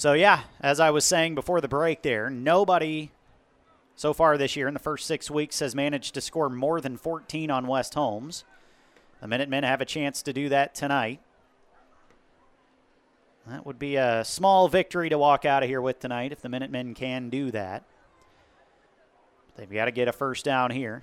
[0.00, 3.10] So, yeah, as I was saying before the break there, nobody
[3.96, 6.96] so far this year in the first six weeks has managed to score more than
[6.96, 8.44] 14 on West Holmes.
[9.20, 11.20] The Minutemen have a chance to do that tonight.
[13.46, 16.48] That would be a small victory to walk out of here with tonight if the
[16.48, 17.84] Minutemen can do that.
[19.56, 21.02] They've got to get a first down here.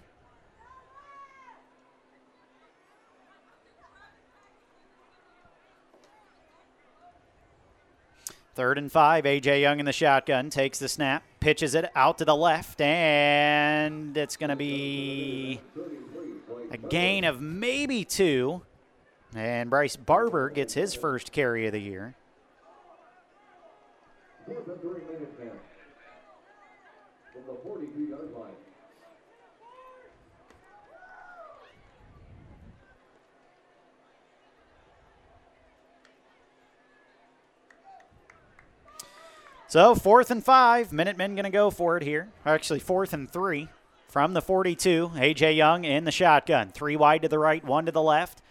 [8.58, 9.28] Third and five.
[9.28, 9.62] A.J.
[9.62, 14.36] Young in the shotgun takes the snap, pitches it out to the left, and it's
[14.36, 15.62] going to be
[16.72, 18.64] a gain of maybe two.
[19.36, 22.16] And Bryce Barber gets his first carry of the year.
[39.78, 40.92] So fourth and five.
[40.92, 42.30] Minutemen going to go for it here.
[42.48, 43.70] Actually, fourth and three
[44.08, 45.12] from the 42.
[45.16, 45.54] A.J.
[45.54, 46.70] Young in the shotgun.
[46.70, 48.42] Three wide to the right, one to the left.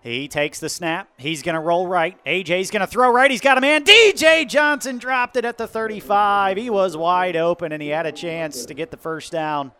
[0.00, 1.08] He takes the snap.
[1.16, 2.16] He's going to roll right.
[2.24, 3.28] AJ's going to throw right.
[3.28, 3.82] He's got a man.
[3.82, 6.56] DJ Johnson dropped it at the 35.
[6.56, 9.72] He was wide open and he had a chance to get the first down.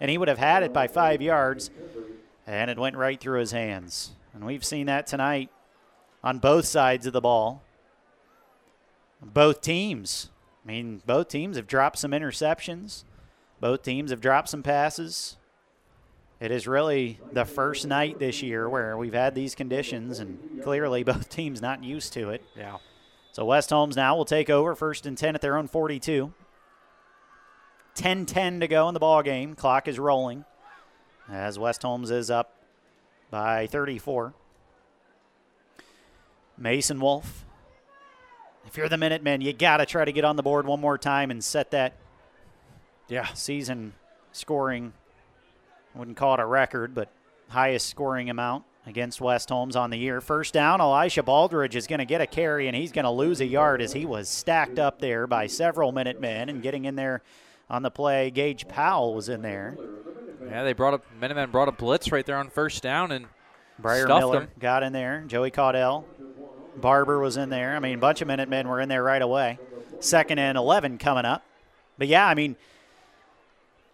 [0.00, 1.70] And he would have had it by five yards.
[2.46, 4.12] And it went right through his hands.
[4.32, 5.50] And we've seen that tonight
[6.24, 7.62] on both sides of the ball.
[9.20, 10.30] Both teams.
[10.66, 13.04] I mean, both teams have dropped some interceptions.
[13.60, 15.36] Both teams have dropped some passes.
[16.40, 21.02] It is really the first night this year where we've had these conditions, and clearly
[21.04, 22.42] both teams not used to it.
[22.56, 22.78] Yeah.
[23.32, 26.32] So West Holmes now will take over first and 10 at their own 42.
[27.94, 29.54] 10 10 to go in the ball game.
[29.54, 30.44] Clock is rolling
[31.30, 32.54] as West Holmes is up
[33.30, 34.34] by 34.
[36.58, 37.45] Mason Wolf.
[38.66, 40.98] If you're the Minutemen, you got to try to get on the board one more
[40.98, 41.94] time and set that
[43.08, 43.26] yeah.
[43.32, 43.94] season
[44.32, 44.92] scoring.
[45.94, 47.08] I wouldn't call it a record, but
[47.48, 50.20] highest scoring amount against West Holmes on the year.
[50.20, 53.40] First down, Elisha Baldridge is going to get a carry, and he's going to lose
[53.40, 57.22] a yard as he was stacked up there by several Minutemen and getting in there
[57.70, 58.30] on the play.
[58.30, 59.76] Gage Powell was in there.
[60.48, 63.26] Yeah, they brought up Minutemen brought a blitz right there on first down and
[63.78, 64.50] Briar stuffed Miller them.
[64.58, 65.24] got in there.
[65.26, 66.04] Joey Caudell.
[66.80, 67.74] Barber was in there.
[67.76, 69.58] I mean, a bunch of Minutemen were in there right away.
[70.00, 71.42] Second and 11 coming up.
[71.98, 72.56] But yeah, I mean,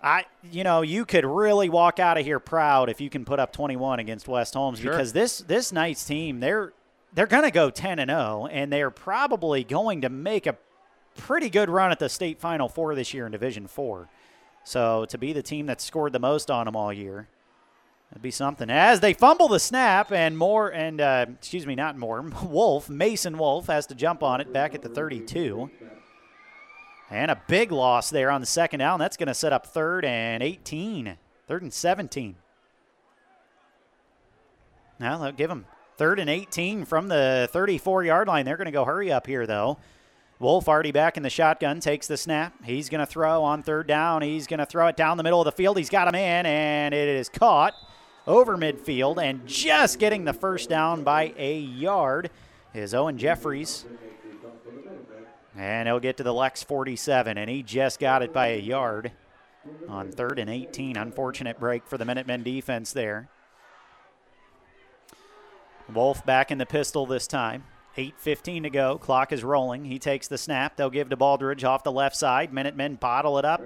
[0.03, 3.39] I you know you could really walk out of here proud if you can put
[3.39, 4.91] up 21 against West Holmes Sure.
[4.91, 6.73] because this this night's team they're
[7.15, 10.57] they're going to go 10 and 0 and they're probably going to make a
[11.17, 14.09] pretty good run at the state final four this year in Division Four.
[14.65, 17.29] So to be the team that scored the most on them all year,
[18.13, 18.69] that'd be something.
[18.69, 22.21] As they fumble the snap, and more, and uh, excuse me, not more.
[22.45, 25.71] Wolf Mason Wolf has to jump on it back at the 32.
[27.11, 28.99] And a big loss there on the second down.
[28.99, 31.17] That's going to set up third and 18,
[31.49, 32.37] third and 17.
[35.01, 35.65] Now they'll give them
[35.97, 38.45] third and 18 from the 34 yard line.
[38.45, 39.79] They're going to go hurry up here, though.
[40.39, 42.55] Wolf already back in the shotgun, takes the snap.
[42.65, 44.23] He's going to throw on third down.
[44.23, 45.79] He's going to throw it down the middle of the field.
[45.79, 47.75] He's got him in, and it is caught
[48.27, 52.31] over midfield and just getting the first down by a yard
[52.75, 53.85] is Owen Jeffries.
[55.57, 59.13] And he'll get to the Lex 47, and he just got it by a yard
[59.87, 60.97] on third and 18.
[60.97, 63.29] Unfortunate break for the Minutemen defense there.
[65.93, 67.65] Wolf back in the pistol this time.
[67.99, 68.97] 8.15 to go.
[68.97, 69.85] Clock is rolling.
[69.85, 70.77] He takes the snap.
[70.77, 72.51] They'll give to Baldridge off the left side.
[72.51, 73.63] Minutemen bottle it up.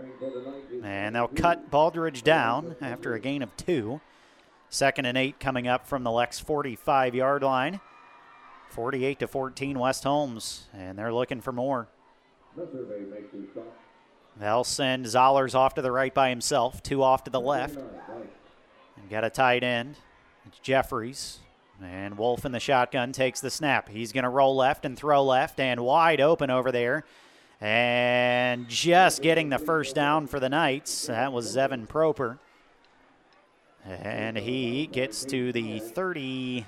[0.82, 4.00] And they'll cut Baldridge down after a gain of two.
[4.68, 7.80] Second and eight coming up from the Lex 45 yard line.
[8.70, 10.66] 48 to 14 West Holmes.
[10.74, 11.88] And they're looking for more.
[14.38, 17.76] They'll send Zollers off to the right by himself, two off to the left.
[18.96, 19.96] And got a tight end.
[20.46, 21.38] It's Jeffries.
[21.82, 23.88] And Wolf in the shotgun takes the snap.
[23.88, 27.04] He's going to roll left and throw left and wide open over there.
[27.60, 31.06] And just getting the first down for the Knights.
[31.06, 32.38] That was Zevin Proper.
[33.86, 36.66] And he gets to the 30.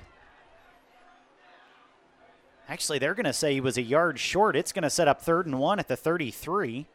[2.69, 4.55] Actually, they're going to say he was a yard short.
[4.55, 6.87] It's going to set up third and one at the 33.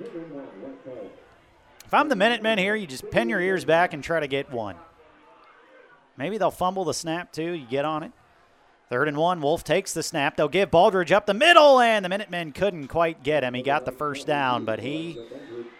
[0.00, 4.50] If I'm the Minutemen here, you just pin your ears back and try to get
[4.50, 4.76] one.
[6.16, 7.52] Maybe they'll fumble the snap too.
[7.52, 8.12] You get on it.
[8.88, 9.40] Third and one.
[9.40, 10.36] Wolf takes the snap.
[10.36, 13.54] They'll give Baldridge up the middle, and the Minutemen couldn't quite get him.
[13.54, 15.18] He got the first down, but he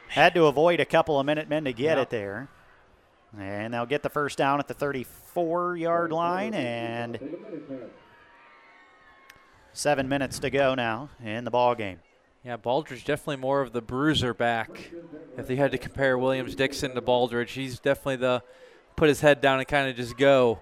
[0.08, 2.48] had to avoid a couple of Minutemen to get it there.
[3.38, 7.18] And they'll get the first down at the 34 yard line, and
[9.72, 12.00] seven minutes to go now in the ball game.
[12.44, 14.90] Yeah, Baldridge definitely more of the bruiser back.
[15.38, 18.42] If they had to compare Williams Dixon to Baldridge, he's definitely the
[18.96, 20.60] put his head down and kind of just go.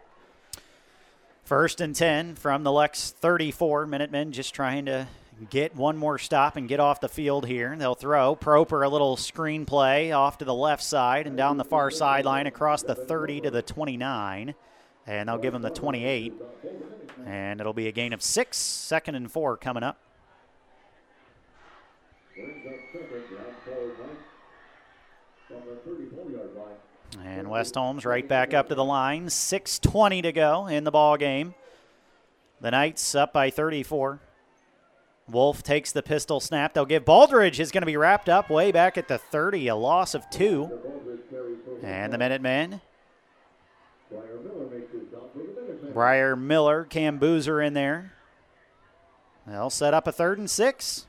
[1.45, 3.87] First and 10 from the Lex 34.
[3.87, 5.09] Minutemen just trying to
[5.51, 7.75] get one more stop and get off the field here.
[7.77, 8.35] They'll throw.
[8.35, 12.47] Proper a little screen play off to the left side and down the far sideline
[12.47, 14.55] across the 30 to the 29.
[15.07, 16.35] And they'll give him the 28.
[17.27, 18.57] And it'll be a gain of six.
[18.57, 19.99] Second and four coming up.
[27.25, 29.27] And West Holmes right back up to the line.
[29.27, 31.55] 6.20 to go in the ball game.
[32.61, 34.21] The Knights up by 34.
[35.33, 36.75] Wolf takes the pistol snap.
[36.75, 39.75] They'll give Baldridge is going to be wrapped up way back at the 30, a
[39.77, 40.71] loss of two.
[41.83, 42.81] And the Minutemen.
[45.93, 48.13] Briar Miller, Cam Boozer in there.
[49.47, 51.07] They'll set up a third and six.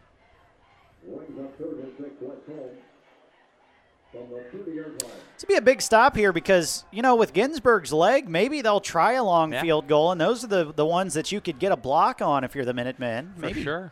[5.39, 9.13] To be a big stop here because you know with Ginsburg's leg, maybe they'll try
[9.13, 9.61] a long Yeah.
[9.61, 12.43] field goal, and those are the the ones that you could get a block on
[12.43, 13.33] if you're the Minutemen.
[13.35, 13.91] For Maybe sure.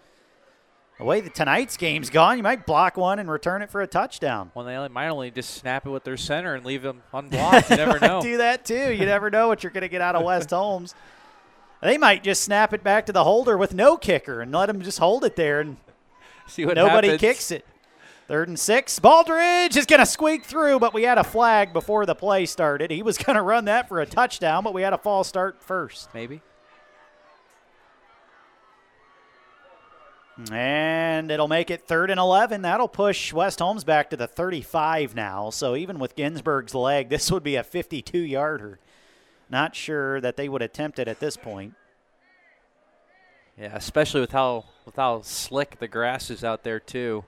[1.01, 3.88] The way that tonight's game's gone, you might block one and return it for a
[3.88, 4.51] touchdown.
[4.53, 7.71] Well, they only- might only just snap it with their center and leave them unblocked.
[7.71, 8.21] You never know.
[8.21, 8.93] Do that too.
[8.93, 10.93] You never know what you're going to get out of West Holmes.
[11.81, 14.81] They might just snap it back to the holder with no kicker and let him
[14.83, 15.77] just hold it there and
[16.45, 17.21] See what nobody happens.
[17.21, 17.65] kicks it.
[18.27, 18.99] Third and six.
[18.99, 22.91] Baldridge is going to squeak through, but we had a flag before the play started.
[22.91, 25.63] He was going to run that for a touchdown, but we had a false start
[25.63, 26.13] first.
[26.13, 26.41] Maybe.
[30.49, 32.61] And it'll make it third and 11.
[32.61, 35.49] That'll push West Holmes back to the 35 now.
[35.49, 38.79] So even with Ginsburg's leg, this would be a 52 yarder.
[39.49, 41.75] Not sure that they would attempt it at this point.
[43.57, 47.25] Yeah, especially with how with how slick the grass is out there too.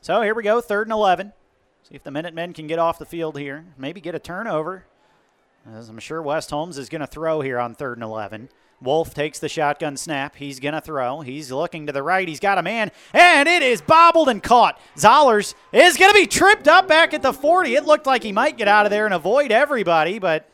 [0.00, 1.32] So here we go, third and 11.
[1.88, 3.64] See if the Minutemen can get off the field here.
[3.76, 4.84] Maybe get a turnover.
[5.72, 8.50] As I'm sure West Holmes is going to throw here on third and 11.
[8.82, 10.36] Wolf takes the shotgun snap.
[10.36, 11.22] He's going to throw.
[11.22, 12.28] He's looking to the right.
[12.28, 14.78] He's got a man, and it is bobbled and caught.
[14.96, 17.76] Zollers is going to be tripped up back at the 40.
[17.76, 20.46] It looked like he might get out of there and avoid everybody, but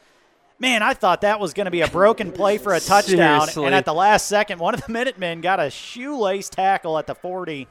[0.60, 3.40] man, I thought that was going to be a broken play for a touchdown.
[3.40, 3.66] Seriously.
[3.66, 7.16] And at the last second, one of the Minutemen got a shoelace tackle at the
[7.16, 7.66] 40.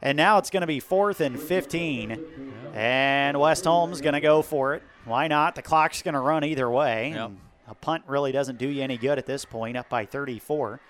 [0.00, 2.24] And now it's going to be fourth and 15.
[2.74, 4.82] And West Holmes going to go for it.
[5.04, 5.54] Why not?
[5.54, 7.12] The clock's going to run either way.
[7.14, 7.30] Yep.
[7.68, 10.80] A punt really doesn't do you any good at this point, up by 34.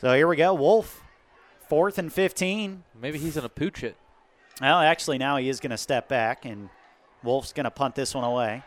[0.00, 0.54] So here we go.
[0.54, 1.02] Wolf,
[1.68, 2.84] fourth and 15.
[3.00, 3.96] Maybe he's going to pooch it.
[4.60, 6.68] Well, actually, now he is going to step back, and
[7.24, 8.62] Wolf's going to punt this one away.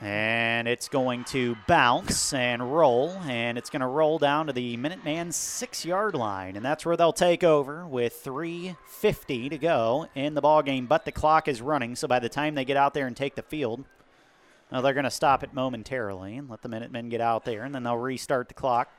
[0.00, 4.76] And it's going to bounce and roll, and it's going to roll down to the
[4.76, 6.54] Minuteman six yard line.
[6.54, 10.86] And that's where they'll take over with 3.50 to go in the ball game.
[10.86, 13.36] But the clock is running, so by the time they get out there and take
[13.36, 13.84] the field,
[14.70, 17.74] well, they're going to stop it momentarily and let the Minutemen get out there, and
[17.74, 18.90] then they'll restart the clock.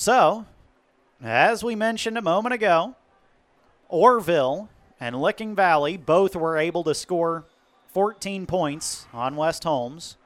[0.00, 0.46] So,
[1.22, 2.94] as we mentioned a moment ago,
[3.92, 7.44] Orrville and Licking Valley both were able to score
[7.92, 10.16] 14 points on West Holmes.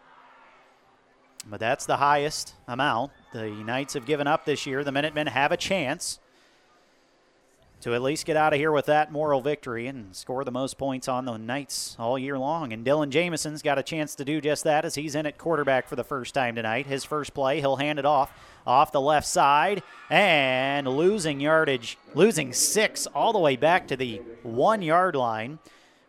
[1.51, 4.85] But that's the highest amount the Knights have given up this year.
[4.85, 6.21] The Minutemen have a chance
[7.85, 10.79] to at least get out of here with that moral victory and score the most
[10.79, 12.73] points on the Knights all year long.
[12.73, 15.87] And Dylan Jameson's got a chance to do just that as he's in at quarterback
[15.87, 16.87] for the first time tonight.
[16.87, 18.33] His first play, he'll hand it off
[18.67, 24.23] off the left side and losing yardage, losing six all the way back to the
[24.43, 25.59] one yard line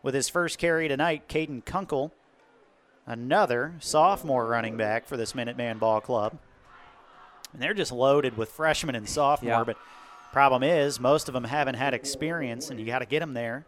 [0.02, 1.28] with his first carry tonight.
[1.28, 2.10] Caden Kunkel,
[3.06, 6.38] another sophomore running back for this Minuteman Ball Club.
[7.52, 9.64] And they're just loaded with freshmen and sophomore, Yeah.
[9.64, 9.76] but
[10.32, 13.66] problem is most of them haven't had experience, and you got to get them there.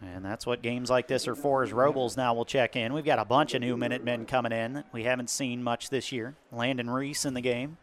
[0.00, 1.62] And that's what games like this are for.
[1.62, 2.92] As Robles now will check in.
[2.92, 6.10] We've got a bunch of new Minutemen coming in that we haven't seen much this
[6.10, 6.34] year.
[6.50, 7.76] Landon Reese in the game.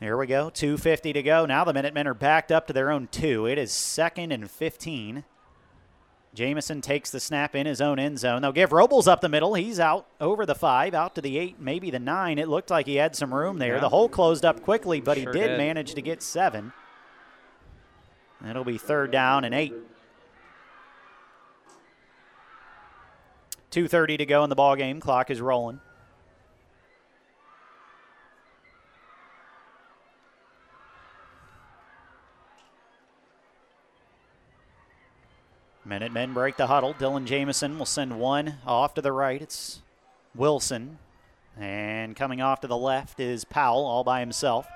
[0.00, 0.50] Here we go.
[0.50, 1.46] 250 to go.
[1.46, 3.46] Now the Minutemen are backed up to their own two.
[3.46, 5.24] It is second and 15.
[6.34, 8.42] Jameson takes the snap in his own end zone.
[8.42, 9.54] They'll give Robles up the middle.
[9.54, 12.38] He's out over the five, out to the eight, maybe the nine.
[12.38, 13.74] It looked like he had some room there.
[13.74, 13.80] Yeah.
[13.80, 15.58] The hole closed up quickly, but Sure he did, did.
[15.58, 16.72] manage to get seven.
[18.48, 19.72] It'll be third down and eight.
[23.70, 25.00] 2.30 to go in the ball game.
[25.00, 25.80] Clock is rolling.
[35.94, 36.92] Minutemen break the huddle.
[36.92, 39.40] Dylan Jameson will send one off to the right.
[39.40, 39.80] It's
[40.34, 40.98] Wilson.
[41.56, 44.66] And coming off to the left is Powell all by himself.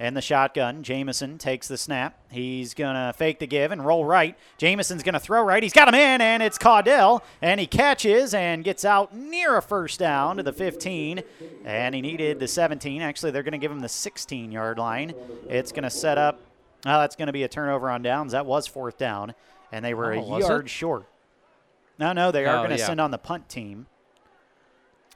[0.00, 0.82] And the shotgun.
[0.82, 2.18] Jameson takes the snap.
[2.28, 4.36] He's going to fake the give and roll right.
[4.58, 5.62] Jameson's going to throw right.
[5.62, 7.22] He's got him in, and it's Caudell.
[7.40, 11.22] And he catches and gets out near a first down to the 15.
[11.64, 13.00] And he needed the 17.
[13.00, 15.14] Actually, they're going to give him the 16 yard line.
[15.48, 16.40] It's going to set up.
[16.84, 18.32] Well, that's going to be a turnover on downs.
[18.32, 19.34] That was fourth down.
[19.74, 20.48] And they were Oh, a was it?
[20.48, 21.06] yard short.
[21.98, 22.86] No, no, they are Oh, going to yeah.
[22.86, 23.86] send on the punt team.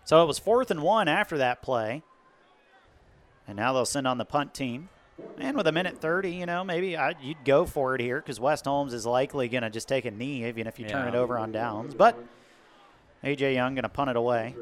[0.05, 2.03] So it was fourth and one after that play.
[3.47, 4.89] And now they'll send on the punt team.
[5.39, 8.41] And with a minute 30, you know, maybe I, you'd go for it here because
[8.41, 11.15] West Holmes is likely going to just take a knee even if you turn it
[11.15, 11.95] over on downs.
[11.95, 12.19] But
[13.23, 13.55] A.J.
[13.55, 14.57] Young going to punt it away.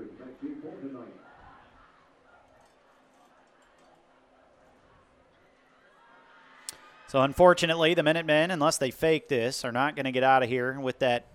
[7.09, 10.49] So unfortunately, the Minutemen, unless they fake this, are not going to get out of
[10.49, 11.26] here with that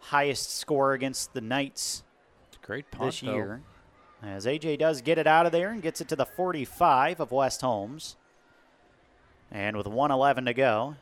[0.00, 2.02] highest score against the Knights
[2.62, 3.32] Great punt, this though.
[3.32, 3.62] year.
[4.22, 7.30] As AJ does get it out of there and gets it to the 45 of
[7.30, 8.16] West Holmes.
[9.50, 10.96] And with 111 to go,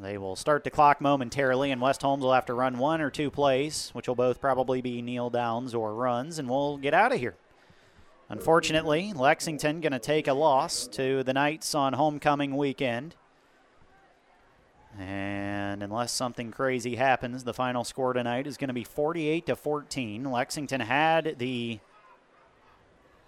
[0.00, 3.10] they will start the clock momentarily, and West Holmes will have to run one or
[3.10, 7.12] two plays, which will both probably be kneel downs or runs, and we'll get out
[7.12, 7.36] of here.
[8.28, 13.14] Unfortunately, Lexington going to take a loss to the Knights on homecoming weekend.
[14.98, 19.56] And unless something crazy happens, the final score tonight is going to be 48 to
[19.56, 20.24] 14.
[20.24, 21.80] Lexington had the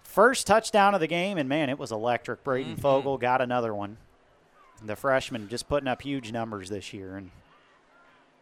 [0.03, 2.43] first touchdown of the game, and man, it was electric.
[2.43, 2.81] Braden mm-hmm.
[2.81, 3.97] Fogel got another one.
[4.83, 7.29] The freshman just putting up huge numbers this year, and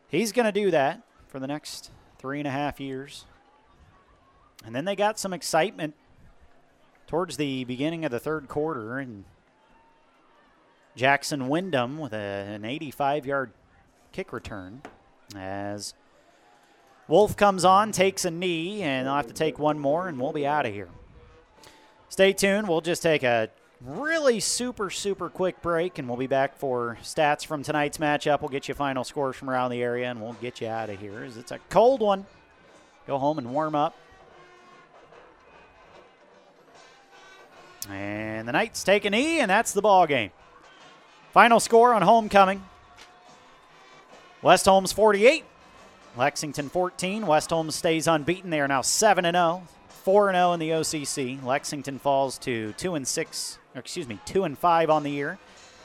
[0.07, 3.25] he's going to do that for the next three and a half years.
[4.65, 5.95] And then they got some excitement
[7.07, 9.25] towards the beginning of the third quarter, and
[10.97, 13.51] Jackson Wyndham with a, an 85 yard
[14.11, 14.81] kick return
[15.35, 15.93] as
[17.07, 20.33] Wolf comes on, takes a knee, and I'll have to take one more, and we'll
[20.33, 20.89] be out of here.
[22.09, 22.67] Stay tuned.
[22.67, 27.45] We'll just take a really super, super quick break, and we'll be back for stats
[27.45, 28.41] from tonight's matchup.
[28.41, 30.99] We'll get you final scores from around the area, and we'll get you out of
[30.99, 31.23] here.
[31.23, 32.25] It's a cold one.
[33.05, 33.95] Go home and warm up.
[37.89, 40.31] And the Knights take a knee, and that's the ball game.
[41.37, 42.63] Final score on homecoming
[44.41, 45.45] West Holmes 48,
[46.17, 47.27] Lexington 14.
[47.27, 48.49] West Holmes stays unbeaten.
[48.49, 51.43] They are now 7 and 0, 4 and 0 in the OCC.
[51.43, 55.37] Lexington falls to 2 and 6, or excuse me, 2 and 5 on the year.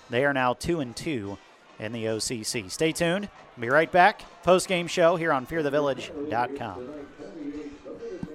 [0.08, 1.36] They are now 2 and 2
[1.78, 2.70] in the OCC.
[2.70, 3.28] Stay tuned.
[3.60, 4.24] Be right back.
[4.44, 6.88] Post game show here on fearthevillage.com.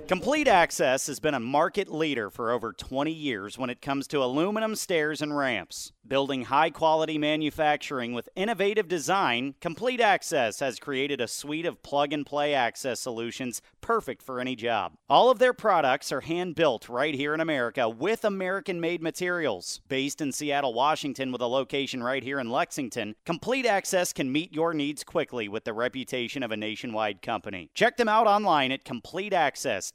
[0.08, 4.24] Complete Access has been a market leader for over 20 years when it comes to
[4.24, 5.92] aluminum stairs and ramps.
[6.08, 12.14] Building high quality manufacturing with innovative design, Complete Access has created a suite of plug
[12.14, 14.94] and play access solutions perfect for any job.
[15.10, 19.82] All of their products are hand built right here in America with American made materials.
[19.90, 24.53] Based in Seattle, Washington, with a location right here in Lexington, Complete Access can meet
[24.53, 27.69] your needs quickly with the reputation of a nationwide company.
[27.74, 28.86] Check them out online at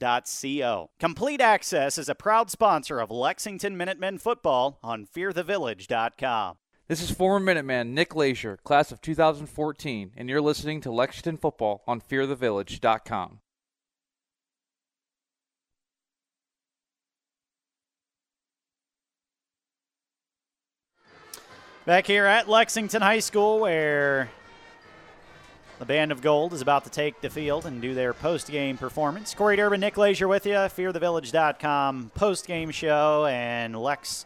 [0.02, 0.90] CompleteAccess.co.
[0.98, 6.56] Complete Access is a proud sponsor of Lexington Minutemen football on FearTheVillage.com.
[6.88, 11.82] This is former Minuteman Nick Leisure, class of 2014, and you're listening to Lexington Football
[11.86, 13.38] on FearTheVillage.com.
[21.84, 24.30] Back here at Lexington High School, where
[25.82, 29.34] the Band of Gold is about to take the field and do their post-game performance.
[29.34, 34.24] Corey Durbin, Nick Leisure with you, FearTheVillage.com post-game show, and Lex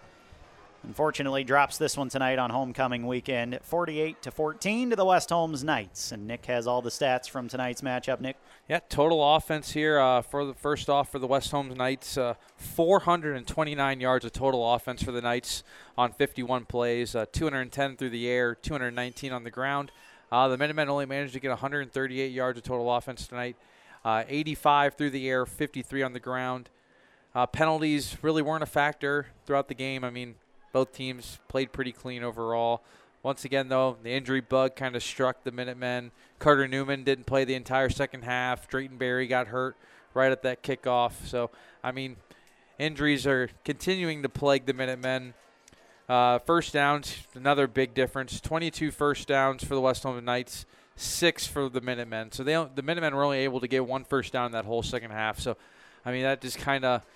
[0.84, 5.64] unfortunately drops this one tonight on homecoming weekend 48 to 14 to the West Holmes
[5.64, 6.12] Knights.
[6.12, 8.20] And Nick has all the stats from tonight's matchup.
[8.20, 8.36] Nick?
[8.68, 12.34] Yeah total offense here uh, for the first off for the West Holmes Knights uh,
[12.58, 15.64] 429 yards of total offense for the Knights
[15.96, 19.90] on 51 plays uh, 210 through the air 219 on the ground
[20.32, 23.56] uh, the Minutemen only managed to get 138 yards of total offense tonight
[24.04, 26.70] uh, 85 through the air 53 on the ground
[27.34, 30.36] uh, penalties really weren't a factor throughout the game I mean
[30.76, 32.82] both teams played pretty clean overall.
[33.22, 36.10] Once again, though, the injury bug kind of struck the Minutemen.
[36.38, 38.68] Carter Newman didn't play the entire second half.
[38.68, 39.74] Drayton Berry got hurt
[40.12, 41.12] right at that kickoff.
[41.24, 41.50] So,
[41.82, 42.16] I mean,
[42.78, 45.32] injuries are continuing to plague the Minutemen.
[46.08, 48.40] Uh, first downs, another big difference.
[48.40, 52.32] 22 first downs for the West Holmes Knights, six for the Minutemen.
[52.32, 54.82] So they the Minutemen were only able to get one first down in that whole
[54.82, 55.40] second half.
[55.40, 55.56] So,
[56.04, 57.02] I mean, that just kind of–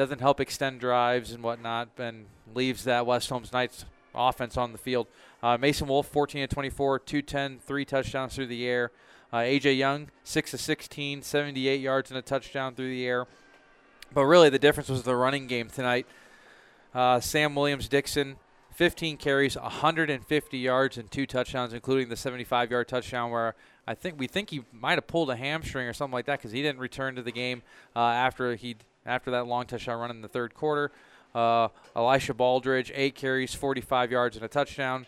[0.00, 3.84] doesn't help extend drives and whatnot, and leaves that West Holmes Knights
[4.14, 5.06] offense on the field.
[5.42, 8.92] Uh, Mason Wolf, 14 to 24, 210, three touchdowns through the air.
[9.30, 13.26] Uh, AJ Young, 6 to 16, 78 yards and a touchdown through the air.
[14.12, 16.06] But really, the difference was the running game tonight.
[16.94, 18.36] Uh, Sam Williams Dixon,
[18.72, 23.54] 15 carries, 150 yards, and two touchdowns, including the 75 yard touchdown where
[23.86, 26.52] I think we think he might have pulled a hamstring or something like that because
[26.52, 27.62] he didn't return to the game
[27.94, 30.92] uh, after he after that long touchdown run in the third quarter.
[31.34, 35.06] Uh, Elisha Baldridge, eight carries, 45 yards, and a touchdown.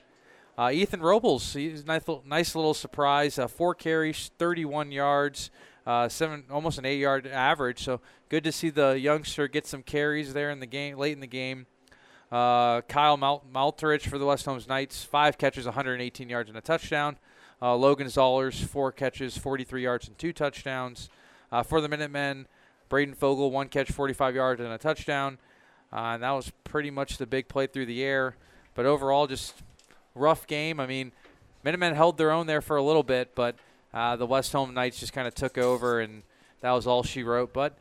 [0.56, 3.38] Uh, Ethan Robles, he's a nice, nice little surprise.
[3.38, 5.50] Uh, four carries, 31 yards,
[5.86, 7.82] uh, seven, almost an eight-yard average.
[7.82, 11.20] So good to see the youngster get some carries there in the game, late in
[11.20, 11.66] the game.
[12.30, 16.62] Uh, Kyle Mal- Maltrich for the West Holmes Knights, five catches, 118 yards, and a
[16.62, 17.18] touchdown.
[17.60, 21.08] Uh, Logan Zollers, four catches, 43 yards, and two touchdowns.
[21.66, 22.46] for the Minutemen,
[22.88, 25.38] Braden Fogel, one catch, 45 yards, and a touchdown.
[25.92, 28.36] Uh, and that was pretty much the big play through the air.
[28.74, 29.54] But overall, just
[30.14, 30.80] rough game.
[30.80, 31.12] I mean,
[31.62, 33.56] Minutemen held their own there for a little bit, but
[33.94, 36.22] uh, the West Home Knights just kind of took over, and
[36.60, 37.52] that was all she wrote.
[37.52, 37.76] But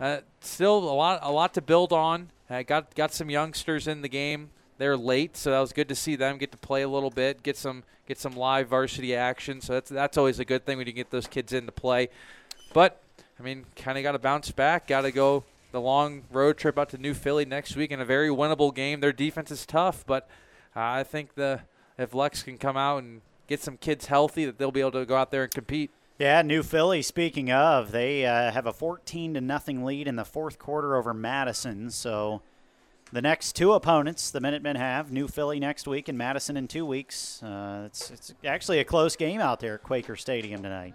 [0.00, 2.30] uh, still, a lot, a lot to build on.
[2.50, 4.50] Uh, got got some youngsters in the game.
[4.76, 7.42] They're late, so that was good to see them get to play a little bit,
[7.42, 9.60] get some get some live varsity action.
[9.60, 12.08] So that's that's always a good thing when you get those kids into play.
[12.72, 13.00] But
[13.38, 14.88] I mean, kind of got to bounce back.
[14.88, 18.04] Got to go the long road trip out to New Philly next week in a
[18.04, 19.00] very winnable game.
[19.00, 20.28] Their defense is tough, but
[20.76, 21.60] uh, I think the
[21.96, 25.06] if Lex can come out and get some kids healthy, that they'll be able to
[25.06, 25.90] go out there and compete.
[26.18, 27.02] Yeah, New Philly.
[27.02, 31.12] Speaking of, they uh, have a 14 to nothing lead in the fourth quarter over
[31.12, 31.90] Madison.
[31.90, 32.40] So
[33.12, 36.86] the next two opponents the Minutemen have New Philly next week and Madison in two
[36.86, 37.42] weeks.
[37.42, 40.94] Uh, it's it's actually a close game out there at Quaker Stadium tonight.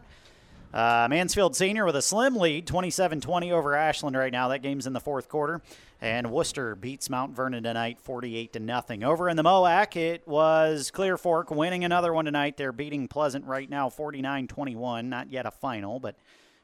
[0.74, 4.50] Uh, Mansfield Senior with a slim lead, 27 20 over Ashland right now.
[4.50, 5.62] That game's in the fourth quarter.
[6.02, 9.04] And Wooster beats Mount Vernon tonight 48 to nothing.
[9.04, 12.56] Over in the MOAC, it was Clear Fork winning another one tonight.
[12.56, 15.10] They're beating Pleasant right now 49 21.
[15.10, 16.16] Not yet a final, but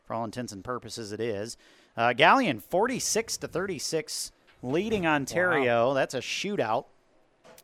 [0.05, 1.57] for all intents and purposes, it is.
[1.97, 5.89] Uh, Galion 46 to 36, leading Ontario.
[5.89, 5.93] Wow.
[5.93, 6.85] That's a shootout.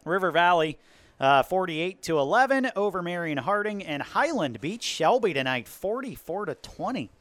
[0.04, 0.78] River Valley
[1.22, 7.12] uh, 48 to 11 over Marion Harding, and Highland beats Shelby tonight, 44 to 20.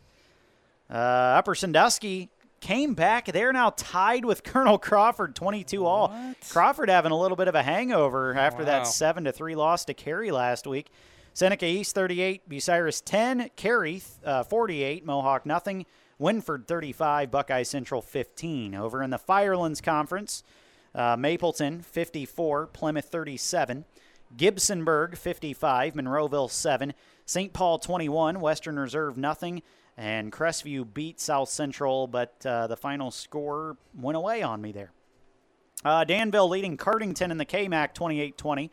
[0.89, 2.31] Uh, Upper Sandusky
[2.61, 3.27] came back.
[3.27, 6.15] They're now tied with Colonel Crawford, 22 all.
[6.49, 8.67] Crawford having a little bit of a hangover after wow.
[8.67, 10.91] that seven to three loss to Carey last week.
[11.35, 15.85] Seneca East 38, Bucyrus 10, Carey uh, 48, Mohawk nothing,
[16.19, 18.75] Wynford 35, Buckeye Central 15.
[18.75, 20.43] Over in the Firelands Conference.
[20.95, 23.85] Uh, Mapleton 54, Plymouth 37,
[24.37, 26.95] Gibsonburg 55, Monroeville 7,
[27.27, 27.53] St.
[27.53, 29.63] Paul 21, Western Reserve nothing,
[29.97, 34.93] and Crestview beat South Central, but uh, the final score went away on me there.
[35.85, 38.71] Uh, Danville leading Cardington in the KMAC 28 20.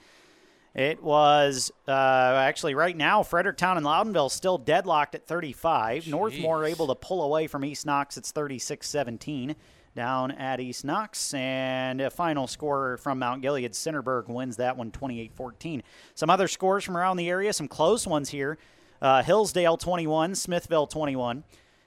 [0.75, 6.03] It was uh, actually right now, Fredericktown and Loudonville still deadlocked at 35.
[6.03, 6.11] Jeez.
[6.11, 8.15] Northmor able to pull away from East Knox.
[8.15, 9.55] It's 36 17
[9.97, 11.33] down at East Knox.
[11.33, 13.73] And a final score from Mount Gilead.
[13.73, 15.83] Centerburg wins that one 28 14.
[16.15, 18.57] Some other scores from around the area, some close ones here.
[19.01, 21.43] Uh, Hillsdale 21, Smithville 21.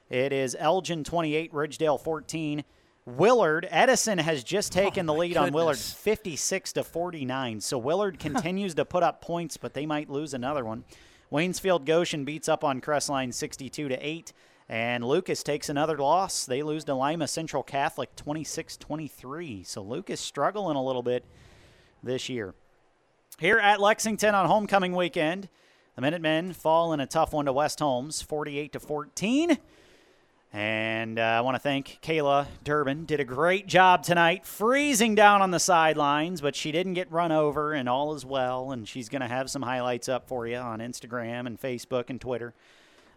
[0.09, 2.63] It is Elgin 28, Ridgedale 14.
[3.05, 5.47] Willard Edison has just taken oh the lead goodness.
[5.47, 7.61] on Willard 56 to 49.
[7.61, 10.83] So Willard continues to put up points, but they might lose another one.
[11.31, 14.33] Waynesfield Goshen beats up on Crestline 62 to 8.
[14.71, 16.45] And Lucas takes another loss.
[16.45, 19.63] They lose to Lima Central Catholic 26 23.
[19.63, 21.25] So Lucas struggling a little bit
[22.01, 22.53] this year.
[23.37, 25.49] Here at Lexington on homecoming weekend,
[25.97, 29.57] the Minutemen fall in a tough one to West Holmes 48 to 14.
[30.53, 33.03] And uh, I want to thank Kayla Durbin.
[33.03, 37.33] Did a great job tonight, freezing down on the sidelines, but she didn't get run
[37.33, 38.71] over, and all is well.
[38.71, 42.21] And she's going to have some highlights up for you on Instagram and Facebook and
[42.21, 42.53] Twitter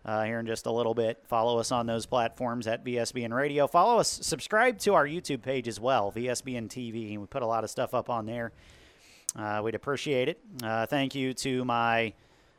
[0.05, 1.23] uh, here in just a little bit.
[1.27, 3.67] Follow us on those platforms at VSBN Radio.
[3.67, 7.19] Follow us, subscribe to our YouTube page as well, VSBN TV.
[7.19, 8.53] We put a lot of stuff up on there.
[9.37, 10.41] Uh, we'd appreciate it.
[10.63, 12.09] Uh, thank you to my,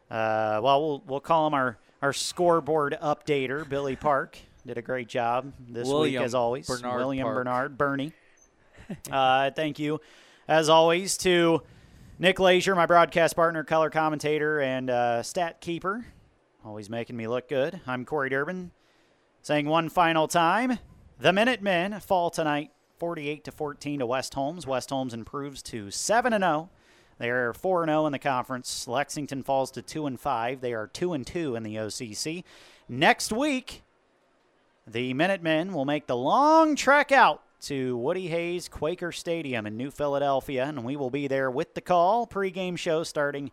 [0.10, 4.38] uh, well, well, we'll call him our, our scoreboard updater, Billy Park.
[4.66, 6.68] Did a great job this William week, as always.
[6.68, 7.36] Bernard William Park.
[7.36, 8.14] Bernard, Bernie.
[9.12, 10.02] uh, thank you,
[10.48, 11.62] as always, to
[12.18, 16.06] Nick Leisure, my broadcast partner, color commentator, and uh, stat keeper.
[16.66, 17.80] Always making me look good.
[17.85, 18.72] I'm Corey Durbin,
[19.44, 20.80] saying one final time:
[21.19, 24.66] the Minutemen fall tonight, 48 to 14 to West Holmes.
[24.66, 26.72] West Holmes improves to 7 and 0.
[27.19, 28.88] They are 4 and 0 in the conference.
[28.88, 30.61] Lexington falls to 2 and 5.
[30.61, 32.44] They are 2 and 2 in the OCC.
[32.90, 33.84] Next week,
[34.88, 39.92] the Minutemen will make the long trek out to Woody Hayes Quaker Stadium in New
[39.92, 43.52] Philadelphia, and we will be there with the call pregame show starting,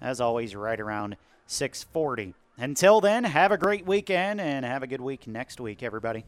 [0.00, 2.32] as always, right around 6:40.
[2.56, 6.24] Until then, have a great weekend and have a good week next week, everybody.